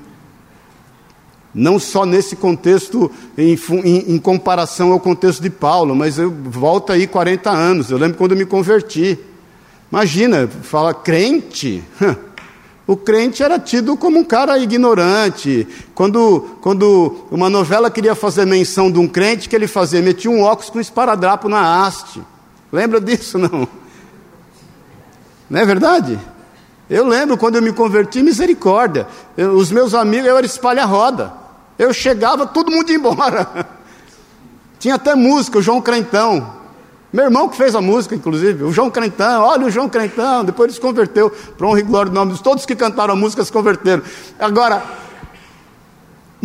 Não 1.54 1.80
só 1.80 2.06
nesse 2.06 2.36
contexto, 2.36 3.10
em, 3.38 3.58
em, 3.84 4.16
em, 4.16 4.18
comparação 4.20 4.92
ao 4.92 5.00
contexto 5.00 5.42
de 5.42 5.50
Paulo, 5.50 5.96
mas 5.96 6.18
eu 6.18 6.30
volto 6.30 6.92
aí 6.92 7.08
40 7.08 7.50
anos. 7.50 7.90
Eu 7.90 7.98
lembro 7.98 8.18
quando 8.18 8.34
eu 8.34 8.38
me 8.38 8.46
converti. 8.46 9.18
Imagina, 9.90 10.48
fala 10.48 10.94
crente. 10.94 11.82
O 12.88 12.96
crente 12.96 13.42
era 13.42 13.58
tido 13.58 13.98
como 13.98 14.20
um 14.20 14.24
cara 14.24 14.60
ignorante. 14.60 15.68
Quando, 15.96 16.42
quando 16.62 17.26
uma 17.32 17.50
novela 17.50 17.90
queria 17.90 18.14
fazer 18.14 18.46
menção 18.46 18.92
de 18.92 19.00
um 19.00 19.08
crente, 19.08 19.50
que 19.50 19.56
ele 19.56 19.66
fazia? 19.66 20.04
Metia 20.04 20.30
um 20.30 20.44
óculos 20.44 20.70
com 20.70 20.80
esparadrapo 20.80 21.50
na 21.50 21.84
haste. 21.84 22.22
Lembra 22.76 23.00
disso, 23.00 23.38
não? 23.38 23.66
Não 25.50 25.60
é 25.62 25.66
verdade? 25.66 26.20
Eu 26.90 27.08
lembro 27.08 27.38
quando 27.38 27.56
eu 27.56 27.62
me 27.62 27.72
converti, 27.72 28.22
misericórdia. 28.22 29.08
Eu, 29.38 29.52
os 29.52 29.72
meus 29.72 29.94
amigos, 29.94 30.28
eu 30.28 30.36
era 30.36 30.46
espalha-roda. 30.46 31.32
Eu 31.80 31.94
chegava, 31.94 32.46
todo 32.46 32.70
mundo 32.70 32.90
ia 32.90 32.98
embora. 32.98 33.66
Tinha 34.78 34.96
até 34.96 35.16
música, 35.16 35.58
o 35.58 35.62
João 35.62 35.82
Crentão. 35.82 36.54
Meu 37.14 37.24
irmão 37.24 37.48
que 37.48 37.56
fez 37.56 37.74
a 37.76 37.82
música, 37.82 38.14
inclusive, 38.14 38.66
o 38.66 38.74
João 38.74 38.92
Crentão, 38.92 39.44
olha 39.44 39.68
o 39.68 39.72
João 39.72 39.88
Crentão, 39.88 40.44
depois 40.44 40.68
ele 40.68 40.76
se 40.76 40.82
converteu, 40.82 41.30
para 41.30 41.66
honra 41.66 41.80
e 41.80 41.84
glória 41.84 42.12
do 42.12 42.16
nome 42.16 42.34
de 42.34 42.44
todos 42.44 42.66
que 42.66 42.76
cantaram 42.76 43.14
a 43.14 43.18
música 43.18 43.46
se 43.46 43.54
converteram. 43.54 44.04
Agora, 44.38 44.84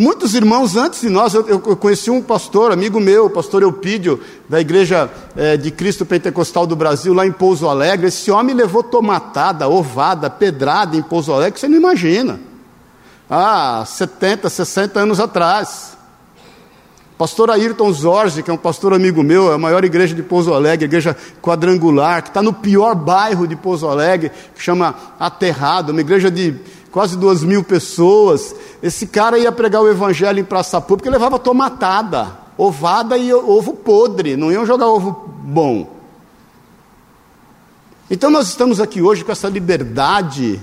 Muitos 0.00 0.34
irmãos 0.34 0.76
antes 0.76 1.02
de 1.02 1.10
nós, 1.10 1.34
eu, 1.34 1.46
eu 1.46 1.76
conheci 1.76 2.10
um 2.10 2.22
pastor, 2.22 2.72
amigo 2.72 2.98
meu, 2.98 3.26
o 3.26 3.30
pastor 3.30 3.60
Eupídio, 3.60 4.18
da 4.48 4.58
Igreja 4.58 5.10
é, 5.36 5.58
de 5.58 5.70
Cristo 5.70 6.06
Pentecostal 6.06 6.66
do 6.66 6.74
Brasil, 6.74 7.12
lá 7.12 7.26
em 7.26 7.30
Pouso 7.30 7.68
Alegre. 7.68 8.06
Esse 8.06 8.30
homem 8.30 8.56
levou 8.56 8.82
tomatada, 8.82 9.68
ovada, 9.68 10.30
pedrada 10.30 10.96
em 10.96 11.02
Pouso 11.02 11.34
Alegre, 11.34 11.60
você 11.60 11.68
não 11.68 11.76
imagina. 11.76 12.40
Ah, 13.28 13.84
70, 13.86 14.48
60 14.48 15.00
anos 15.00 15.20
atrás. 15.20 15.98
Pastor 17.18 17.50
Ayrton 17.50 17.92
Zorzi, 17.92 18.42
que 18.42 18.50
é 18.50 18.54
um 18.54 18.56
pastor 18.56 18.94
amigo 18.94 19.22
meu, 19.22 19.52
é 19.52 19.56
a 19.56 19.58
maior 19.58 19.84
igreja 19.84 20.14
de 20.14 20.22
Pouso 20.22 20.54
Alegre, 20.54 20.86
igreja 20.86 21.14
quadrangular, 21.42 22.22
que 22.22 22.30
está 22.30 22.40
no 22.40 22.54
pior 22.54 22.94
bairro 22.94 23.46
de 23.46 23.54
Pouso 23.54 23.86
Alegre, 23.86 24.32
que 24.54 24.62
chama 24.62 24.94
Aterrado, 25.18 25.92
uma 25.92 26.00
igreja 26.00 26.30
de 26.30 26.58
quase 26.90 27.16
duas 27.16 27.42
mil 27.42 27.62
pessoas. 27.62 28.54
Esse 28.82 29.06
cara 29.06 29.38
ia 29.38 29.52
pregar 29.52 29.82
o 29.82 29.88
evangelho 29.88 30.38
em 30.40 30.44
praça 30.44 30.80
pública 30.80 31.08
e 31.08 31.12
levava 31.12 31.38
tomatada, 31.38 32.38
ovada 32.56 33.16
e 33.16 33.32
ovo 33.32 33.74
podre, 33.74 34.36
não 34.36 34.50
iam 34.50 34.66
jogar 34.66 34.86
ovo 34.86 35.28
bom. 35.42 36.00
Então 38.10 38.30
nós 38.30 38.48
estamos 38.48 38.80
aqui 38.80 39.00
hoje 39.00 39.24
com 39.24 39.30
essa 39.30 39.48
liberdade, 39.48 40.60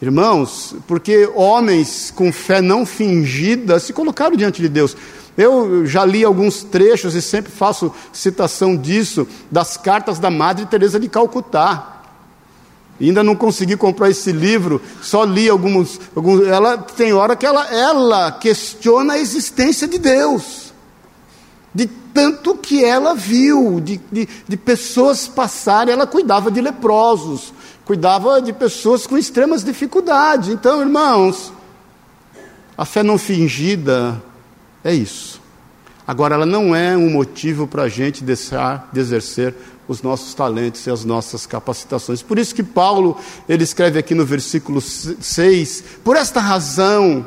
irmãos, 0.00 0.74
porque 0.86 1.30
homens 1.34 2.10
com 2.10 2.32
fé 2.32 2.62
não 2.62 2.86
fingida 2.86 3.78
se 3.78 3.92
colocaram 3.92 4.36
diante 4.36 4.62
de 4.62 4.68
Deus. 4.68 4.96
Eu 5.36 5.86
já 5.86 6.04
li 6.04 6.24
alguns 6.24 6.64
trechos 6.64 7.14
e 7.14 7.22
sempre 7.22 7.52
faço 7.52 7.92
citação 8.12 8.74
disso, 8.74 9.28
das 9.50 9.76
cartas 9.76 10.18
da 10.18 10.30
Madre 10.30 10.66
Teresa 10.66 10.98
de 10.98 11.08
Calcutá. 11.08 11.97
Ainda 13.06 13.22
não 13.22 13.36
consegui 13.36 13.76
comprar 13.76 14.10
esse 14.10 14.32
livro, 14.32 14.80
só 15.00 15.24
li 15.24 15.48
alguns, 15.48 16.00
alguns. 16.16 16.46
Ela 16.46 16.76
tem 16.78 17.12
hora 17.12 17.36
que 17.36 17.46
ela, 17.46 17.66
ela 17.72 18.32
questiona 18.32 19.14
a 19.14 19.18
existência 19.18 19.86
de 19.86 19.98
Deus, 19.98 20.72
de 21.72 21.86
tanto 21.86 22.56
que 22.56 22.84
ela 22.84 23.14
viu, 23.14 23.80
de, 23.80 24.00
de, 24.10 24.28
de 24.48 24.56
pessoas 24.56 25.28
passarem. 25.28 25.92
Ela 25.92 26.06
cuidava 26.06 26.50
de 26.50 26.60
leprosos, 26.60 27.52
cuidava 27.84 28.42
de 28.42 28.52
pessoas 28.52 29.06
com 29.06 29.16
extremas 29.16 29.62
dificuldades. 29.62 30.48
Então, 30.48 30.80
irmãos, 30.80 31.52
a 32.76 32.84
fé 32.84 33.02
não 33.04 33.16
fingida 33.16 34.20
é 34.82 34.92
isso. 34.92 35.40
Agora, 36.06 36.34
ela 36.34 36.46
não 36.46 36.74
é 36.74 36.96
um 36.96 37.10
motivo 37.10 37.66
para 37.66 37.82
a 37.82 37.88
gente 37.88 38.24
deixar 38.24 38.88
de 38.92 38.98
exercer 38.98 39.54
os 39.88 40.02
nossos 40.02 40.34
talentos 40.34 40.86
e 40.86 40.90
as 40.90 41.04
nossas 41.04 41.46
capacitações. 41.46 42.22
Por 42.22 42.38
isso 42.38 42.54
que 42.54 42.62
Paulo, 42.62 43.16
ele 43.48 43.64
escreve 43.64 43.98
aqui 43.98 44.14
no 44.14 44.24
versículo 44.24 44.80
6, 44.80 45.84
por 46.04 46.14
esta 46.14 46.40
razão, 46.40 47.26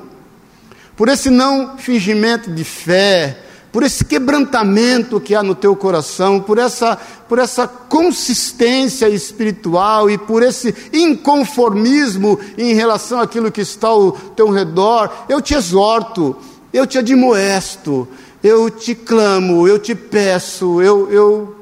por 0.95 1.09
esse 1.09 1.29
não 1.29 1.77
fingimento 1.77 2.51
de 2.51 2.63
fé, 2.63 3.45
por 3.71 3.83
esse 3.83 4.03
quebrantamento 4.03 5.19
que 5.19 5.33
há 5.33 5.41
no 5.41 5.55
teu 5.55 5.75
coração, 5.75 6.39
por 6.39 6.57
essa, 6.57 6.97
por 7.27 7.39
essa 7.39 7.67
consistência 7.67 9.09
espiritual 9.09 10.09
e 10.09 10.17
por 10.17 10.43
esse 10.43 10.75
inconformismo 10.91 12.39
em 12.57 12.73
relação 12.73 13.19
àquilo 13.19 13.51
que 13.51 13.61
está 13.61 13.87
ao 13.87 14.11
teu 14.11 14.49
redor, 14.49 15.09
eu 15.29 15.41
te 15.41 15.53
exorto, 15.53 16.35
eu 16.73 16.85
te 16.85 16.97
admoesto, 16.97 18.07
eu 18.43 18.69
te 18.69 18.93
clamo, 18.93 19.67
eu 19.67 19.79
te 19.79 19.95
peço, 19.95 20.81
eu, 20.81 21.09
eu, 21.09 21.55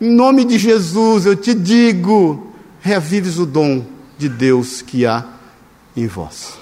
em 0.00 0.10
nome 0.10 0.44
de 0.44 0.58
Jesus, 0.58 1.26
eu 1.26 1.34
te 1.34 1.54
digo: 1.54 2.52
reavives 2.80 3.38
o 3.38 3.46
dom 3.46 3.84
de 4.18 4.28
Deus 4.28 4.82
que 4.82 5.06
há 5.06 5.24
em 5.96 6.06
vós. 6.06 6.54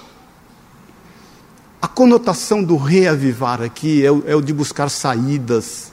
A 1.81 1.87
conotação 1.87 2.63
do 2.63 2.77
reavivar 2.77 3.61
aqui 3.61 4.05
é 4.05 4.11
o, 4.11 4.23
é 4.25 4.35
o 4.35 4.41
de 4.41 4.53
buscar 4.53 4.89
saídas, 4.89 5.91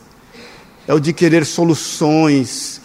é 0.87 0.95
o 0.95 1.01
de 1.01 1.13
querer 1.13 1.45
soluções, 1.45 2.81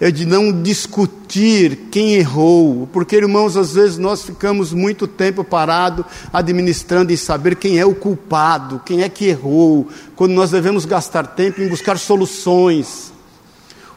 é 0.00 0.10
de 0.10 0.24
não 0.24 0.62
discutir 0.62 1.88
quem 1.90 2.14
errou, 2.14 2.88
porque 2.92 3.16
irmãos, 3.16 3.56
às 3.56 3.74
vezes 3.74 3.98
nós 3.98 4.22
ficamos 4.22 4.72
muito 4.72 5.06
tempo 5.06 5.42
parado 5.42 6.04
administrando 6.32 7.12
e 7.12 7.16
saber 7.16 7.56
quem 7.56 7.78
é 7.78 7.84
o 7.84 7.94
culpado, 7.94 8.80
quem 8.84 9.02
é 9.02 9.08
que 9.08 9.26
errou, 9.26 9.88
quando 10.14 10.32
nós 10.32 10.50
devemos 10.50 10.84
gastar 10.84 11.26
tempo 11.26 11.60
em 11.60 11.68
buscar 11.68 11.98
soluções. 11.98 13.15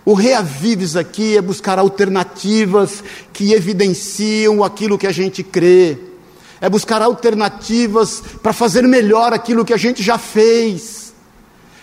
O 0.10 0.16
reavives 0.16 0.96
aqui 0.96 1.38
é 1.38 1.42
buscar 1.42 1.78
alternativas 1.78 3.04
que 3.32 3.54
evidenciam 3.54 4.64
aquilo 4.64 4.98
que 4.98 5.06
a 5.06 5.12
gente 5.12 5.44
crê, 5.44 6.00
é 6.60 6.68
buscar 6.68 7.00
alternativas 7.00 8.20
para 8.42 8.52
fazer 8.52 8.88
melhor 8.88 9.34
aquilo 9.34 9.64
que 9.64 9.72
a 9.72 9.78
gente 9.78 10.02
já 10.02 10.18
fez 10.18 10.99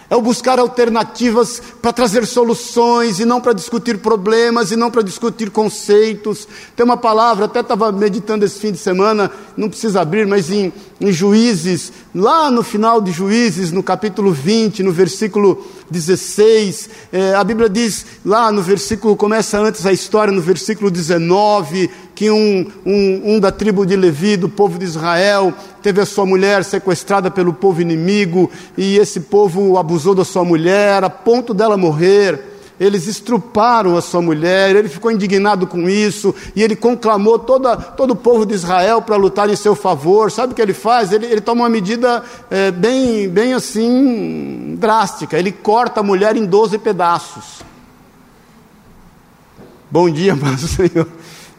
é 0.08 0.16
o 0.16 0.22
buscar 0.22 0.58
alternativas 0.58 1.60
para 1.82 1.92
trazer 1.92 2.26
soluções 2.26 3.18
e 3.18 3.24
não 3.24 3.40
para 3.40 3.52
discutir 3.52 3.98
problemas 3.98 4.70
e 4.70 4.76
não 4.76 4.90
para 4.90 5.02
discutir 5.02 5.50
conceitos. 5.50 6.46
Tem 6.76 6.84
uma 6.84 6.96
palavra, 6.96 7.46
até 7.46 7.60
estava 7.60 7.90
meditando 7.90 8.44
esse 8.44 8.58
fim 8.58 8.72
de 8.72 8.78
semana, 8.78 9.30
não 9.56 9.68
precisa 9.68 10.00
abrir, 10.00 10.26
mas 10.26 10.50
em, 10.50 10.72
em 11.00 11.12
Juízes, 11.12 11.92
lá 12.14 12.50
no 12.50 12.62
final 12.62 13.00
de 13.00 13.10
Juízes, 13.10 13.72
no 13.72 13.82
capítulo 13.82 14.32
20, 14.32 14.82
no 14.82 14.92
versículo 14.92 15.66
16, 15.90 16.90
é, 17.12 17.34
a 17.34 17.42
Bíblia 17.42 17.68
diz, 17.68 18.06
lá 18.24 18.50
no 18.52 18.62
versículo, 18.62 19.16
começa 19.16 19.58
antes 19.58 19.84
a 19.86 19.92
história, 19.92 20.32
no 20.32 20.40
versículo 20.40 20.90
19, 20.90 21.90
que 22.16 22.30
um, 22.30 22.66
um, 22.86 23.34
um, 23.34 23.38
da 23.38 23.52
tribo 23.52 23.84
de 23.84 23.94
Levi, 23.94 24.38
do 24.38 24.48
povo 24.48 24.78
de 24.78 24.86
Israel, 24.86 25.52
teve 25.82 26.00
a 26.00 26.06
sua 26.06 26.24
mulher 26.24 26.64
sequestrada 26.64 27.30
pelo 27.30 27.52
povo 27.52 27.82
inimigo, 27.82 28.50
e 28.76 28.96
esse 28.96 29.20
povo 29.20 29.76
abusou 29.76 30.14
da 30.14 30.24
sua 30.24 30.42
mulher, 30.42 31.04
a 31.04 31.10
ponto 31.10 31.52
dela 31.52 31.76
morrer. 31.76 32.54
Eles 32.80 33.06
estruparam 33.06 33.98
a 33.98 34.00
sua 34.00 34.22
mulher, 34.22 34.76
ele 34.76 34.88
ficou 34.88 35.10
indignado 35.10 35.66
com 35.66 35.88
isso, 35.90 36.34
e 36.54 36.62
ele 36.62 36.74
conclamou 36.74 37.38
toda, 37.38 37.76
todo 37.76 38.12
o 38.12 38.16
povo 38.16 38.46
de 38.46 38.54
Israel 38.54 39.02
para 39.02 39.16
lutar 39.16 39.50
em 39.50 39.56
seu 39.56 39.74
favor. 39.74 40.30
Sabe 40.30 40.54
o 40.54 40.56
que 40.56 40.62
ele 40.62 40.74
faz? 40.74 41.12
Ele, 41.12 41.26
ele 41.26 41.40
toma 41.42 41.64
uma 41.64 41.70
medida 41.70 42.24
é, 42.50 42.70
bem, 42.70 43.28
bem 43.28 43.52
assim, 43.52 44.74
drástica. 44.78 45.38
Ele 45.38 45.52
corta 45.52 46.00
a 46.00 46.02
mulher 46.02 46.34
em 46.34 46.46
12 46.46 46.78
pedaços. 46.78 47.62
Bom 49.90 50.08
dia, 50.08 50.34
mas 50.40 50.60
Senhor 50.60 51.06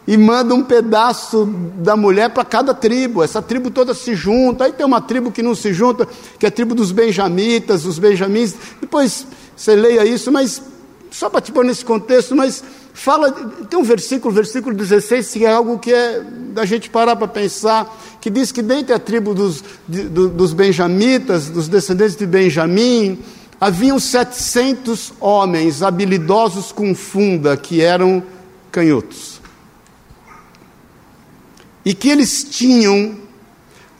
e 0.08 0.16
manda 0.16 0.54
um 0.54 0.64
pedaço 0.64 1.44
da 1.74 1.94
mulher 1.94 2.30
para 2.30 2.42
cada 2.42 2.72
tribo. 2.72 3.22
Essa 3.22 3.42
tribo 3.42 3.70
toda 3.70 3.92
se 3.92 4.14
junta. 4.14 4.64
Aí 4.64 4.72
tem 4.72 4.86
uma 4.86 5.02
tribo 5.02 5.30
que 5.30 5.42
não 5.42 5.54
se 5.54 5.70
junta, 5.70 6.08
que 6.38 6.46
é 6.46 6.48
a 6.48 6.50
tribo 6.50 6.74
dos 6.74 6.90
benjamitas, 6.90 7.84
os 7.84 7.98
benjamins. 7.98 8.54
Depois 8.80 9.26
você 9.54 9.76
leia 9.76 10.06
isso, 10.06 10.32
mas 10.32 10.62
só 11.10 11.28
para 11.28 11.42
te 11.42 11.52
pôr 11.52 11.62
nesse 11.62 11.84
contexto, 11.84 12.34
mas 12.34 12.64
fala, 12.94 13.30
tem 13.68 13.78
um 13.78 13.82
versículo, 13.82 14.34
versículo 14.34 14.74
16, 14.74 15.30
que 15.30 15.44
é 15.44 15.52
algo 15.52 15.78
que 15.78 15.92
é 15.92 16.22
da 16.54 16.64
gente 16.64 16.88
parar 16.88 17.14
para 17.14 17.28
pensar, 17.28 17.94
que 18.18 18.30
diz 18.30 18.50
que 18.50 18.62
dentro 18.62 18.94
da 18.94 18.98
tribo 18.98 19.34
dos, 19.34 19.62
de, 19.86 20.04
do, 20.04 20.30
dos 20.30 20.54
benjamitas, 20.54 21.50
dos 21.50 21.68
descendentes 21.68 22.16
de 22.16 22.24
Benjamim, 22.24 23.18
haviam 23.60 23.98
700 23.98 25.12
homens 25.20 25.82
habilidosos 25.82 26.72
com 26.72 26.94
funda, 26.94 27.58
que 27.58 27.82
eram 27.82 28.22
canhotos 28.72 29.37
e 31.88 31.94
que 31.94 32.10
eles 32.10 32.44
tinham 32.44 33.16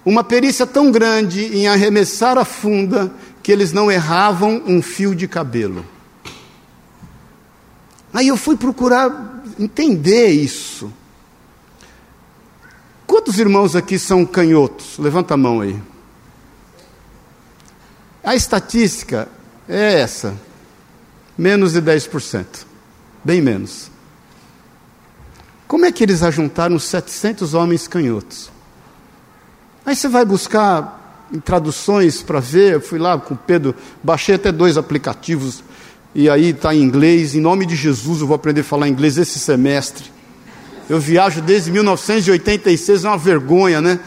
uma 0.05 0.22
perícia 0.22 0.66
tão 0.66 0.92
grande 0.92 1.46
em 1.57 1.68
arremessar 1.68 2.37
a 2.37 2.44
funda 2.44 3.11
que 3.42 3.51
eles 3.51 3.72
não 3.72 3.90
erravam 3.90 4.62
um 4.66 4.83
fio 4.83 5.14
de 5.14 5.27
cabelo. 5.27 5.87
Aí 8.12 8.29
eu 8.29 8.37
fui 8.37 8.59
procurar 8.59 9.42
entender 9.59 10.29
isso. 10.29 10.92
Quantos 13.07 13.38
irmãos 13.38 13.74
aqui 13.74 13.98
são 13.98 14.27
canhotos? 14.27 14.98
Levanta 14.98 15.33
a 15.33 15.38
mão 15.38 15.62
aí. 15.62 15.81
A 18.22 18.37
estatística 18.37 19.31
é 19.66 20.01
essa: 20.01 20.38
menos 21.38 21.72
de 21.72 21.81
10%. 21.81 22.66
Bem 23.24 23.40
menos. 23.40 23.90
Como 25.68 25.85
é 25.85 25.92
que 25.92 26.02
eles 26.02 26.22
ajuntaram 26.22 26.78
700 26.78 27.52
homens 27.52 27.87
canhotos? 27.87 28.50
Aí 29.85 29.94
você 29.94 30.09
vai 30.09 30.24
buscar 30.24 31.28
em 31.31 31.38
traduções 31.38 32.22
para 32.22 32.40
ver. 32.40 32.72
Eu 32.72 32.81
fui 32.81 32.98
lá 32.98 33.18
com 33.18 33.35
o 33.35 33.37
Pedro, 33.37 33.74
baixei 34.02 34.37
até 34.37 34.50
dois 34.50 34.78
aplicativos, 34.78 35.62
e 36.14 36.28
aí 36.31 36.50
está 36.50 36.74
em 36.74 36.81
inglês. 36.81 37.35
Em 37.35 37.40
nome 37.40 37.66
de 37.66 37.76
Jesus, 37.76 38.22
eu 38.22 38.26
vou 38.26 38.35
aprender 38.35 38.62
a 38.62 38.64
falar 38.64 38.88
inglês 38.88 39.18
esse 39.18 39.38
semestre. 39.38 40.11
Eu 40.88 40.98
viajo 40.98 41.42
desde 41.42 41.70
1986, 41.70 43.04
é 43.04 43.09
uma 43.09 43.18
vergonha, 43.18 43.83
né? 43.83 44.00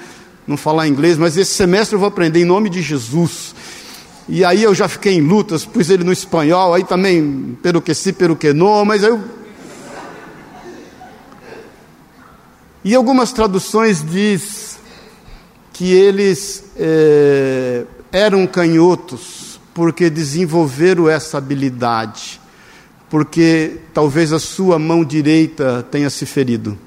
Não 0.47 0.57
falar 0.57 0.87
inglês, 0.87 1.15
mas 1.15 1.37
esse 1.37 1.53
semestre 1.53 1.93
eu 1.93 1.99
vou 1.99 2.07
aprender 2.07 2.41
em 2.41 2.45
nome 2.45 2.71
de 2.71 2.81
Jesus. 2.81 3.53
E 4.27 4.43
aí 4.43 4.63
eu 4.63 4.73
já 4.73 4.87
fiquei 4.87 5.13
em 5.13 5.21
lutas, 5.21 5.63
pus 5.63 5.91
ele 5.91 6.03
no 6.03 6.11
espanhol, 6.11 6.73
aí 6.73 6.83
também 6.83 7.55
pelo 7.61 7.79
que 7.83 7.93
si, 7.93 8.11
pelo 8.11 8.35
que 8.35 8.51
não, 8.51 8.83
mas 8.83 9.03
aí 9.03 9.11
eu 9.11 9.40
E 12.83 12.95
algumas 12.95 13.31
traduções 13.31 14.03
diz 14.03 14.79
que 15.71 15.91
eles 15.93 16.63
é, 16.75 17.85
eram 18.11 18.47
canhotos 18.47 19.59
porque 19.73 20.09
desenvolveram 20.09 21.07
essa 21.07 21.37
habilidade, 21.37 22.41
porque 23.09 23.77
talvez 23.93 24.33
a 24.33 24.39
sua 24.39 24.79
mão 24.79 25.05
direita 25.05 25.85
tenha 25.91 26.09
se 26.09 26.25
ferido. 26.25 26.77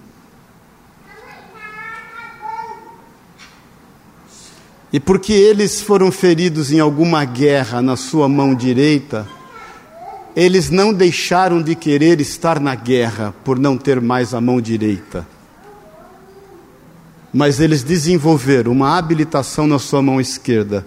E 4.93 5.01
porque 5.01 5.33
eles 5.33 5.81
foram 5.81 6.13
feridos 6.13 6.71
em 6.71 6.79
alguma 6.79 7.25
guerra 7.25 7.81
na 7.81 7.97
sua 7.97 8.29
mão 8.29 8.55
direita, 8.55 9.27
eles 10.37 10.71
não 10.71 10.93
deixaram 10.93 11.63
de 11.63 11.75
querer 11.75 12.21
estar 12.21 12.61
na 12.61 12.75
guerra 12.75 13.35
por 13.45 13.59
não 13.59 13.77
ter 13.77 14.01
mais 14.01 14.35
a 14.35 14.41
mão 14.41 14.61
direita. 14.61 15.34
Mas 17.35 17.59
eles 17.59 17.83
desenvolveram 17.83 18.71
uma 18.71 18.97
habilitação 18.97 19.67
na 19.67 19.81
sua 19.81 20.01
mão 20.01 20.21
esquerda 20.21 20.87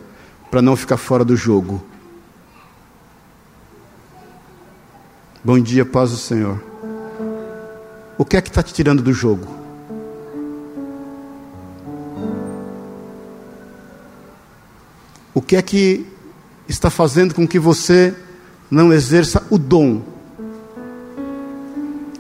para 0.50 0.62
não 0.62 0.78
ficar 0.78 0.96
fora 0.96 1.26
do 1.26 1.36
jogo. 1.36 1.84
Bom 5.44 5.60
dia, 5.60 5.86
paz 5.86 6.12
do 6.12 6.16
Senhor. 6.16 6.64
O 8.18 8.24
que 8.24 8.38
é 8.38 8.42
que 8.42 8.48
está 8.48 8.64
te 8.64 8.74
tirando 8.74 9.04
do 9.04 9.12
jogo? 9.12 9.46
O 15.34 15.42
que 15.42 15.58
é 15.58 15.62
que 15.62 16.06
está 16.66 16.90
fazendo 16.90 17.36
com 17.36 17.46
que 17.46 17.60
você 17.60 18.16
não 18.72 18.94
exerça 18.94 19.46
o 19.50 19.58
dom 19.58 20.02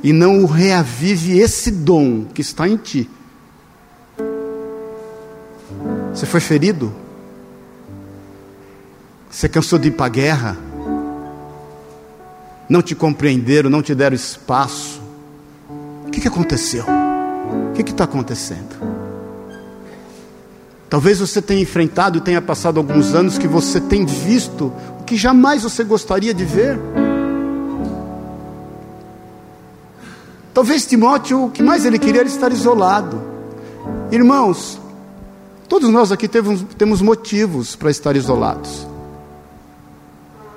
e 0.04 0.12
não 0.12 0.44
o 0.44 0.46
reavive 0.46 1.40
esse 1.40 1.72
dom 1.72 2.26
que 2.26 2.42
está 2.42 2.68
em 2.68 2.76
ti? 2.76 3.10
Você 6.18 6.26
foi 6.26 6.40
ferido? 6.40 6.92
Você 9.30 9.48
cansou 9.48 9.78
de 9.78 9.90
ir 9.90 9.92
para 9.92 10.08
a 10.08 10.10
guerra? 10.10 10.58
Não 12.68 12.82
te 12.82 12.96
compreenderam, 12.96 13.70
não 13.70 13.84
te 13.84 13.94
deram 13.94 14.16
espaço? 14.16 15.00
O 16.08 16.10
que, 16.10 16.20
que 16.20 16.28
aconteceu? 16.28 16.86
O 17.70 17.74
que 17.74 17.84
está 17.84 18.06
acontecendo? 18.06 18.76
Talvez 20.90 21.20
você 21.20 21.40
tenha 21.40 21.62
enfrentado 21.62 22.18
e 22.18 22.22
tenha 22.22 22.42
passado 22.42 22.80
alguns 22.80 23.14
anos 23.14 23.38
que 23.38 23.48
você 23.48 23.80
tem 23.80 24.04
visto 24.04 24.74
o 25.00 25.04
que 25.04 25.16
jamais 25.16 25.62
você 25.62 25.84
gostaria 25.84 26.34
de 26.34 26.44
ver. 26.44 26.80
Talvez 30.52 30.84
Timóteo, 30.84 31.46
o 31.46 31.52
que 31.52 31.62
mais 31.62 31.86
ele 31.86 32.00
queria 32.00 32.22
era 32.22 32.28
estar 32.28 32.52
isolado. 32.52 33.22
Irmãos, 34.12 34.80
todos 35.68 35.90
nós 35.90 36.12
aqui 36.12 36.28
temos, 36.28 36.64
temos 36.78 37.02
motivos 37.02 37.76
para 37.76 37.92
estar 37.92 38.16
isolados. 38.16 38.88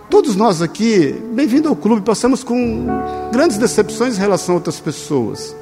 Todos 0.09 0.35
nós 0.35 0.61
aqui, 0.61 1.13
bem-vindo 1.33 1.69
ao 1.69 1.77
clube, 1.77 2.03
passamos 2.03 2.43
com 2.43 2.87
grandes 3.31 3.59
decepções 3.59 4.17
em 4.17 4.21
relação 4.21 4.55
a 4.55 4.59
outras 4.59 4.81
pessoas. 4.81 5.55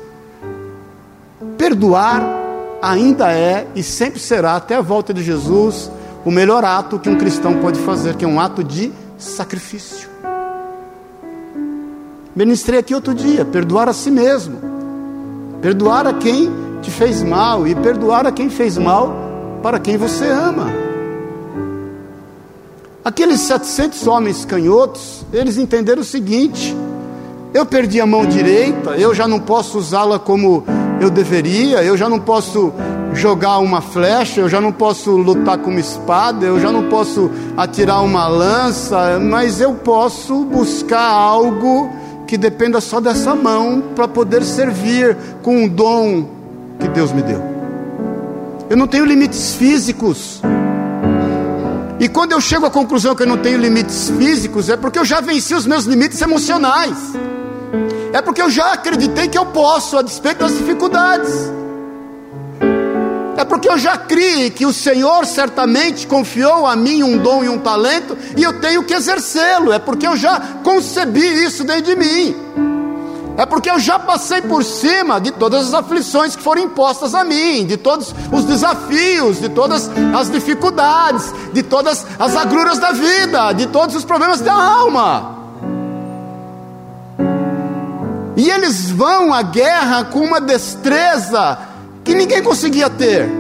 Perdoar 1.59 2.23
ainda 2.81 3.31
é 3.31 3.67
e 3.75 3.83
sempre 3.83 4.19
será, 4.19 4.57
até 4.57 4.77
a 4.77 4.81
volta 4.81 5.13
de 5.13 5.23
Jesus, 5.23 5.91
o 6.25 6.31
melhor 6.31 6.65
ato 6.65 6.99
que 6.99 7.11
um 7.11 7.19
cristão 7.19 7.59
pode 7.61 7.79
fazer, 7.81 8.17
que 8.17 8.25
é 8.25 8.29
um 8.29 8.41
ato 8.41 8.65
de 8.65 8.91
sacrifício. 9.19 10.09
Ministrei 12.35 12.79
aqui 12.79 12.95
outro 12.95 13.15
dia: 13.15 13.45
perdoar 13.45 13.89
a 13.89 13.93
si 13.93 14.11
mesmo, 14.11 14.59
perdoar 15.61 16.07
a 16.07 16.15
quem 16.15 16.51
te 16.81 16.91
fez 16.91 17.23
mal 17.23 17.67
e 17.67 17.75
perdoar 17.75 18.27
a 18.27 18.33
quem 18.33 18.49
fez 18.49 18.79
mal 18.79 19.28
para 19.63 19.79
quem 19.79 19.97
você 19.97 20.27
ama. 20.27 20.67
Aqueles 23.05 23.41
700 23.41 24.07
homens 24.07 24.45
canhotos, 24.45 25.25
eles 25.33 25.57
entenderam 25.57 26.03
o 26.03 26.05
seguinte: 26.05 26.77
eu 27.55 27.65
perdi 27.65 28.01
a 28.01 28.07
mão 28.07 28.27
direita, 28.27 28.91
eu 28.91 29.15
já 29.15 29.27
não 29.27 29.41
posso 29.41 29.79
usá-la 29.79 30.19
como 30.19 30.65
eu 31.01 31.11
deveria, 31.11 31.83
eu 31.83 31.97
já 31.97 32.09
não 32.09 32.21
posso 32.21 32.73
jogar 33.15 33.59
uma 33.59 33.81
flecha, 33.81 34.41
eu 34.41 34.49
já 34.49 34.61
não 34.61 34.73
posso 34.73 35.13
lutar 35.13 35.59
com 35.59 35.71
uma 35.71 35.81
espada, 35.81 36.47
eu 36.47 36.61
já 36.61 36.71
não 36.71 36.89
posso 36.89 37.31
atirar 37.57 38.03
uma 38.03 38.29
lança, 38.29 39.19
mas 39.19 39.61
eu 39.61 39.75
posso 39.75 40.45
buscar 40.45 41.11
algo 41.11 41.91
que 42.27 42.37
dependa 42.37 42.81
só 42.81 43.01
dessa 43.01 43.35
mão 43.35 43.83
para 43.97 44.07
poder 44.07 44.45
servir 44.45 45.17
com 45.43 45.65
o 45.65 45.69
dom 45.69 46.27
que 46.79 46.89
Deus 46.89 47.11
me 47.11 47.23
deu. 47.23 47.58
Eu 48.71 48.77
não 48.77 48.87
tenho 48.87 49.05
limites 49.05 49.55
físicos. 49.55 50.41
E 51.99 52.09
quando 52.09 52.33
eu 52.33 52.41
chego 52.41 52.67
à 52.67 52.71
conclusão 52.71 53.15
que 53.15 53.23
eu 53.23 53.27
não 53.27 53.39
tenho 53.39 53.59
limites 53.59 54.11
físicos, 54.11 54.69
é 54.69 54.77
porque 54.77 54.99
eu 54.99 55.05
já 55.05 55.21
venci 55.21 55.55
os 55.55 55.67
meus 55.67 55.85
limites 55.85 56.21
emocionais. 56.21 56.97
É 58.13 58.23
porque 58.23 58.41
eu 58.43 58.51
já 58.51 58.73
acreditei 58.73 59.29
que 59.29 59.39
eu 59.39 59.47
posso, 59.47 59.97
a 59.97 60.03
despeito 60.03 60.41
das 60.41 60.57
dificuldades. 60.57 61.33
É 63.37 63.45
porque 63.45 63.69
eu 63.69 63.79
já 63.79 63.97
criei 63.97 64.51
que 64.51 64.67
o 64.67 64.73
Senhor 64.73 65.25
certamente 65.25 66.07
confiou 66.07 66.67
a 66.67 66.77
mim 66.77 67.03
um 67.03 67.17
dom 67.17 67.45
e 67.45 67.49
um 67.49 67.59
talento 67.59 68.19
e 68.37 68.43
eu 68.43 68.61
tenho 68.61 68.83
que 68.85 68.93
exercê-lo. 68.93 69.73
É 69.73 69.79
porque 69.79 70.07
eu 70.07 70.17
já 70.17 70.41
concebi 70.63 71.45
isso 71.45 71.65
dentro 71.65 71.85
de 71.85 71.97
mim. 71.97 72.37
É 73.39 73.47
porque 73.47 73.71
eu 73.71 73.79
já 73.79 74.01
passei 74.01 74.43
por 74.43 74.65
cima 74.65 75.21
de 75.21 75.31
todas 75.31 75.69
as 75.69 75.75
aflições 75.75 76.35
que 76.35 76.43
foram 76.43 76.63
impostas 76.63 77.15
a 77.15 77.23
mim, 77.23 77.65
de 77.65 77.77
todos 77.77 78.13
os 78.33 78.45
desafios, 78.45 79.41
de 79.41 79.49
todas 79.49 79.89
as 80.13 80.29
dificuldades, 80.29 81.33
de 81.53 81.63
todas 81.63 82.05
as 82.19 82.35
agruras 82.35 82.81
da 82.81 82.91
vida, 82.91 83.53
de 83.53 83.69
todos 83.69 83.95
os 83.95 84.05
problemas 84.05 84.41
da 84.41 84.53
alma. 84.53 85.39
E 88.37 88.51
eles 88.51 88.91
vão 88.91 89.33
à 89.33 89.41
guerra 89.41 90.07
com 90.07 90.19
uma 90.19 90.41
destreza 90.41 91.59
que 92.03 92.17
ninguém 92.17 92.43
conseguia 92.43 92.91
ter. 92.91 93.31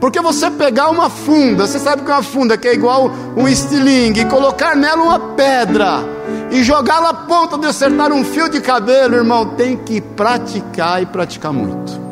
Porque 0.00 0.20
você 0.20 0.50
pegar 0.50 0.88
uma 0.88 1.08
funda, 1.08 1.64
você 1.64 1.78
sabe 1.78 2.02
que 2.02 2.10
uma 2.10 2.24
funda 2.24 2.58
que 2.58 2.66
é 2.66 2.74
igual 2.74 3.08
um 3.36 3.46
estilingue, 3.46 4.22
e 4.22 4.24
colocar 4.24 4.74
nela 4.74 5.00
uma 5.00 5.20
pedra 5.36 6.17
e 6.50 6.62
jogá-la 6.62 7.10
a 7.10 7.14
ponta 7.14 7.58
de 7.58 7.66
acertar 7.66 8.12
um 8.12 8.24
fio 8.24 8.48
de 8.48 8.60
cabelo, 8.60 9.14
irmão, 9.14 9.50
tem 9.50 9.76
que 9.76 10.00
praticar 10.00 11.02
e 11.02 11.06
praticar 11.06 11.52
muito. 11.52 12.08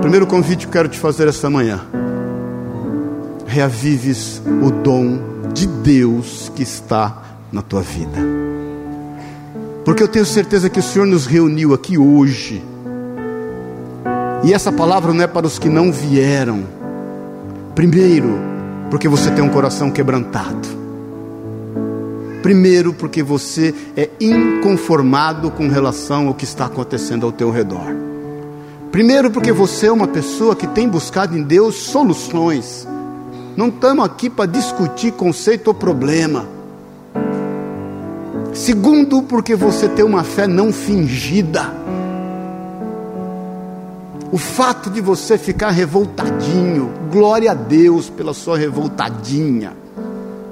Primeiro 0.00 0.26
convite 0.26 0.66
que 0.66 0.72
quero 0.72 0.88
te 0.88 0.98
fazer 0.98 1.28
esta 1.28 1.48
manhã. 1.48 1.80
Reavives 3.46 4.42
o 4.62 4.70
dom 4.70 5.18
de 5.52 5.66
Deus 5.66 6.50
que 6.54 6.62
está 6.62 7.22
na 7.52 7.62
tua 7.62 7.82
vida. 7.82 8.18
Porque 9.84 10.02
eu 10.02 10.08
tenho 10.08 10.26
certeza 10.26 10.68
que 10.68 10.80
o 10.80 10.82
Senhor 10.82 11.06
nos 11.06 11.26
reuniu 11.26 11.72
aqui 11.72 11.98
hoje. 11.98 12.62
E 14.44 14.52
essa 14.52 14.72
palavra 14.72 15.12
não 15.12 15.22
é 15.22 15.26
para 15.26 15.46
os 15.46 15.58
que 15.58 15.68
não 15.68 15.92
vieram. 15.92 16.64
Primeiro, 17.74 18.51
porque 18.92 19.08
você 19.08 19.30
tem 19.30 19.42
um 19.42 19.48
coração 19.48 19.90
quebrantado. 19.90 20.68
Primeiro, 22.42 22.92
porque 22.92 23.22
você 23.22 23.74
é 23.96 24.10
inconformado 24.20 25.50
com 25.50 25.66
relação 25.66 26.28
ao 26.28 26.34
que 26.34 26.44
está 26.44 26.66
acontecendo 26.66 27.24
ao 27.24 27.32
teu 27.32 27.50
redor. 27.50 27.86
Primeiro, 28.90 29.30
porque 29.30 29.50
você 29.50 29.86
é 29.86 29.92
uma 29.92 30.06
pessoa 30.06 30.54
que 30.54 30.66
tem 30.66 30.86
buscado 30.86 31.34
em 31.34 31.42
Deus 31.42 31.76
soluções. 31.76 32.86
Não 33.56 33.68
estamos 33.68 34.04
aqui 34.04 34.28
para 34.28 34.44
discutir 34.44 35.12
conceito 35.12 35.68
ou 35.68 35.74
problema. 35.74 36.44
Segundo, 38.52 39.22
porque 39.22 39.56
você 39.56 39.88
tem 39.88 40.04
uma 40.04 40.22
fé 40.22 40.46
não 40.46 40.70
fingida. 40.70 41.72
O 44.32 44.38
fato 44.38 44.88
de 44.88 45.02
você 45.02 45.36
ficar 45.36 45.68
revoltadinho, 45.72 46.90
glória 47.12 47.50
a 47.50 47.54
Deus 47.54 48.08
pela 48.08 48.32
sua 48.32 48.56
revoltadinha. 48.56 49.74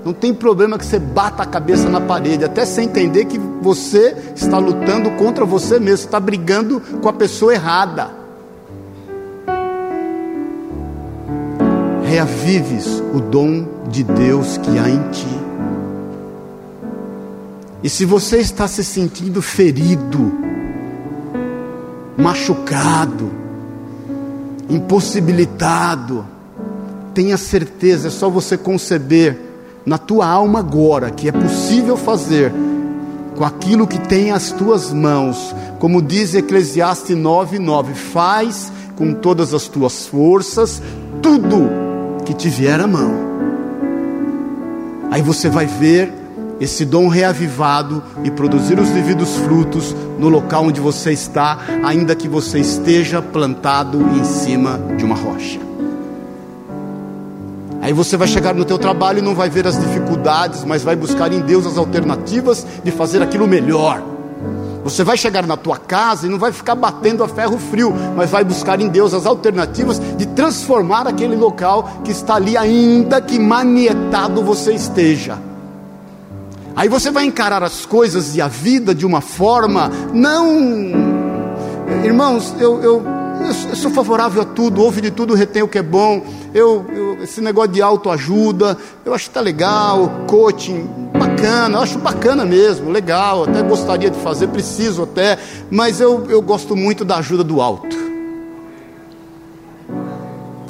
Não 0.05 0.13
tem 0.13 0.35
problema 0.35 0.77
que 0.77 0.85
você 0.85 0.99
bata 0.99 1.43
a 1.43 1.47
cabeça 1.47 1.89
na 1.89 1.99
parede, 1.99 2.45
até 2.45 2.67
sem 2.67 2.85
entender 2.85 3.25
que 3.25 3.39
você 3.39 4.15
está 4.37 4.59
lutando 4.59 5.11
contra 5.13 5.47
você 5.47 5.81
mesmo, 5.81 6.05
está 6.05 6.21
brigando 6.21 6.79
com 7.01 7.09
a 7.09 7.13
pessoa 7.15 7.55
errada. 7.55 8.11
Reavives 12.05 13.03
o 13.15 13.21
dom 13.21 13.67
de 13.89 14.05
Deus 14.05 14.59
que 14.59 14.79
há 14.79 14.91
em 14.91 15.11
ti. 15.11 15.41
E 17.83 17.89
se 17.89 18.05
você 18.05 18.41
está 18.41 18.69
se 18.69 18.85
sentindo 18.85 19.41
ferido, 19.41 20.35
machucado, 22.19 23.41
impossibilitado, 24.71 26.25
tenha 27.13 27.37
certeza, 27.37 28.09
é 28.09 28.11
só 28.11 28.31
você 28.31 28.57
conceber 28.57 29.39
na 29.85 29.99
tua 29.99 30.27
alma 30.27 30.61
agora 30.61 31.11
que 31.11 31.29
é 31.29 31.33
possível 31.33 31.97
fazer 31.97 32.53
com 33.37 33.45
aquilo 33.45 33.87
que 33.87 33.99
tem 33.99 34.31
as 34.31 34.53
tuas 34.53 34.93
mãos, 34.93 35.55
como 35.79 36.03
diz 36.03 36.35
Eclesiastes 36.35 37.17
9:9, 37.17 37.95
faz 37.95 38.71
com 38.97 39.15
todas 39.15 39.55
as 39.55 39.67
tuas 39.67 40.07
forças, 40.07 40.83
tudo 41.23 41.69
que 42.25 42.35
te 42.35 42.49
vier 42.49 42.79
à 42.81 42.87
mão. 42.87 43.13
Aí 45.11 45.23
você 45.23 45.49
vai 45.49 45.67
ver 45.67 46.20
esse 46.61 46.85
dom 46.85 47.09
reavivado 47.09 48.03
e 48.23 48.31
produzir 48.31 48.79
os 48.79 48.91
devidos 48.91 49.35
frutos 49.37 49.97
no 50.19 50.29
local 50.29 50.67
onde 50.67 50.81
você 50.81 51.11
está, 51.11 51.59
ainda 51.83 52.15
que 52.15 52.29
você 52.29 52.59
esteja 52.59 53.23
plantado 53.23 53.99
em 54.15 54.23
cima 54.25 54.79
de 54.99 55.05
uma 55.05 55.17
rocha. 55.17 55.59
Aí 57.81 57.95
você 57.95 58.15
vai 58.15 58.29
chegar 58.29 58.55
no 58.55 58.67
teu 58.67 58.79
trabalho 58.79 59.21
e 59.21 59.23
não 59.23 59.35
vai 59.35 59.49
ver 59.49 59.67
as 59.67 59.81
dificuldades, 59.81 60.65
mas 60.65 60.83
vai 60.83 60.95
buscar 60.95 61.33
em 61.33 61.41
Deus 61.41 61.67
as 61.67 61.79
alternativas 61.79 62.67
de 62.85 62.91
fazer 62.91 63.23
aquilo 63.23 63.49
melhor. 63.49 64.03
Você 64.85 65.03
vai 65.03 65.17
chegar 65.17 65.47
na 65.47 65.57
tua 65.57 65.79
casa 65.79 66.27
e 66.27 66.31
não 66.31 66.39
vai 66.39 66.53
ficar 66.53 66.75
batendo 66.75 67.25
a 67.25 67.29
ferro 67.29 67.59
frio, 67.59 67.95
mas 68.15 68.31
vai 68.31 68.45
buscar 68.45 68.81
em 68.81 68.89
Deus 68.89 69.15
as 69.15 69.25
alternativas 69.25 70.01
de 70.19 70.27
transformar 70.27 71.07
aquele 71.07 71.37
local 71.37 72.03
que 72.05 72.11
está 72.11 72.35
ali, 72.35 72.55
ainda 72.55 73.19
que 73.21 73.39
manietado 73.39 74.43
você 74.43 74.75
esteja. 74.75 75.50
Aí 76.75 76.89
você 76.89 77.11
vai 77.11 77.25
encarar 77.25 77.63
as 77.63 77.85
coisas 77.85 78.37
e 78.37 78.41
a 78.41 78.49
vida 78.49 78.95
de 78.95 79.05
uma 79.05 79.21
forma, 79.21 79.91
não. 80.13 81.21
Irmãos, 82.05 82.55
eu, 82.59 82.81
eu, 82.81 83.05
eu 83.69 83.77
sou 83.77 83.91
favorável 83.91 84.43
a 84.43 84.45
tudo, 84.45 84.83
ouve 84.83 85.01
de 85.01 85.11
tudo, 85.11 85.35
retém 85.35 85.63
o 85.63 85.69
que 85.69 85.79
é 85.79 85.83
bom. 85.83 86.23
Eu, 86.55 86.87
eu, 86.95 87.23
esse 87.23 87.41
negócio 87.41 87.73
de 87.73 87.83
autoajuda, 87.83 88.77
eu 89.05 89.13
acho 89.13 89.25
que 89.25 89.31
está 89.31 89.41
legal, 89.41 90.25
coaching, 90.27 90.89
bacana, 91.19 91.79
eu 91.79 91.83
acho 91.83 91.99
bacana 91.99 92.45
mesmo, 92.45 92.91
legal, 92.91 93.45
até 93.45 93.63
gostaria 93.63 94.11
de 94.11 94.19
fazer, 94.21 94.49
preciso 94.49 95.03
até, 95.03 95.39
mas 95.71 96.01
eu, 96.01 96.27
eu 96.31 96.41
gosto 96.41 96.77
muito 96.77 97.05
da 97.05 97.17
ajuda 97.17 97.43
do 97.43 97.61
alto. 97.61 97.97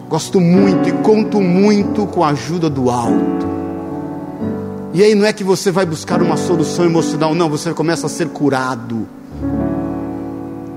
Gosto 0.09 0.41
muito 0.41 0.89
e 0.89 0.93
conto 0.93 1.41
muito 1.41 2.07
com 2.07 2.25
a 2.25 2.31
ajuda 2.31 2.69
do 2.69 2.91
alto. 2.91 3.50
E 4.93 5.05
aí 5.05 5.15
não 5.15 5.25
é 5.25 5.33
que 5.33 5.45
você 5.45 5.71
vai 5.71 5.87
buscar 5.87 6.21
uma 6.21 6.37
solução 6.37 6.85
emocional, 6.85 7.33
não, 7.33 7.49
você 7.49 7.73
começa 7.73 8.07
a 8.07 8.11
ser 8.11 8.29
curado. 8.29 9.07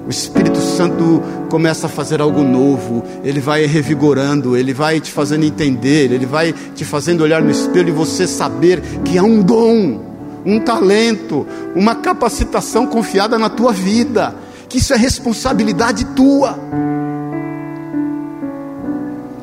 O 0.05 0.09
Espírito 0.09 0.59
Santo 0.59 1.23
começa 1.49 1.87
a 1.87 1.89
fazer 1.89 2.21
algo 2.21 2.43
novo, 2.43 3.03
ele 3.23 3.39
vai 3.39 3.65
revigorando, 3.65 4.55
ele 4.55 4.73
vai 4.73 4.99
te 4.99 5.11
fazendo 5.11 5.45
entender, 5.45 6.11
ele 6.11 6.27
vai 6.27 6.53
te 6.53 6.85
fazendo 6.85 7.21
olhar 7.21 7.41
no 7.41 7.49
espelho 7.49 7.89
e 7.89 7.91
você 7.91 8.27
saber 8.27 8.81
que 9.03 9.17
há 9.17 9.23
um 9.23 9.41
dom, 9.41 9.99
um 10.45 10.59
talento, 10.59 11.47
uma 11.75 11.95
capacitação 11.95 12.85
confiada 12.85 13.39
na 13.39 13.49
tua 13.49 13.71
vida, 13.71 14.35
que 14.69 14.77
isso 14.77 14.93
é 14.93 14.97
responsabilidade 14.97 16.05
tua 16.07 16.59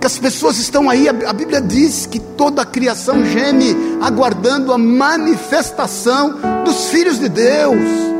que 0.00 0.06
as 0.06 0.18
pessoas 0.18 0.56
estão 0.58 0.88
aí, 0.88 1.08
a 1.08 1.32
Bíblia 1.32 1.60
diz 1.60 2.06
que 2.06 2.18
toda 2.18 2.62
a 2.62 2.64
criação 2.64 3.22
geme, 3.26 3.76
aguardando 4.00 4.72
a 4.72 4.78
manifestação 4.78 6.40
dos 6.64 6.86
filhos 6.86 7.18
de 7.18 7.28
Deus. 7.28 8.10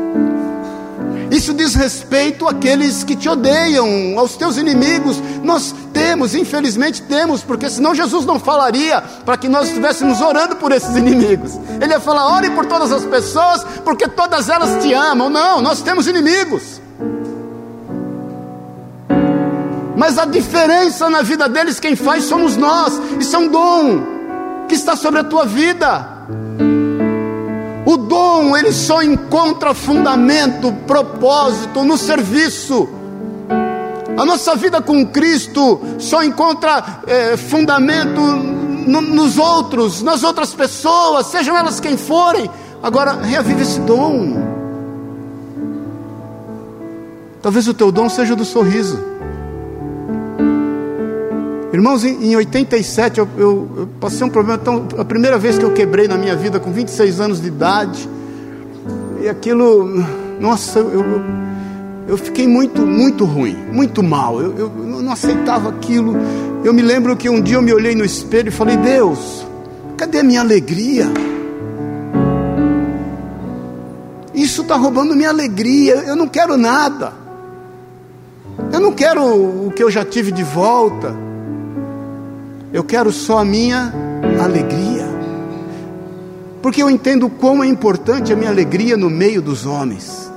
Isso 1.31 1.53
diz 1.53 1.73
respeito 1.73 2.45
àqueles 2.47 3.03
que 3.05 3.15
te 3.15 3.27
odeiam, 3.27 3.87
aos 4.19 4.35
teus 4.35 4.57
inimigos. 4.57 5.15
Nós 5.43 5.73
temos, 5.93 6.35
infelizmente 6.35 7.01
temos, 7.01 7.41
porque 7.41 7.69
senão 7.69 7.95
Jesus 7.95 8.25
não 8.25 8.37
falaria 8.37 9.01
para 9.25 9.37
que 9.37 9.47
nós 9.47 9.69
estivéssemos 9.69 10.19
orando 10.21 10.57
por 10.57 10.73
esses 10.73 10.93
inimigos. 10.95 11.53
Ele 11.81 11.93
ia 11.93 12.01
falar: 12.01 12.35
ore 12.35 12.49
por 12.49 12.65
todas 12.65 12.91
as 12.91 13.05
pessoas, 13.05 13.63
porque 13.85 14.09
todas 14.09 14.49
elas 14.49 14.83
te 14.83 14.93
amam. 14.93 15.29
Não, 15.29 15.61
nós 15.61 15.81
temos 15.81 16.05
inimigos. 16.05 16.80
Mas 20.01 20.17
a 20.17 20.25
diferença 20.25 21.11
na 21.11 21.21
vida 21.21 21.47
deles, 21.47 21.79
quem 21.79 21.95
faz 21.95 22.23
somos 22.23 22.57
nós. 22.57 22.99
Isso 23.19 23.35
é 23.35 23.37
um 23.39 23.47
dom 23.47 24.01
que 24.67 24.73
está 24.73 24.95
sobre 24.95 25.19
a 25.19 25.23
tua 25.23 25.45
vida. 25.45 26.07
O 27.85 27.97
dom, 27.97 28.57
ele 28.57 28.73
só 28.73 29.03
encontra 29.03 29.75
fundamento, 29.75 30.73
propósito 30.87 31.83
no 31.83 31.99
serviço. 31.99 32.89
A 34.17 34.25
nossa 34.25 34.55
vida 34.55 34.81
com 34.81 35.05
Cristo 35.05 35.79
só 35.99 36.23
encontra 36.23 36.83
é, 37.05 37.37
fundamento 37.37 38.21
no, 38.21 39.01
nos 39.01 39.37
outros, 39.37 40.01
nas 40.01 40.23
outras 40.23 40.51
pessoas, 40.51 41.27
sejam 41.27 41.55
elas 41.55 41.79
quem 41.79 41.95
forem. 41.95 42.49
Agora, 42.81 43.21
reavive 43.21 43.61
esse 43.61 43.79
dom. 43.81 44.35
Talvez 47.39 47.67
o 47.67 47.73
teu 47.75 47.91
dom 47.91 48.09
seja 48.09 48.35
do 48.35 48.43
sorriso. 48.43 49.11
Irmãos, 51.73 52.03
em, 52.03 52.35
87 52.35 53.19
eu, 53.19 53.27
eu, 53.37 53.69
eu, 53.77 53.89
passei 53.99 54.27
um 54.27 54.29
problema 54.29 54.57
tão. 54.57 54.85
A 54.97 55.05
primeira 55.05 55.37
vez 55.37 55.57
que 55.57 55.63
eu 55.63 55.71
quebrei 55.71 56.05
na 56.05 56.17
minha 56.17 56.35
vida, 56.35 56.59
com 56.59 56.69
26 56.69 57.21
anos 57.21 57.41
de 57.41 57.47
idade, 57.47 58.09
e 59.21 59.29
aquilo. 59.29 60.03
Nossa, 60.37 60.79
eu, 60.79 61.05
eu, 62.09 62.17
fiquei 62.17 62.45
muito, 62.45 62.81
muito 62.81 63.23
ruim, 63.23 63.55
muito 63.71 64.03
mal. 64.03 64.41
Eu, 64.41 64.57
eu, 64.57 64.71
eu 64.79 65.01
não 65.01 65.13
aceitava 65.13 65.69
aquilo. 65.69 66.13
Eu 66.61 66.73
me 66.73 66.81
lembro 66.81 67.15
que 67.15 67.29
um 67.29 67.39
dia 67.39 67.55
eu 67.55 67.61
me 67.61 67.73
olhei 67.73 67.95
no 67.95 68.03
espelho 68.03 68.49
e 68.49 68.51
falei: 68.51 68.75
Deus, 68.75 69.47
cadê 69.95 70.19
a 70.19 70.23
minha 70.23 70.41
alegria? 70.41 71.07
Isso 74.33 74.63
está 74.63 74.75
roubando 74.75 75.15
minha 75.15 75.29
alegria. 75.29 76.03
Eu 76.05 76.17
não 76.17 76.27
quero 76.27 76.57
nada. 76.57 77.13
Eu 78.73 78.81
não 78.81 78.91
quero 78.91 79.23
o 79.23 79.71
que 79.73 79.81
eu 79.81 79.89
já 79.89 80.03
tive 80.03 80.33
de 80.33 80.43
volta. 80.43 81.30
Eu 82.73 82.83
quero 82.83 83.11
só 83.11 83.39
a 83.39 83.45
minha 83.45 83.93
alegria. 84.41 85.05
Porque 86.61 86.81
eu 86.81 86.89
entendo 86.89 87.29
quão 87.29 87.63
é 87.63 87.67
importante 87.67 88.31
a 88.31 88.35
minha 88.35 88.49
alegria 88.49 88.95
no 88.95 89.09
meio 89.09 89.41
dos 89.41 89.65
homens. 89.65 90.31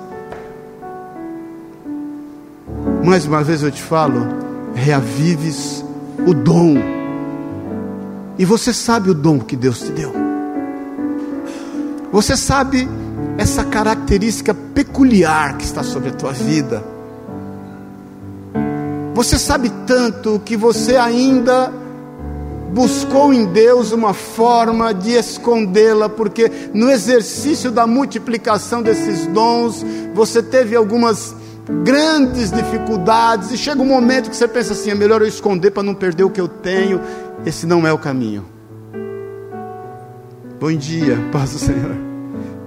Mais 3.04 3.26
uma 3.26 3.44
vez 3.44 3.62
eu 3.62 3.70
te 3.70 3.82
falo, 3.82 4.26
reavives 4.74 5.84
o 6.26 6.34
dom. 6.34 6.76
E 8.36 8.44
você 8.44 8.72
sabe 8.72 9.10
o 9.10 9.14
dom 9.14 9.38
que 9.38 9.54
Deus 9.54 9.80
te 9.80 9.92
deu. 9.92 10.12
Você 12.10 12.36
sabe 12.36 12.88
essa 13.38 13.62
característica 13.62 14.54
peculiar 14.54 15.56
que 15.56 15.64
está 15.64 15.82
sobre 15.84 16.08
a 16.08 16.12
tua 16.12 16.32
vida. 16.32 16.82
Você 19.14 19.38
sabe 19.38 19.70
tanto 19.86 20.40
que 20.44 20.56
você 20.56 20.96
ainda 20.96 21.83
buscou 22.74 23.32
em 23.32 23.46
Deus 23.46 23.92
uma 23.92 24.12
forma 24.12 24.92
de 24.92 25.12
escondê-la, 25.12 26.08
porque 26.08 26.50
no 26.74 26.90
exercício 26.90 27.70
da 27.70 27.86
multiplicação 27.86 28.82
desses 28.82 29.26
dons, 29.28 29.86
você 30.12 30.42
teve 30.42 30.74
algumas 30.74 31.34
grandes 31.84 32.50
dificuldades, 32.50 33.52
e 33.52 33.56
chega 33.56 33.80
um 33.80 33.86
momento 33.86 34.28
que 34.28 34.36
você 34.36 34.48
pensa 34.48 34.72
assim: 34.72 34.90
é 34.90 34.94
melhor 34.94 35.22
eu 35.22 35.28
esconder 35.28 35.70
para 35.70 35.84
não 35.84 35.94
perder 35.94 36.24
o 36.24 36.30
que 36.30 36.40
eu 36.40 36.48
tenho. 36.48 37.00
Esse 37.46 37.64
não 37.64 37.86
é 37.86 37.92
o 37.92 37.98
caminho. 37.98 38.44
Bom 40.60 40.72
dia, 40.72 41.16
paz 41.30 41.52
do 41.52 41.58
Senhor. 41.58 42.13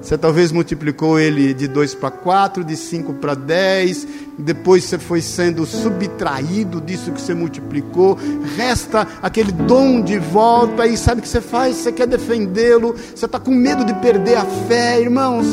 Você 0.07 0.17
talvez 0.17 0.53
multiplicou 0.53 1.19
ele 1.19 1.53
de 1.53 1.67
2 1.67 1.95
para 1.95 2.09
4, 2.09 2.63
de 2.63 2.77
5 2.77 3.15
para 3.15 3.35
10, 3.35 4.07
depois 4.39 4.85
você 4.85 4.97
foi 4.97 5.19
sendo 5.19 5.65
subtraído 5.65 6.79
disso 6.79 7.11
que 7.11 7.19
você 7.19 7.33
multiplicou, 7.33 8.17
resta 8.55 9.05
aquele 9.21 9.51
dom 9.51 10.01
de 10.01 10.17
volta, 10.17 10.87
e 10.87 10.95
sabe 10.95 11.19
o 11.19 11.21
que 11.21 11.27
você 11.27 11.41
faz? 11.41 11.75
Você 11.75 11.91
quer 11.91 12.07
defendê-lo, 12.07 12.95
você 13.13 13.25
está 13.25 13.37
com 13.37 13.51
medo 13.51 13.83
de 13.83 13.93
perder 13.95 14.37
a 14.37 14.45
fé, 14.45 15.01
irmãos. 15.01 15.45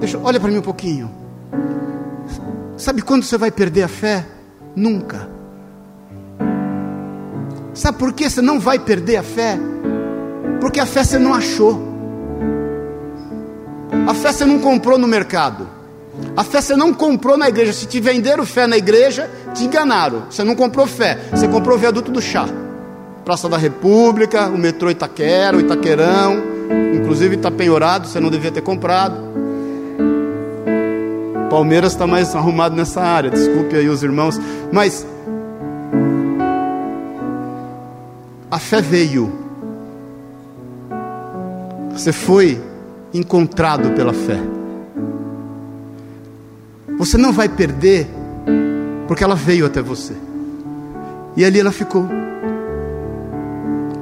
Deixa, 0.00 0.18
olha 0.18 0.40
para 0.40 0.50
mim 0.50 0.58
um 0.58 0.62
pouquinho. 0.62 1.08
Sabe 2.76 3.00
quando 3.00 3.22
você 3.22 3.38
vai 3.38 3.52
perder 3.52 3.84
a 3.84 3.88
fé? 3.88 4.26
Nunca. 4.74 5.28
Sabe 7.74 7.96
por 7.96 8.12
que 8.12 8.28
você 8.28 8.42
não 8.42 8.58
vai 8.58 8.80
perder 8.80 9.18
a 9.18 9.22
fé? 9.22 9.56
Porque 10.60 10.80
a 10.80 10.86
fé 10.86 11.04
você 11.04 11.16
não 11.16 11.32
achou. 11.32 11.93
A 14.06 14.12
fé 14.12 14.32
você 14.32 14.44
não 14.44 14.58
comprou 14.58 14.98
no 14.98 15.06
mercado. 15.08 15.66
A 16.36 16.44
fé 16.44 16.60
você 16.60 16.76
não 16.76 16.92
comprou 16.92 17.36
na 17.36 17.48
igreja. 17.48 17.72
Se 17.72 17.86
te 17.86 18.00
venderam 18.00 18.44
fé 18.44 18.66
na 18.66 18.76
igreja, 18.76 19.30
te 19.54 19.64
enganaram. 19.64 20.24
Você 20.30 20.44
não 20.44 20.54
comprou 20.54 20.86
fé. 20.86 21.18
Você 21.30 21.48
comprou 21.48 21.76
o 21.76 21.80
viaduto 21.80 22.10
do 22.10 22.20
chá. 22.20 22.46
Praça 23.24 23.48
da 23.48 23.56
República, 23.56 24.48
o 24.48 24.58
metrô 24.58 24.90
Itaquera, 24.90 25.56
o 25.56 25.60
Itaquerão. 25.60 26.42
Inclusive 26.94 27.36
está 27.36 27.50
penhorado, 27.50 28.06
você 28.06 28.20
não 28.20 28.30
devia 28.30 28.50
ter 28.50 28.60
comprado. 28.60 29.16
Palmeiras 31.48 31.92
está 31.92 32.06
mais 32.06 32.34
arrumado 32.34 32.76
nessa 32.76 33.00
área. 33.00 33.30
Desculpe 33.30 33.74
aí 33.74 33.88
os 33.88 34.02
irmãos. 34.02 34.38
Mas 34.70 35.06
a 38.50 38.58
fé 38.58 38.82
veio. 38.82 39.32
Você 41.92 42.12
foi 42.12 42.60
encontrado 43.14 43.92
pela 43.92 44.12
fé. 44.12 44.38
Você 46.98 47.16
não 47.16 47.32
vai 47.32 47.48
perder 47.48 48.08
Porque 49.06 49.22
ela 49.22 49.34
veio 49.34 49.66
até 49.66 49.82
você. 49.82 50.14
E 51.36 51.44
ali 51.44 51.60
ela 51.60 51.72
ficou. 51.72 52.06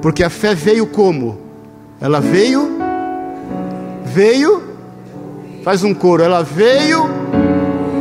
Porque 0.01 0.23
a 0.23 0.31
fé 0.31 0.55
veio 0.55 0.87
como? 0.87 1.39
Ela 2.01 2.21
veio, 2.21 2.69
veio, 4.05 4.63
faz 5.63 5.85
um 5.85 5.95
coro, 5.95 6.23
ela 6.23 6.43
veio 6.43 7.05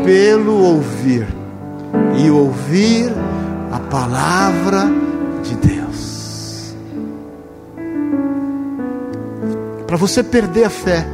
pelo 0.04 0.54
ouvir. 0.54 1.28
E 2.18 2.30
ouvir 2.30 3.12
a 3.72 3.80
palavra 3.80 4.90
de 5.44 5.56
Deus. 5.56 5.91
Para 9.92 9.98
você 9.98 10.24
perder 10.24 10.64
a 10.64 10.70
fé, 10.70 11.06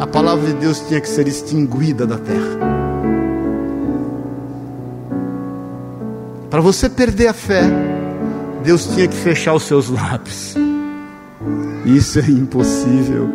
a 0.00 0.08
palavra 0.08 0.48
de 0.48 0.54
Deus 0.54 0.80
tinha 0.88 1.00
que 1.00 1.08
ser 1.08 1.28
extinguida 1.28 2.04
da 2.04 2.18
terra. 2.18 2.58
Para 6.50 6.60
você 6.60 6.88
perder 6.88 7.28
a 7.28 7.32
fé, 7.32 7.62
Deus 8.64 8.86
tinha 8.88 9.06
que 9.06 9.14
fechar 9.14 9.54
os 9.54 9.62
seus 9.62 9.88
lábios. 9.88 10.56
Isso 11.86 12.18
é 12.18 12.22
impossível. 12.22 13.30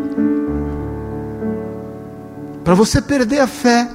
Para 2.61 2.73
você 2.75 3.01
perder 3.01 3.39
a 3.39 3.47
fé, 3.47 3.87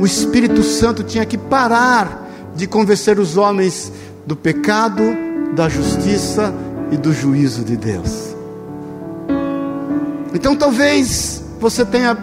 o 0.00 0.04
Espírito 0.04 0.64
Santo 0.64 1.04
tinha 1.04 1.24
que 1.24 1.38
parar 1.38 2.28
de 2.56 2.66
convencer 2.66 3.20
os 3.20 3.36
homens 3.36 3.92
do 4.26 4.34
pecado, 4.34 5.00
da 5.54 5.68
justiça 5.68 6.52
e 6.90 6.96
do 6.96 7.12
juízo 7.12 7.64
de 7.64 7.76
Deus. 7.76 8.21
Então 10.34 10.56
talvez 10.56 11.42
você 11.60 11.84
tenha 11.84 12.16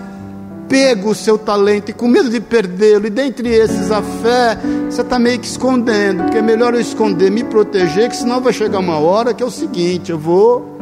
pego 0.70 1.10
o 1.10 1.16
seu 1.16 1.38
talento 1.38 1.89
e 1.89 1.93
com 1.93 2.07
medo 2.07 2.30
de 2.30 2.39
perdê-lo, 2.39 3.07
e 3.07 3.10
dentre 3.10 3.49
esses 3.49 3.91
a 3.91 4.03
fé, 4.03 4.55
você 4.88 5.01
está 5.01 5.18
meio 5.18 5.39
que 5.39 5.47
escondendo, 5.47 6.24
porque 6.24 6.38
é 6.38 6.41
melhor 6.41 6.76
eu 6.76 6.80
esconder, 6.80 7.32
me 7.32 7.43
proteger, 7.43 8.07
que 8.07 8.16
senão 8.16 8.39
vai 8.39 8.53
chegar 8.53 8.78
uma 8.78 8.99
hora 8.99 9.34
que 9.34 9.41
é 9.41 9.45
o 9.45 9.49
seguinte: 9.51 10.12
eu 10.12 10.20
vou 10.20 10.78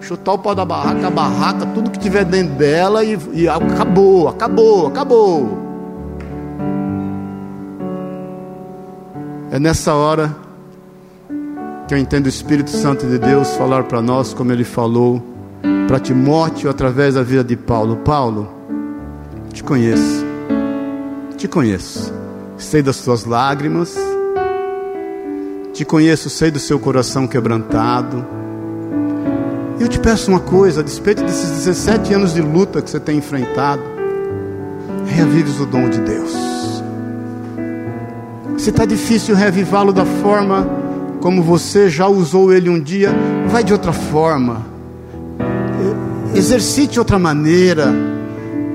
chutar 0.00 0.34
o 0.34 0.38
pau 0.38 0.54
da 0.54 0.64
barraca, 0.64 1.06
a 1.06 1.10
barraca, 1.10 1.66
tudo 1.66 1.90
que 1.90 1.98
tiver 1.98 2.24
dentro 2.24 2.54
dela 2.54 3.02
e, 3.02 3.18
e 3.32 3.48
acabou, 3.48 4.28
acabou, 4.28 4.86
acabou. 4.86 5.58
É 9.50 9.58
nessa 9.58 9.94
hora 9.94 10.36
que 11.88 11.94
eu 11.94 11.98
entendo 11.98 12.26
o 12.26 12.28
Espírito 12.28 12.70
Santo 12.70 13.06
de 13.06 13.18
Deus 13.18 13.56
falar 13.56 13.84
para 13.84 14.02
nós, 14.02 14.34
como 14.34 14.52
ele 14.52 14.64
falou 14.64 15.22
para 15.86 15.98
Timóteo 15.98 16.68
através 16.70 17.14
da 17.14 17.22
vida 17.22 17.42
de 17.42 17.56
Paulo: 17.56 17.96
Paulo, 17.96 18.48
te 19.52 19.62
conheço, 19.62 20.24
te 21.36 21.48
conheço, 21.48 22.12
sei 22.56 22.82
das 22.82 22.98
tuas 22.98 23.24
lágrimas, 23.24 23.96
te 25.72 25.84
conheço, 25.84 26.28
sei 26.28 26.50
do 26.50 26.58
seu 26.58 26.78
coração 26.78 27.26
quebrantado. 27.26 28.24
Eu 29.80 29.86
te 29.86 29.98
peço 30.00 30.30
uma 30.30 30.40
coisa, 30.40 30.80
a 30.80 30.82
despeito 30.82 31.22
desses 31.22 31.50
17 31.50 32.12
anos 32.12 32.34
de 32.34 32.42
luta 32.42 32.82
que 32.82 32.90
você 32.90 32.98
tem 32.98 33.18
enfrentado, 33.18 33.82
reavives 35.06 35.60
o 35.60 35.66
dom 35.66 35.88
de 35.88 36.00
Deus. 36.00 36.32
Se 38.58 38.70
está 38.70 38.84
difícil 38.84 39.36
reavivá-lo 39.36 39.92
da 39.92 40.04
forma 40.04 40.66
como 41.20 41.42
você 41.42 41.88
já 41.88 42.06
usou 42.06 42.52
ele 42.52 42.68
um 42.68 42.80
dia, 42.80 43.12
vai 43.48 43.62
de 43.62 43.72
outra 43.72 43.92
forma. 43.92 44.77
Exercite 46.34 46.98
outra 46.98 47.18
maneira 47.18 47.92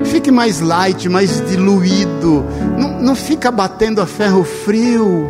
Fique 0.04 0.30
mais 0.30 0.60
light, 0.60 1.08
mais 1.08 1.42
diluído. 1.48 2.44
Não, 2.78 3.00
não 3.00 3.14
fica 3.14 3.50
batendo 3.50 4.00
a 4.00 4.06
ferro 4.06 4.44
frio. 4.44 5.26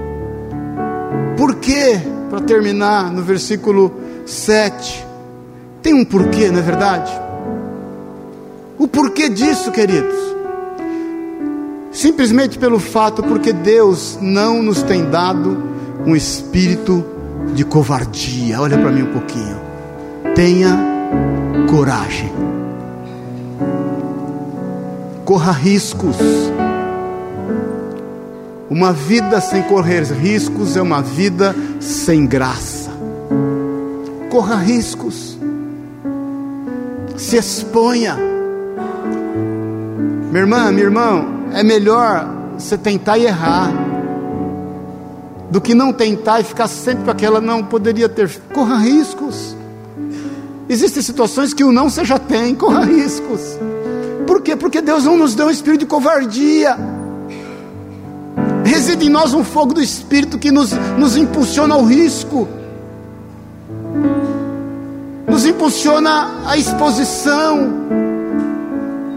Por 1.37 1.57
quê? 1.57 2.01
Para 2.31 2.41
terminar 2.41 3.11
no 3.11 3.23
versículo 3.23 3.93
7. 4.27 5.07
Tem 5.83 5.93
um 5.93 6.05
porquê, 6.05 6.51
não 6.51 6.59
é 6.59 6.63
verdade? 6.63 7.13
O 8.79 8.89
porquê 8.89 9.29
disso, 9.29 9.71
queridos? 9.71 10.17
Simplesmente 11.93 12.59
pelo 12.59 12.81
fato 12.81 13.23
porque 13.23 13.53
Deus 13.53 14.19
não 14.21 14.63
nos 14.63 14.83
tem 14.83 15.09
dado 15.09 15.63
um 16.05 16.17
espírito 16.17 17.05
de 17.55 17.65
covardia. 17.65 18.61
Olha 18.61 18.79
para 18.79 18.91
mim 18.91 19.03
um 19.03 19.13
pouquinho. 19.13 19.61
Tenha 20.35 20.94
coragem 21.71 22.33
corra 25.25 25.53
riscos. 25.53 26.17
Uma 28.69 28.93
vida 28.93 29.41
sem 29.41 29.63
correr 29.63 30.03
riscos 30.05 30.77
é 30.77 30.83
uma 30.83 31.01
vida 31.01 31.55
sem 31.81 32.27
graça. 32.27 32.91
Corra 34.31 34.57
riscos. 34.57 35.39
Se 37.17 37.37
exponha. 37.37 38.17
Minha 40.31 40.43
irmã, 40.43 40.73
meu 40.73 40.85
irmão, 40.85 41.27
é 41.53 41.63
melhor 41.63 42.29
você 42.59 42.77
tentar 42.77 43.17
e 43.19 43.27
errar 43.27 43.73
do 45.51 45.61
que 45.61 45.75
não 45.75 45.93
tentar 45.93 46.41
e 46.41 46.45
ficar 46.45 46.67
sempre 46.67 47.05
com 47.05 47.11
aquela 47.11 47.41
não 47.41 47.63
poderia 47.63 48.09
ter. 48.09 48.29
Corra 48.53 48.77
riscos. 48.77 49.57
Existem 50.69 51.03
situações 51.03 51.53
que 51.53 51.63
o 51.63 51.71
não 51.71 51.91
você 51.91 52.05
já 52.05 52.19
tem, 52.19 52.55
corra 52.55 52.85
riscos. 52.87 53.59
Por 54.27 54.41
quê? 54.41 54.57
Porque 54.57 54.81
Deus 54.81 55.05
não 55.05 55.17
nos 55.17 55.35
deu 55.35 55.47
um 55.47 55.51
espírito 55.51 55.81
de 55.81 55.87
covardia. 55.87 56.77
Reside 58.65 59.07
em 59.07 59.11
nós 59.11 59.35
um 59.35 59.45
fogo 59.45 59.75
do 59.75 59.83
espírito 59.83 60.39
que 60.39 60.51
nos, 60.51 60.73
nos 60.99 61.17
impulsiona 61.17 61.75
ao 61.75 61.85
risco, 61.85 62.49
nos 65.29 65.45
impulsiona 65.45 66.31
à 66.47 66.57
exposição, 66.57 67.71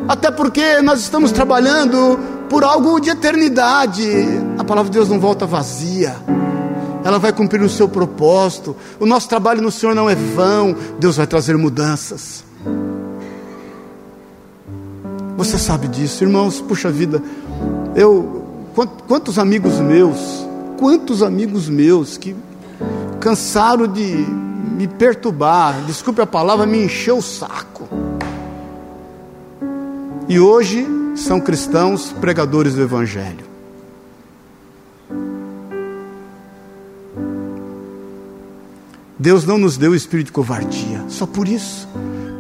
até 0.08 0.30
porque 0.30 0.82
nós 0.82 1.00
estamos 1.00 1.32
trabalhando 1.32 2.20
por 2.50 2.64
algo 2.64 3.00
de 3.00 3.10
eternidade. 3.10 4.06
A 4.58 4.64
palavra 4.66 4.92
de 4.92 4.98
Deus 4.98 5.10
não 5.10 5.20
volta 5.20 5.46
vazia 5.46 6.37
ela 7.08 7.20
vai 7.20 7.32
cumprir 7.32 7.62
o 7.62 7.70
seu 7.70 7.88
propósito. 7.88 8.76
O 9.00 9.06
nosso 9.06 9.30
trabalho 9.30 9.62
no 9.62 9.72
Senhor 9.72 9.96
não 9.96 10.10
é 10.10 10.14
vão, 10.14 10.76
Deus 11.00 11.16
vai 11.16 11.26
trazer 11.26 11.56
mudanças. 11.56 12.44
Você 15.38 15.58
sabe 15.58 15.88
disso, 15.88 16.26
irmãos. 16.26 16.60
Puxa 16.60 16.92
vida, 16.92 17.24
eu 17.96 18.44
quantos 19.08 19.40
amigos 19.40 19.80
meus, 19.80 20.46
quantos 20.78 21.24
amigos 21.24 21.70
meus 21.70 22.18
que 22.18 22.36
cansaram 23.22 23.88
de 23.88 24.26
me 24.76 24.86
perturbar, 24.86 25.82
desculpe 25.86 26.20
a 26.20 26.28
palavra, 26.28 26.66
me 26.66 26.84
encheu 26.84 27.20
o 27.20 27.22
saco. 27.22 27.88
E 30.28 30.42
hoje 30.42 30.86
são 31.16 31.40
cristãos 31.40 32.12
pregadores 32.20 32.74
do 32.74 32.82
evangelho. 32.82 33.47
Deus 39.20 39.46
não 39.46 39.58
nos 39.58 39.78
deu 39.78 39.92
o 39.92 39.96
espírito 39.96 40.28
de 40.28 40.32
covardia, 40.32 41.04
só 41.08 41.26
por 41.26 41.48
isso. 41.48 41.88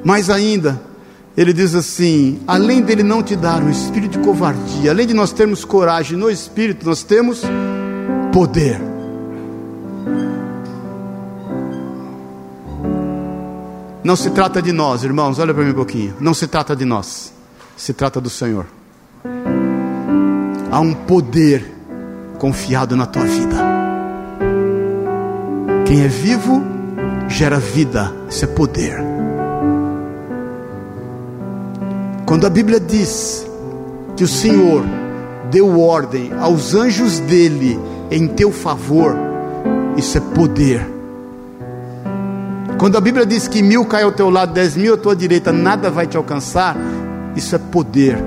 Mais 0.03 0.29
ainda, 0.29 0.79
ele 1.35 1.51
diz 1.51 1.73
assim: 1.73 2.39
além 2.47 2.81
dele 2.81 3.03
não 3.03 3.23
te 3.23 3.35
dar 3.35 3.61
um 3.61 3.69
espírito 3.69 4.19
de 4.19 4.25
covardia, 4.25 4.91
além 4.91 5.07
de 5.07 5.13
nós 5.13 5.31
termos 5.31 5.65
coragem 5.65 6.17
no 6.17 6.29
espírito, 6.29 6.85
nós 6.85 7.03
temos 7.03 7.41
poder. 8.31 8.79
Não 14.03 14.15
se 14.15 14.29
trata 14.29 14.61
de 14.61 14.71
nós, 14.71 15.03
irmãos, 15.03 15.37
olha 15.37 15.53
para 15.53 15.63
mim 15.63 15.71
um 15.71 15.75
pouquinho. 15.75 16.15
Não 16.19 16.33
se 16.33 16.47
trata 16.47 16.75
de 16.75 16.85
nós, 16.85 17.33
se 17.75 17.93
trata 17.93 18.21
do 18.21 18.29
Senhor. 18.29 18.65
Há 20.71 20.79
um 20.79 20.93
poder 20.93 21.73
confiado 22.39 22.95
na 22.95 23.05
tua 23.05 23.25
vida. 23.25 23.56
Quem 25.87 26.03
é 26.03 26.07
vivo 26.09 26.61
gera 27.29 27.59
vida, 27.59 28.13
isso 28.29 28.43
é 28.43 28.47
poder. 28.47 28.97
Quando 32.25 32.45
a 32.45 32.49
Bíblia 32.49 32.77
diz 32.77 33.47
que 34.17 34.25
o 34.25 34.27
Senhor 34.27 34.83
deu 35.49 35.79
ordem 35.79 36.33
aos 36.41 36.75
anjos 36.75 37.19
dele 37.21 37.79
em 38.11 38.27
teu 38.27 38.51
favor, 38.51 39.15
isso 39.95 40.17
é 40.17 40.21
poder. 40.35 40.85
Quando 42.77 42.97
a 42.97 43.01
Bíblia 43.01 43.25
diz 43.25 43.47
que 43.47 43.61
mil 43.61 43.85
cai 43.85 44.03
ao 44.03 44.11
teu 44.11 44.29
lado, 44.29 44.51
dez 44.51 44.75
mil 44.75 44.95
à 44.95 44.97
tua 44.97 45.15
direita, 45.15 45.53
nada 45.53 45.89
vai 45.89 46.05
te 46.05 46.17
alcançar, 46.17 46.75
isso 47.33 47.55
é 47.55 47.59
poder. 47.59 48.21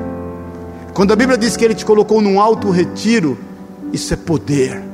Quando 0.94 1.12
a 1.12 1.16
Bíblia 1.16 1.36
diz 1.36 1.58
que 1.58 1.64
Ele 1.66 1.74
te 1.74 1.84
colocou 1.84 2.22
num 2.22 2.40
alto 2.40 2.70
retiro, 2.70 3.36
isso 3.92 4.14
é 4.14 4.16
poder. 4.16 4.89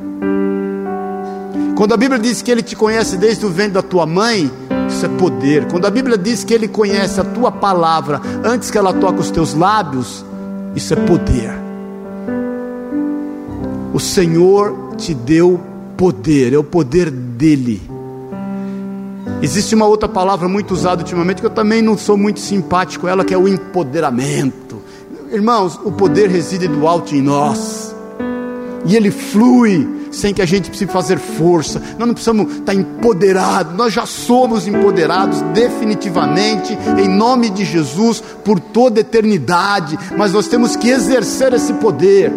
Quando 1.76 1.92
a 1.92 1.96
Bíblia 1.98 2.18
diz 2.18 2.40
que 2.40 2.50
Ele 2.50 2.62
te 2.62 2.74
conhece 2.74 3.18
desde 3.18 3.44
o 3.44 3.50
ventre 3.50 3.72
da 3.72 3.82
tua 3.82 4.06
mãe, 4.06 4.50
isso 4.88 5.04
é 5.04 5.08
poder. 5.10 5.66
Quando 5.66 5.84
a 5.84 5.90
Bíblia 5.90 6.16
diz 6.16 6.42
que 6.42 6.54
Ele 6.54 6.66
conhece 6.66 7.20
a 7.20 7.24
tua 7.24 7.52
palavra 7.52 8.18
antes 8.42 8.70
que 8.70 8.78
ela 8.78 8.94
toque 8.94 9.20
os 9.20 9.30
teus 9.30 9.52
lábios, 9.52 10.24
isso 10.74 10.94
é 10.94 10.96
poder. 10.96 11.50
O 13.92 14.00
Senhor 14.00 14.94
te 14.96 15.12
deu 15.12 15.60
poder, 15.98 16.54
é 16.54 16.58
o 16.58 16.64
poder 16.64 17.10
dele. 17.10 17.82
Existe 19.42 19.74
uma 19.74 19.84
outra 19.84 20.08
palavra 20.08 20.48
muito 20.48 20.72
usada 20.72 21.02
ultimamente 21.02 21.42
que 21.42 21.46
eu 21.46 21.50
também 21.50 21.82
não 21.82 21.98
sou 21.98 22.16
muito 22.16 22.40
simpático, 22.40 23.06
ela 23.06 23.22
que 23.22 23.34
é 23.34 23.38
o 23.38 23.46
empoderamento. 23.46 24.80
Irmãos, 25.30 25.78
o 25.84 25.92
poder 25.92 26.30
reside 26.30 26.68
do 26.68 26.86
alto 26.86 27.14
em 27.14 27.20
nós. 27.20 27.94
E 28.86 28.96
ele 28.96 29.10
flui 29.10 29.95
sem 30.16 30.32
que 30.32 30.42
a 30.42 30.46
gente 30.46 30.70
precise 30.70 30.90
fazer 30.90 31.18
força. 31.18 31.80
Nós 31.98 32.06
não 32.06 32.14
precisamos 32.14 32.56
estar 32.56 32.74
empoderados, 32.74 33.74
nós 33.76 33.92
já 33.92 34.06
somos 34.06 34.66
empoderados 34.66 35.40
definitivamente, 35.52 36.76
em 36.98 37.08
nome 37.08 37.50
de 37.50 37.64
Jesus, 37.64 38.22
por 38.44 38.58
toda 38.58 39.00
eternidade, 39.00 39.98
mas 40.16 40.32
nós 40.32 40.48
temos 40.48 40.74
que 40.74 40.88
exercer 40.88 41.52
esse 41.52 41.74
poder. 41.74 42.32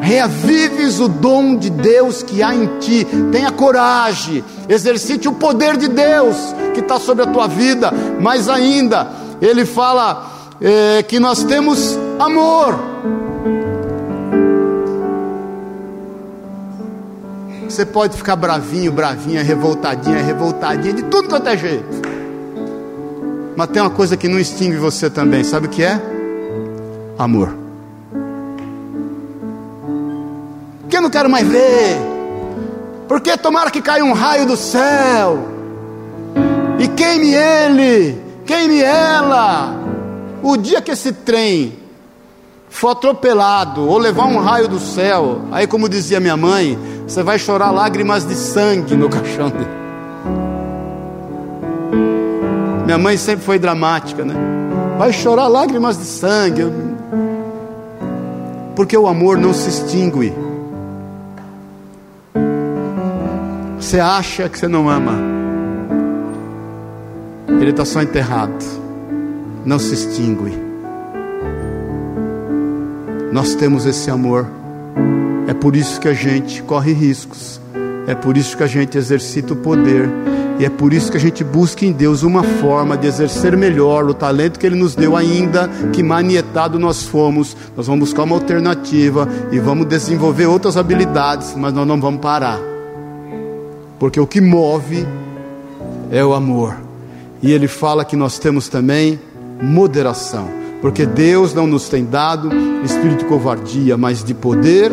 Reavives 0.00 1.00
o 1.00 1.08
dom 1.08 1.56
de 1.56 1.70
Deus 1.70 2.22
que 2.22 2.42
há 2.42 2.54
em 2.54 2.66
ti, 2.78 3.06
tenha 3.30 3.50
coragem, 3.50 4.44
exercite 4.68 5.28
o 5.28 5.32
poder 5.32 5.76
de 5.76 5.88
Deus 5.88 6.36
que 6.74 6.80
está 6.80 6.98
sobre 6.98 7.24
a 7.24 7.26
tua 7.26 7.46
vida, 7.46 7.92
mas 8.20 8.48
ainda, 8.48 9.10
ele 9.40 9.64
fala 9.64 10.30
é, 10.60 11.02
que 11.02 11.18
nós 11.18 11.42
temos 11.44 11.98
amor. 12.18 13.21
Você 17.72 17.86
pode 17.86 18.18
ficar 18.18 18.36
bravinho, 18.36 18.92
bravinha, 18.92 19.42
revoltadinha, 19.42 20.22
revoltadinha, 20.22 20.92
de 20.92 21.04
tudo 21.04 21.26
quanto 21.26 21.48
é 21.48 21.56
jeito. 21.56 22.02
Mas 23.56 23.70
tem 23.70 23.80
uma 23.80 23.88
coisa 23.88 24.14
que 24.14 24.28
não 24.28 24.38
extingue 24.38 24.76
você 24.76 25.08
também, 25.08 25.42
sabe 25.42 25.68
o 25.68 25.70
que 25.70 25.82
é? 25.82 25.98
Amor. 27.18 27.56
Que 30.86 30.98
eu 30.98 31.00
não 31.00 31.08
quero 31.08 31.30
mais 31.30 31.48
ver. 31.48 31.96
Porque 33.08 33.38
tomara 33.38 33.70
que 33.70 33.80
caia 33.80 34.04
um 34.04 34.12
raio 34.12 34.44
do 34.44 34.56
céu 34.56 35.38
e 36.78 36.86
queime 36.88 37.32
ele, 37.32 38.22
queime 38.44 38.82
ela. 38.82 39.74
O 40.42 40.58
dia 40.58 40.82
que 40.82 40.90
esse 40.90 41.10
trem 41.10 41.78
for 42.68 42.88
atropelado 42.88 43.88
ou 43.88 43.96
levar 43.96 44.26
um 44.26 44.38
raio 44.38 44.68
do 44.68 44.78
céu, 44.78 45.40
aí 45.50 45.66
como 45.66 45.88
dizia 45.88 46.20
minha 46.20 46.36
mãe, 46.36 46.78
você 47.06 47.22
vai 47.22 47.38
chorar 47.38 47.70
lágrimas 47.70 48.24
de 48.24 48.34
sangue 48.34 48.96
no 48.96 49.08
caixão 49.08 49.50
dele. 49.50 49.82
Minha 52.84 52.98
mãe 52.98 53.16
sempre 53.16 53.44
foi 53.44 53.58
dramática, 53.58 54.24
né? 54.24 54.34
Vai 54.98 55.12
chorar 55.12 55.48
lágrimas 55.48 55.98
de 55.98 56.04
sangue. 56.04 56.64
Porque 58.74 58.96
o 58.96 59.06
amor 59.06 59.38
não 59.38 59.52
se 59.52 59.68
extingue. 59.68 60.32
Você 63.78 64.00
acha 64.00 64.48
que 64.48 64.58
você 64.58 64.68
não 64.68 64.88
ama. 64.88 65.14
Ele 67.48 67.70
está 67.70 67.84
só 67.84 68.02
enterrado. 68.02 68.64
Não 69.64 69.78
se 69.78 69.94
extingue. 69.94 70.58
Nós 73.32 73.54
temos 73.54 73.86
esse 73.86 74.10
amor. 74.10 74.46
É 75.52 75.54
por 75.54 75.76
isso 75.76 76.00
que 76.00 76.08
a 76.08 76.14
gente 76.14 76.62
corre 76.62 76.94
riscos. 76.94 77.60
É 78.06 78.14
por 78.14 78.38
isso 78.38 78.56
que 78.56 78.62
a 78.62 78.66
gente 78.66 78.96
exercita 78.96 79.52
o 79.52 79.56
poder. 79.56 80.08
E 80.58 80.64
é 80.64 80.70
por 80.70 80.94
isso 80.94 81.10
que 81.10 81.18
a 81.18 81.20
gente 81.20 81.44
busca 81.44 81.84
em 81.84 81.92
Deus 81.92 82.22
uma 82.22 82.42
forma 82.42 82.96
de 82.96 83.06
exercer 83.06 83.54
melhor 83.54 84.08
o 84.08 84.14
talento 84.14 84.58
que 84.58 84.64
Ele 84.64 84.76
nos 84.76 84.94
deu, 84.94 85.14
ainda 85.14 85.68
que 85.92 86.02
manietado 86.02 86.78
nós 86.78 87.02
fomos. 87.02 87.54
Nós 87.76 87.86
vamos 87.86 88.08
buscar 88.08 88.22
uma 88.22 88.34
alternativa 88.34 89.28
e 89.52 89.58
vamos 89.58 89.84
desenvolver 89.84 90.46
outras 90.46 90.78
habilidades, 90.78 91.54
mas 91.54 91.74
nós 91.74 91.86
não 91.86 92.00
vamos 92.00 92.22
parar. 92.22 92.58
Porque 93.98 94.18
o 94.18 94.26
que 94.26 94.40
move 94.40 95.06
é 96.10 96.24
o 96.24 96.32
amor. 96.32 96.78
E 97.42 97.52
Ele 97.52 97.68
fala 97.68 98.06
que 98.06 98.16
nós 98.16 98.38
temos 98.38 98.70
também 98.70 99.20
moderação. 99.60 100.48
Porque 100.80 101.04
Deus 101.04 101.52
não 101.52 101.66
nos 101.66 101.90
tem 101.90 102.06
dado 102.06 102.48
espírito 102.82 103.18
de 103.18 103.24
covardia, 103.26 103.98
mas 103.98 104.24
de 104.24 104.32
poder 104.32 104.90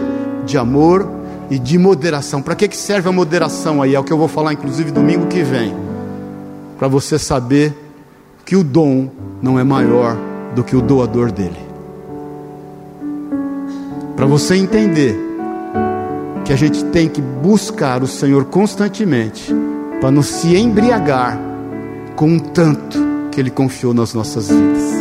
de 0.50 0.58
amor 0.58 1.08
e 1.50 1.58
de 1.58 1.78
moderação. 1.78 2.42
Para 2.42 2.56
que, 2.56 2.68
que 2.68 2.76
serve 2.76 3.08
a 3.08 3.12
moderação 3.12 3.82
aí? 3.82 3.96
É 3.96 4.00
o 4.00 4.04
que 4.04 4.12
eu 4.12 4.18
vou 4.18 4.28
falar, 4.28 4.54
inclusive, 4.54 4.92
domingo 4.92 5.28
que 5.28 5.44
vem. 5.44 5.76
Para 6.78 6.88
você 6.88 7.18
saber 7.20 7.74
que 8.46 8.56
o 8.56 8.64
dom 8.64 9.10
não 9.42 9.60
é 9.60 9.64
maior 9.64 10.18
do 10.56 10.64
que 10.64 10.76
o 10.76 10.82
doador 10.82 11.32
dele. 11.32 11.70
Para 14.16 14.26
você 14.26 14.56
entender 14.56 15.16
que 16.44 16.52
a 16.52 16.56
gente 16.56 16.84
tem 16.86 17.08
que 17.08 17.22
buscar 17.22 18.02
o 18.02 18.08
Senhor 18.08 18.46
constantemente, 18.46 19.54
para 20.02 20.10
não 20.10 20.24
se 20.24 20.58
embriagar 20.58 21.40
com 22.16 22.36
o 22.36 22.40
tanto 22.40 22.98
que 23.32 23.40
Ele 23.40 23.52
confiou 23.52 23.94
nas 23.94 24.14
nossas 24.14 24.50
vidas. 24.50 25.00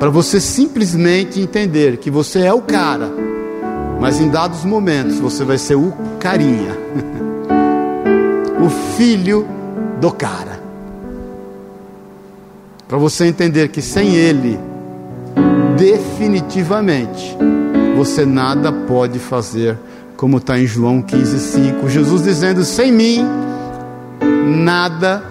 Para 0.00 0.10
você 0.10 0.40
simplesmente 0.40 1.40
entender 1.40 1.98
que 1.98 2.10
você 2.10 2.40
é 2.40 2.52
o 2.52 2.62
cara 2.62 3.27
mas 4.00 4.20
em 4.20 4.28
dados 4.28 4.64
momentos 4.64 5.18
você 5.18 5.44
vai 5.44 5.58
ser 5.58 5.74
o 5.74 5.92
carinha, 6.20 6.76
o 8.64 8.68
filho 8.96 9.46
do 10.00 10.10
cara. 10.10 10.60
Para 12.86 12.96
você 12.96 13.26
entender 13.26 13.68
que 13.68 13.82
sem 13.82 14.14
ele, 14.14 14.58
definitivamente, 15.76 17.36
você 17.96 18.24
nada 18.24 18.72
pode 18.72 19.18
fazer, 19.18 19.76
como 20.16 20.38
está 20.38 20.58
em 20.58 20.66
João 20.66 21.02
15,5. 21.02 21.88
Jesus 21.88 22.22
dizendo: 22.22 22.64
Sem 22.64 22.90
mim, 22.90 23.26
nada 24.64 25.22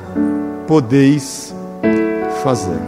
podeis 0.67 1.55
fazer. 2.43 2.79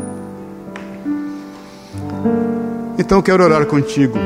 Então 2.97 3.21
quero 3.21 3.43
orar 3.43 3.65
contigo. 3.65 4.19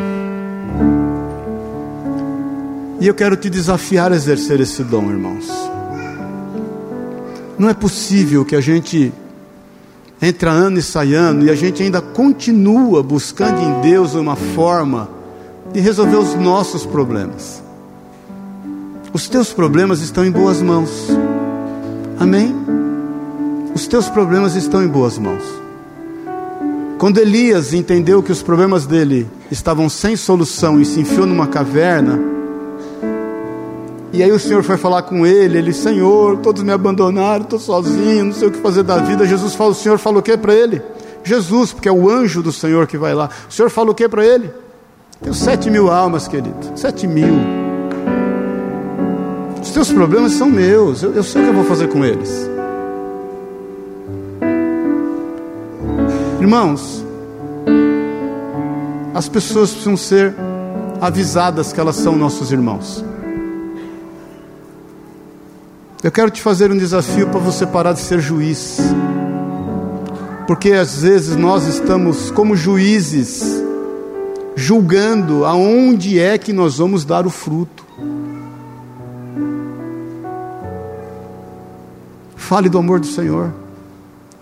E 3.04 3.08
eu 3.08 3.14
quero 3.14 3.36
te 3.36 3.49
desafiar 3.49 4.14
a 4.14 4.16
exercer 4.16 4.62
esse 4.62 4.82
dom, 4.82 5.10
irmãos. 5.10 5.45
Não 7.60 7.68
é 7.68 7.74
possível 7.74 8.45
que 8.45 8.56
a 8.56 8.62
gente 8.62 9.12
entra 10.22 10.49
ano 10.49 10.80
e 10.80 10.82
sai 10.82 11.14
ano 11.14 11.43
e 11.43 11.49
a 11.49 11.54
gente 11.54 11.84
ainda 11.84 11.99
continua 11.99 13.04
buscando 13.04 13.62
em 13.62 13.82
Deus 13.82 14.14
uma 14.14 14.38
forma 14.38 15.10
de 15.74 15.82
resolver 15.82 16.16
os 16.16 16.34
nossos 16.36 16.86
problemas. 16.86 17.62
Os 19.12 19.28
teus 19.28 19.51
problemas 19.51 19.99
estão 19.99 20.26
em 20.26 20.32
boas 20.32 20.62
mãos. 20.62 21.10
Amém? 22.18 22.56
Os 23.76 23.86
teus 23.86 24.08
problemas 24.08 24.56
estão 24.56 24.82
em 24.82 24.88
boas 24.88 25.18
mãos. 25.18 25.43
Quando 26.97 27.18
Elias 27.18 27.74
entendeu 27.74 28.24
que 28.24 28.32
os 28.32 28.41
problemas 28.41 28.86
dele 28.86 29.28
estavam 29.51 29.89
sem 29.89 30.16
solução 30.16 30.80
e 30.80 30.86
se 30.86 31.01
enfiou 31.01 31.26
numa 31.26 31.47
caverna, 31.47 32.32
e 34.14 34.22
aí 34.22 34.32
o 34.32 34.39
Senhor 34.39 34.61
foi 34.61 34.78
falar 34.78 35.01
com 35.01 35.26
ele, 35.26 35.57
ele, 35.57 35.74
Senhor, 35.74 36.38
todos 36.38 36.61
me 36.61 36.72
abandonaram, 36.72 37.43
estou 37.43 37.57
sozinho, 37.57 38.26
não 38.26 38.34
sei 38.34 38.47
o 38.47 38.51
que 38.51 38.59
fazer 38.59 38.84
da 38.84 38.97
vida. 38.97 39.26
Jesus 39.26 39.55
fala, 39.55 39.72
o 39.72 39.74
Senhor 39.74 39.97
fala 39.97 40.20
o 40.20 40.22
que 40.22 40.38
para 40.38 40.53
ele? 40.53 40.84
Jesus, 41.24 41.74
porque 41.74 41.89
é 41.89 41.91
o 41.91 42.07
anjo 42.07 42.43
do 42.43 42.51
Senhor 42.51 42.86
que 42.86 42.95
vai 42.95 43.16
lá. 43.16 43.32
O 43.49 43.51
Senhor 43.51 43.70
fala 43.72 43.89
o 43.89 43.95
que 43.95 44.07
para 44.07 44.24
ele? 44.24 44.51
Tenho 45.20 45.34
sete 45.34 45.72
mil 45.72 45.89
almas, 45.89 46.28
querido. 46.28 46.55
Sete 46.76 47.07
mil. 47.07 47.34
Os 49.59 49.72
teus 49.72 49.91
problemas 49.91 50.34
são 50.34 50.47
meus. 50.47 51.01
Eu, 51.01 51.14
eu 51.14 51.24
sei 51.24 51.41
o 51.41 51.45
que 51.45 51.49
eu 51.49 51.55
vou 51.55 51.66
fazer 51.66 51.88
com 51.88 52.05
eles. 52.05 52.47
Irmãos, 56.39 57.03
as 59.16 59.28
pessoas 59.28 59.72
precisam 59.72 59.97
ser 59.97 60.36
avisadas 61.01 61.74
que 61.74 61.80
elas 61.80 61.95
são 61.95 62.16
nossos 62.16 62.51
irmãos. 62.51 63.03
Eu 66.04 66.12
quero 66.12 66.30
te 66.30 66.41
fazer 66.41 66.70
um 66.70 66.78
desafio 66.78 67.30
para 67.30 67.39
você 67.39 67.66
parar 67.66 67.93
de 67.93 68.01
ser 68.01 68.20
juiz. 68.20 68.78
Porque 70.45 70.74
às 70.74 71.01
vezes 71.01 71.38
nós 71.38 71.66
estamos 71.66 72.30
como 72.30 72.58
juízes 72.58 73.64
julgando 74.54 75.45
aonde 75.45 76.20
é 76.20 76.38
que 76.38 76.51
nós 76.51 76.78
vamos 76.78 77.06
dar 77.06 77.26
o 77.26 77.30
fruto. 77.30 77.86
Fale 82.36 82.68
do 82.68 82.78
amor 82.78 82.99
do 82.99 83.08
Senhor. 83.08 83.54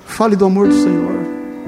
Fale 0.03 0.35
do 0.35 0.45
amor 0.45 0.67
do 0.67 0.73
Senhor. 0.73 1.20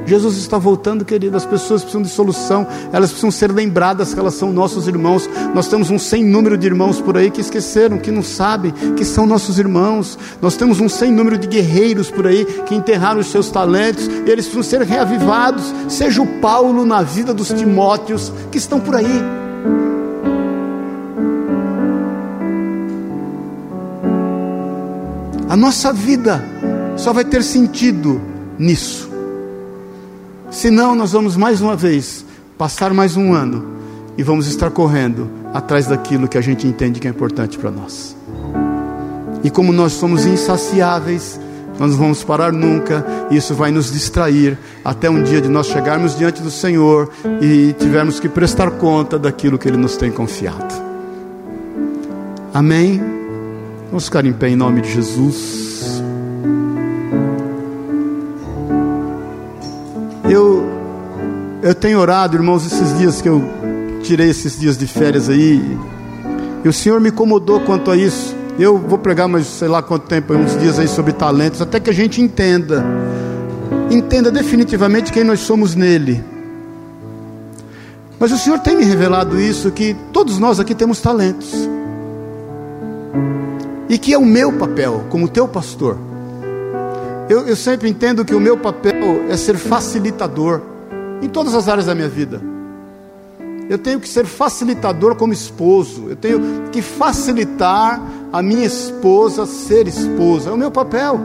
Jesus 0.06 0.38
está 0.38 0.58
voltando, 0.58 1.06
querido. 1.06 1.38
As 1.38 1.46
pessoas 1.46 1.82
precisam 1.82 2.02
de 2.02 2.10
solução, 2.10 2.68
elas 2.92 3.10
precisam 3.10 3.32
ser 3.32 3.52
lembradas 3.52 4.14
que 4.14 4.20
elas 4.20 4.34
são 4.34 4.52
nossos 4.52 4.88
irmãos. 4.88 5.30
Nós 5.54 5.68
temos 5.68 5.90
um 5.90 5.98
sem 5.98 6.24
número 6.24 6.58
de 6.58 6.68
irmãos 6.68 7.00
por 7.00 7.18
aí 7.18 7.32
que 7.32 7.42
esqueceram, 7.42 7.98
que 7.98 8.12
não 8.12 8.24
sabem 8.24 8.74
que 8.96 9.06
são 9.06 9.26
nossos 9.26 9.60
irmãos. 9.60 10.18
Nós 10.42 10.56
temos 10.56 10.80
um 10.80 10.90
sem 10.90 11.12
número 11.12 11.38
de 11.38 11.48
guerreiros 11.48 12.12
por 12.12 12.28
aí 12.28 12.46
que 12.66 12.76
enterraram 12.76 13.20
os 13.20 13.28
seus 13.28 13.50
talentos 13.50 14.08
e 14.08 14.30
eles 14.30 14.46
precisam 14.48 14.64
ser 14.64 14.82
reavivados. 14.82 15.74
Seja 15.88 16.22
o 16.22 16.28
Paulo 16.40 16.86
na 16.86 17.02
vida 17.02 17.34
dos 17.34 17.50
Timóteos 17.50 18.32
que 18.52 18.58
estão 18.58 18.80
por 18.80 18.96
aí. 18.96 19.24
A 25.48 25.56
nossa 25.56 25.94
vida 25.94 26.44
só 26.98 27.14
vai 27.14 27.24
ter 27.24 27.44
sentido 27.44 28.20
nisso. 28.58 29.13
Senão, 30.54 30.94
nós 30.94 31.12
vamos 31.12 31.36
mais 31.36 31.62
uma 31.62 31.76
vez 31.76 32.24
passar 32.60 32.94
mais 32.94 33.18
um 33.18 33.34
ano 33.34 33.66
e 34.16 34.22
vamos 34.22 34.46
estar 34.46 34.70
correndo 34.70 35.28
atrás 35.52 35.88
daquilo 35.88 36.28
que 36.28 36.38
a 36.38 36.42
gente 36.42 36.68
entende 36.68 37.00
que 37.00 37.08
é 37.08 37.10
importante 37.10 37.58
para 37.58 37.72
nós. 37.72 38.16
E 39.44 39.50
como 39.50 39.74
nós 39.74 39.94
somos 39.94 40.28
insaciáveis, 40.28 41.40
nós 41.80 41.92
não 41.92 41.98
vamos 41.98 42.24
parar 42.24 42.54
nunca, 42.54 43.04
e 43.32 43.36
isso 43.36 43.56
vai 43.56 43.72
nos 43.72 43.92
distrair 43.92 44.56
até 44.86 45.10
um 45.10 45.24
dia 45.24 45.42
de 45.42 45.50
nós 45.50 45.66
chegarmos 45.66 46.16
diante 46.16 46.44
do 46.44 46.52
Senhor 46.52 47.10
e 47.42 47.74
tivermos 47.74 48.20
que 48.20 48.30
prestar 48.30 48.70
conta 48.72 49.18
daquilo 49.18 49.58
que 49.58 49.68
Ele 49.68 49.78
nos 49.78 49.98
tem 49.98 50.12
confiado. 50.12 50.72
Amém? 52.54 53.02
Vamos 53.88 54.06
ficar 54.06 54.24
em 54.24 54.32
pé 54.32 54.50
em 54.50 54.56
nome 54.56 54.82
de 54.82 54.94
Jesus. 54.94 55.93
Eu 61.64 61.74
tenho 61.74 61.98
orado, 61.98 62.36
irmãos, 62.36 62.66
esses 62.66 62.98
dias 62.98 63.22
que 63.22 63.30
eu 63.30 63.42
tirei 64.04 64.30
esses 64.30 64.60
dias 64.60 64.78
de 64.78 64.86
férias 64.86 65.30
aí, 65.30 65.62
e 66.62 66.68
o 66.68 66.74
Senhor 66.74 67.00
me 67.00 67.08
incomodou 67.08 67.62
quanto 67.62 67.90
a 67.90 67.96
isso. 67.96 68.36
Eu 68.60 68.78
vou 68.78 68.98
pregar 69.00 69.30
mais 69.30 69.48
sei 69.48 69.70
lá 69.70 69.82
quanto 69.82 70.06
tempo, 70.06 70.34
uns 70.34 70.60
dias 70.60 70.78
aí 70.78 70.90
sobre 70.90 71.14
talentos, 71.14 71.62
até 71.62 71.80
que 71.80 71.90
a 71.90 71.94
gente 71.94 72.22
entenda, 72.22 72.86
entenda 73.90 74.30
definitivamente 74.30 75.12
quem 75.14 75.24
nós 75.24 75.40
somos 75.40 75.74
nele. 75.74 76.22
Mas 78.20 78.34
o 78.34 78.38
Senhor 78.38 78.60
tem 78.60 78.76
me 78.76 78.84
revelado 78.84 79.40
isso, 79.40 79.72
que 79.72 79.96
todos 80.12 80.38
nós 80.38 80.60
aqui 80.60 80.76
temos 80.76 81.00
talentos, 81.00 81.50
e 83.88 83.98
que 83.98 84.14
é 84.14 84.18
o 84.18 84.26
meu 84.26 84.52
papel, 84.52 85.06
como 85.10 85.30
teu 85.30 85.48
pastor, 85.48 85.98
eu, 87.30 87.48
eu 87.48 87.56
sempre 87.56 87.90
entendo 87.90 88.26
que 88.26 88.36
o 88.36 88.40
meu 88.40 88.58
papel 88.58 89.24
é 89.30 89.38
ser 89.38 89.56
facilitador 89.56 90.73
em 91.24 91.30
todas 91.30 91.54
as 91.56 91.68
áreas 91.68 91.86
da 91.86 91.96
minha 91.96 92.10
vida. 92.10 92.42
Eu 93.70 93.78
tenho 93.78 94.00
que 94.00 94.10
ser 94.10 94.26
facilitador 94.26 95.16
como 95.16 95.32
esposo. 95.32 96.10
Eu 96.10 96.16
tenho 96.16 96.70
que 96.72 96.82
facilitar 96.82 98.02
a 98.32 98.42
minha 98.42 98.66
esposa 98.66 99.46
ser 99.46 99.88
esposa. 99.88 100.50
É 100.50 100.54
o 100.54 100.58
meu 100.58 100.70
papel. 100.70 101.20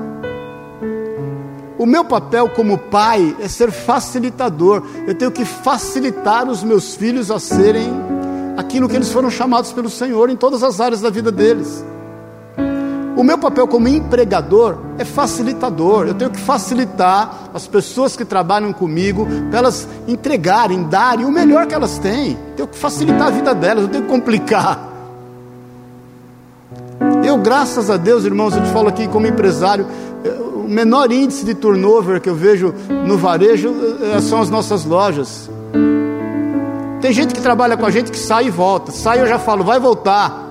O 1.76 1.86
meu 1.86 2.05
papel 2.05 2.49
como 2.51 2.78
pai 2.78 3.36
é 3.40 3.49
ser 3.49 3.70
facilitador. 3.70 4.82
Eu 5.07 5.14
tenho 5.14 5.30
que 5.30 5.44
facilitar 5.44 6.49
os 6.49 6.62
meus 6.62 6.94
filhos 6.94 7.30
a 7.30 7.38
serem 7.38 7.88
aquilo 8.57 8.88
que 8.88 8.96
eles 8.96 9.11
foram 9.11 9.30
chamados 9.30 9.72
pelo 9.72 9.88
Senhor 9.88 10.30
em 10.30 10.36
todas 10.36 10.62
as 10.62 10.80
áreas 10.80 11.01
da 11.01 11.11
vida 11.11 11.30
deles. 11.30 11.84
O 13.19 13.25
meu 13.25 13.37
papel 13.37 13.66
como 13.66 13.89
empregador 13.89 14.79
é 14.97 15.05
facilitador. 15.05 16.07
Eu 16.07 16.14
tenho 16.14 16.31
que 16.31 16.39
facilitar 16.39 17.51
as 17.53 17.66
pessoas 17.66 18.16
que 18.16 18.25
trabalham 18.25 18.73
comigo 18.73 19.27
para 19.51 19.59
elas 19.59 19.89
entregarem, 20.07 20.85
darem 20.85 21.27
o 21.27 21.31
melhor 21.33 21.66
que 21.66 21.75
elas 21.75 21.99
têm. 21.99 22.39
Eu 22.51 22.55
tenho 22.55 22.69
que 22.69 22.79
facilitar 22.79 23.27
a 23.27 23.31
vida 23.31 23.53
delas, 23.53 23.83
eu 23.83 23.89
tenho 23.89 24.05
que 24.05 24.09
complicar. 24.09 24.89
Eu, 27.25 27.39
graças 27.39 27.91
a 27.91 27.97
Deus, 27.97 28.25
irmãos, 28.25 28.55
eu 28.55 28.62
te 28.62 28.69
falo 28.69 28.87
aqui 28.87 29.09
como 29.09 29.27
empresário, 29.27 29.85
eh, 30.25 30.29
o 30.55 30.69
menor 30.69 31.11
índice 31.11 31.45
de 31.45 31.57
turnover 31.57 32.21
que 32.21 32.29
eu 32.29 32.37
vejo 32.37 32.73
no 33.05 33.19
varejo 33.19 33.75
eh, 34.14 34.21
são 34.21 34.41
as 34.41 34.49
nossas 34.49 34.85
lojas. 34.85 35.51
Tem 37.01 37.12
gente 37.12 37.35
que 37.35 37.41
trabalha 37.41 37.77
com 37.77 37.85
a 37.85 37.91
gente 37.91 38.12
que 38.12 38.19
sai 38.19 38.47
e 38.47 38.51
volta. 38.51 38.93
Sai 38.93 39.21
eu 39.21 39.27
já 39.27 39.41
falo, 39.41 39.64
vai 39.64 39.81
voltar. 39.81 40.51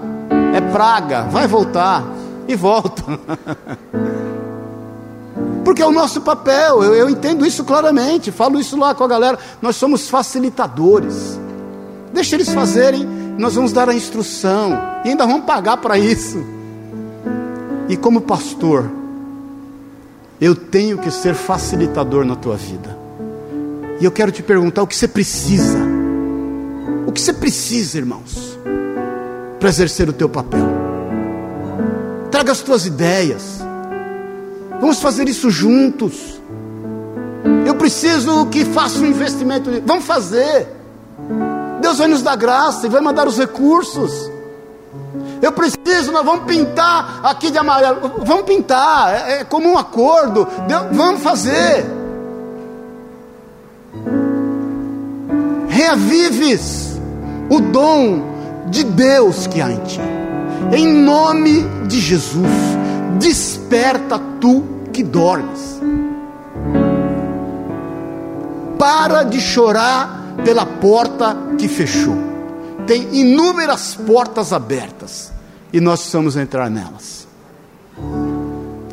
É 0.54 0.60
praga, 0.60 1.22
vai 1.32 1.48
voltar 1.48 2.17
e 2.48 2.56
volta. 2.56 3.04
Porque 5.64 5.82
é 5.82 5.86
o 5.86 5.92
nosso 5.92 6.22
papel, 6.22 6.82
eu, 6.82 6.96
eu, 6.96 7.10
entendo 7.10 7.46
isso 7.46 7.64
claramente, 7.66 8.32
falo 8.32 8.60
isso 8.60 8.78
lá 8.78 8.96
com 8.96 9.04
a 9.04 9.08
galera. 9.08 9.38
Nós 9.62 9.76
somos 9.76 10.10
facilitadores. 10.10 11.38
Deixa 12.14 12.36
eles 12.36 12.50
fazerem, 12.54 13.06
nós 13.38 13.56
vamos 13.56 13.74
dar 13.74 13.90
a 13.90 13.94
instrução 13.94 14.72
e 15.04 15.10
ainda 15.10 15.26
vamos 15.26 15.46
pagar 15.46 15.78
para 15.78 15.98
isso. 15.98 16.42
E 17.90 17.98
como 17.98 18.22
pastor, 18.22 18.90
eu 20.40 20.56
tenho 20.56 20.98
que 20.98 21.12
ser 21.12 21.36
facilitador 21.36 22.26
na 22.26 22.36
tua 22.36 22.56
vida. 22.56 22.98
E 24.00 24.06
eu 24.06 24.12
quero 24.12 24.32
te 24.32 24.42
perguntar 24.42 24.84
o 24.84 24.88
que 24.88 24.96
você 24.96 25.08
precisa. 25.08 25.80
O 27.06 27.12
que 27.12 27.20
você 27.20 27.34
precisa, 27.34 27.98
irmãos, 27.98 28.58
para 29.60 29.70
exercer 29.70 30.08
o 30.08 30.14
teu 30.14 30.30
papel? 30.30 30.87
Traga 32.48 32.52
as 32.52 32.62
tuas 32.62 32.86
ideias. 32.86 33.60
Vamos 34.80 35.02
fazer 35.02 35.28
isso 35.28 35.50
juntos. 35.50 36.42
Eu 37.66 37.76
preciso 37.76 38.46
que 38.48 38.64
faça 38.64 39.00
um 39.00 39.06
investimento. 39.06 39.70
Vamos 39.86 40.06
fazer. 40.06 40.68
Deus 41.82 41.98
vai 41.98 42.08
nos 42.08 42.22
dar 42.22 42.36
graça 42.38 42.86
e 42.86 42.90
vai 42.90 43.02
mandar 43.02 43.28
os 43.28 43.38
recursos. 43.38 44.32
Eu 45.42 45.52
preciso, 45.52 46.12
nós 46.12 46.26
vamos 46.26 46.46
pintar 46.46 47.20
aqui 47.24 47.52
de 47.52 47.58
amarelo. 47.58 48.14
Vamos 48.24 48.44
pintar, 48.44 49.14
é, 49.14 49.40
é 49.40 49.44
como 49.44 49.68
um 49.68 49.78
acordo. 49.78 50.48
Deus, 50.68 50.84
vamos 50.92 51.22
fazer. 51.22 51.86
Reavives 55.68 56.98
o 57.50 57.60
dom 57.60 58.22
de 58.68 58.84
Deus 58.84 59.48
que 59.48 59.62
há 59.62 59.72
em 59.72 59.80
ti. 59.82 60.17
Em 60.76 60.88
nome 60.88 61.64
de 61.88 62.00
Jesus, 62.00 62.52
desperta 63.20 64.20
tu 64.40 64.64
que 64.92 65.04
dormes. 65.04 65.80
Para 68.78 69.24
de 69.24 69.40
chorar 69.40 70.36
pela 70.44 70.66
porta 70.66 71.36
que 71.58 71.68
fechou. 71.68 72.16
Tem 72.86 73.08
inúmeras 73.16 73.96
portas 73.96 74.54
abertas 74.54 75.32
e 75.74 75.80
nós 75.80 76.00
precisamos 76.00 76.38
entrar 76.38 76.70
nelas. 76.70 77.28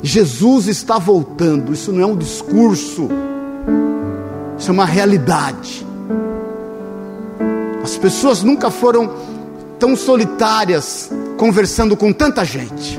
Jesus 0.02 0.66
está 0.66 0.98
voltando, 0.98 1.72
isso 1.72 1.92
não 1.92 2.02
é 2.02 2.06
um 2.06 2.16
discurso, 2.16 3.08
isso 4.58 4.70
é 4.70 4.72
uma 4.72 4.84
realidade. 4.84 5.86
As 7.82 7.96
pessoas 7.96 8.42
nunca 8.42 8.70
foram 8.70 9.10
tão 9.78 9.96
solitárias 9.96 11.10
conversando 11.36 11.96
com 11.96 12.12
tanta 12.12 12.44
gente. 12.44 12.98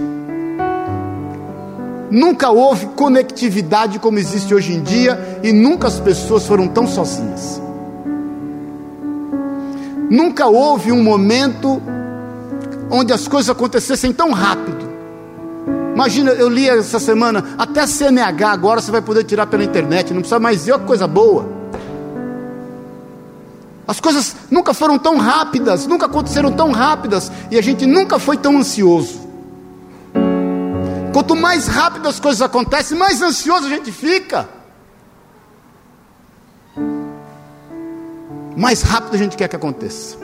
Nunca 2.10 2.50
houve 2.50 2.86
conectividade 2.88 4.00
como 4.00 4.20
existe 4.20 4.54
hoje 4.54 4.74
em 4.74 4.82
dia 4.82 5.40
e 5.44 5.52
nunca 5.52 5.88
as 5.88 6.00
pessoas 6.00 6.46
foram 6.46 6.68
tão 6.68 6.88
sozinhas. 6.88 7.62
Nunca 10.10 10.48
houve 10.48 10.92
um 10.92 11.04
momento 11.04 11.82
onde 12.90 13.12
as 13.12 13.28
coisas 13.28 13.50
acontecessem 13.50 14.14
tão 14.14 14.32
rápido. 14.32 14.86
Imagina, 15.94 16.32
eu 16.32 16.50
li 16.50 16.70
essa 16.70 17.00
semana, 17.00 17.44
até 17.58 17.88
CNH 17.88 18.52
agora 18.52 18.82
você 18.82 18.92
vai 18.92 19.02
poder 19.02 19.24
tirar 19.24 19.48
pela 19.48 19.64
internet, 19.64 20.14
não 20.14 20.20
precisa 20.22 20.40
mais 20.40 20.66
ver, 20.66 20.78
que 20.80 20.86
coisa 20.86 21.08
boa. 21.08 21.55
As 23.88 24.00
coisas 24.00 24.36
nunca 24.50 24.74
foram 24.74 24.98
tão 24.98 25.18
rápidas, 25.18 25.86
nunca 25.86 26.08
aconteceram 26.08 26.52
tão 26.52 26.72
rápidas, 26.72 27.32
e 27.52 27.58
a 27.58 27.62
gente 27.62 27.86
nunca 27.86 28.18
foi 28.18 28.36
tão 28.36 28.58
ansioso. 28.58 29.22
Quanto 31.14 31.36
mais 31.36 31.68
rápido 31.68 32.08
as 32.08 32.20
coisas 32.20 32.42
acontecem, 32.42 32.98
mais 32.98 33.22
ansioso 33.22 33.68
a 33.68 33.70
gente 33.70 33.92
fica. 33.92 34.50
Mais 38.58 38.82
rápido 38.82 39.14
a 39.14 39.18
gente 39.18 39.38
quer 39.38 39.48
que 39.48 39.56
aconteça. 39.56 40.18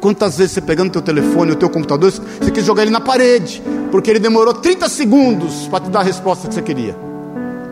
Quantas 0.00 0.38
vezes 0.38 0.52
você 0.52 0.60
pegando 0.60 0.88
o 0.88 0.92
teu 0.92 1.02
telefone, 1.02 1.52
o 1.52 1.56
teu 1.56 1.68
computador, 1.68 2.10
você 2.10 2.50
quis 2.50 2.64
jogar 2.64 2.82
ele 2.82 2.90
na 2.90 3.00
parede, 3.00 3.60
porque 3.90 4.08
ele 4.08 4.20
demorou 4.20 4.54
30 4.54 4.88
segundos 4.88 5.66
para 5.66 5.84
te 5.84 5.90
dar 5.90 6.00
a 6.00 6.04
resposta 6.04 6.48
que 6.48 6.54
você 6.54 6.62
queria. 6.62 6.96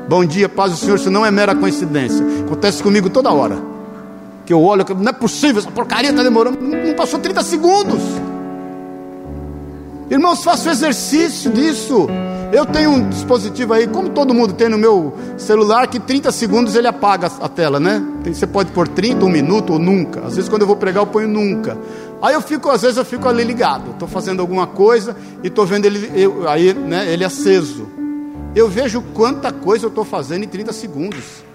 Bom 0.09 0.25
dia, 0.25 0.49
paz 0.49 0.73
do 0.73 0.77
Senhor, 0.77 0.97
isso 0.97 1.11
não 1.11 1.25
é 1.25 1.31
mera 1.31 1.55
coincidência. 1.55 2.25
Acontece 2.45 2.83
comigo 2.83 3.09
toda 3.09 3.31
hora 3.31 3.78
que 4.49 4.55
eu 4.55 4.63
olho, 4.63 4.83
não 4.97 5.11
é 5.11 5.13
possível, 5.13 5.59
essa 5.59 5.71
porcaria 5.71 6.09
está 6.09 6.23
demorando. 6.23 6.59
Não 6.59 6.95
passou 6.95 7.21
30 7.21 7.43
segundos. 7.43 8.01
Irmãos, 10.11 10.43
faça 10.43 10.71
o 10.71 10.73
exercício 10.73 11.53
disso. 11.53 12.09
Eu 12.51 12.65
tenho 12.65 12.93
um 12.93 13.11
dispositivo 13.11 13.75
aí, 13.75 13.87
como 13.87 14.09
todo 14.09 14.33
mundo 14.33 14.55
tem 14.55 14.71
no 14.71 14.79
meu 14.79 15.15
celular, 15.37 15.87
que 15.87 16.01
30 16.01 16.33
segundos 16.33 16.75
ele 16.77 16.87
apaga 16.87 17.31
a 17.43 17.47
tela, 17.47 17.79
né? 17.79 18.03
Você 18.25 18.47
pode 18.47 18.73
pôr 18.73 18.89
30, 18.89 19.23
um 19.23 19.29
minuto 19.29 19.75
ou 19.75 19.79
nunca. 19.79 20.21
Às 20.21 20.37
vezes 20.37 20.49
quando 20.49 20.63
eu 20.63 20.67
vou 20.67 20.77
pregar 20.77 21.03
eu 21.03 21.07
ponho 21.07 21.29
nunca. 21.29 21.77
Aí 22.23 22.33
eu 22.33 22.41
fico, 22.41 22.71
às 22.71 22.81
vezes 22.81 22.97
eu 22.97 23.05
fico 23.05 23.29
ali 23.29 23.45
ligado. 23.45 23.91
Estou 23.91 24.09
fazendo 24.09 24.41
alguma 24.41 24.67
coisa 24.67 25.15
e 25.45 25.49
estou 25.49 25.67
vendo 25.67 25.85
ele, 25.85 26.11
eu, 26.15 26.49
aí, 26.49 26.73
né, 26.73 27.13
ele 27.13 27.23
aceso. 27.23 27.87
Eu 28.57 28.67
vejo 28.67 29.03
quanta 29.13 29.53
coisa 29.53 29.85
eu 29.85 29.91
estou 29.91 30.07
fazendo 30.07 30.45
em 30.45 30.49
30 30.49 30.73
segundos. 30.73 31.48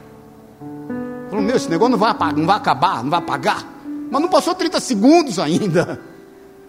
Falo, 1.33 1.41
meu, 1.41 1.55
esse 1.55 1.67
negócio 1.67 1.91
não 1.93 1.97
vai, 1.97 2.13
não 2.33 2.45
vai 2.45 2.57
acabar, 2.57 3.03
não 3.03 3.09
vai 3.09 3.17
apagar. 3.17 3.65
Mas 4.11 4.21
não 4.21 4.29
passou 4.29 4.53
30 4.53 4.79
segundos 4.79 5.39
ainda. 5.39 5.99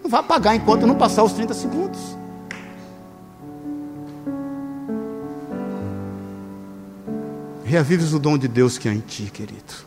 Não 0.03 0.09
vai 0.09 0.19
apagar 0.19 0.55
enquanto 0.55 0.87
não 0.87 0.95
passar 0.95 1.23
os 1.23 1.33
30 1.33 1.53
segundos. 1.53 1.99
Reavives 7.63 8.11
o 8.13 8.17
dom 8.17 8.39
de 8.39 8.47
Deus 8.47 8.79
que 8.79 8.89
há 8.89 8.93
em 8.93 9.01
ti, 9.01 9.29
querido. 9.31 9.85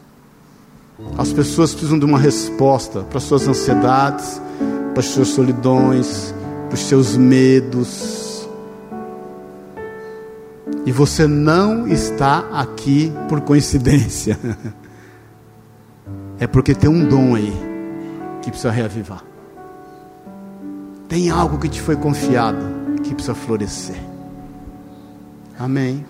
As 1.17 1.33
pessoas 1.33 1.73
precisam 1.73 1.99
de 1.99 2.05
uma 2.05 2.19
resposta 2.19 3.03
para 3.03 3.19
suas 3.19 3.49
ansiedades, 3.49 4.41
para 4.93 5.01
as 5.01 5.07
suas 5.07 5.29
solidões, 5.29 6.33
para 6.69 6.75
os 6.75 6.81
seus 6.83 7.17
medos. 7.17 8.38
E 10.89 10.91
você 10.91 11.27
não 11.27 11.87
está 11.87 12.49
aqui 12.51 13.13
por 13.29 13.43
coincidência. 13.43 14.39
É 16.41 16.47
porque 16.47 16.73
tem 16.73 16.89
um 16.89 17.05
dom 17.05 17.35
aí 17.35 17.53
que 18.41 18.49
precisa 18.49 18.71
reavivar. 18.71 19.25
Tem 21.09 21.31
algo 21.31 21.59
que 21.59 21.69
te 21.69 21.83
foi 21.83 21.97
confiado 21.97 22.65
que 23.03 23.13
precisa 23.13 23.35
florescer. 23.35 24.01
Amém. 25.59 26.07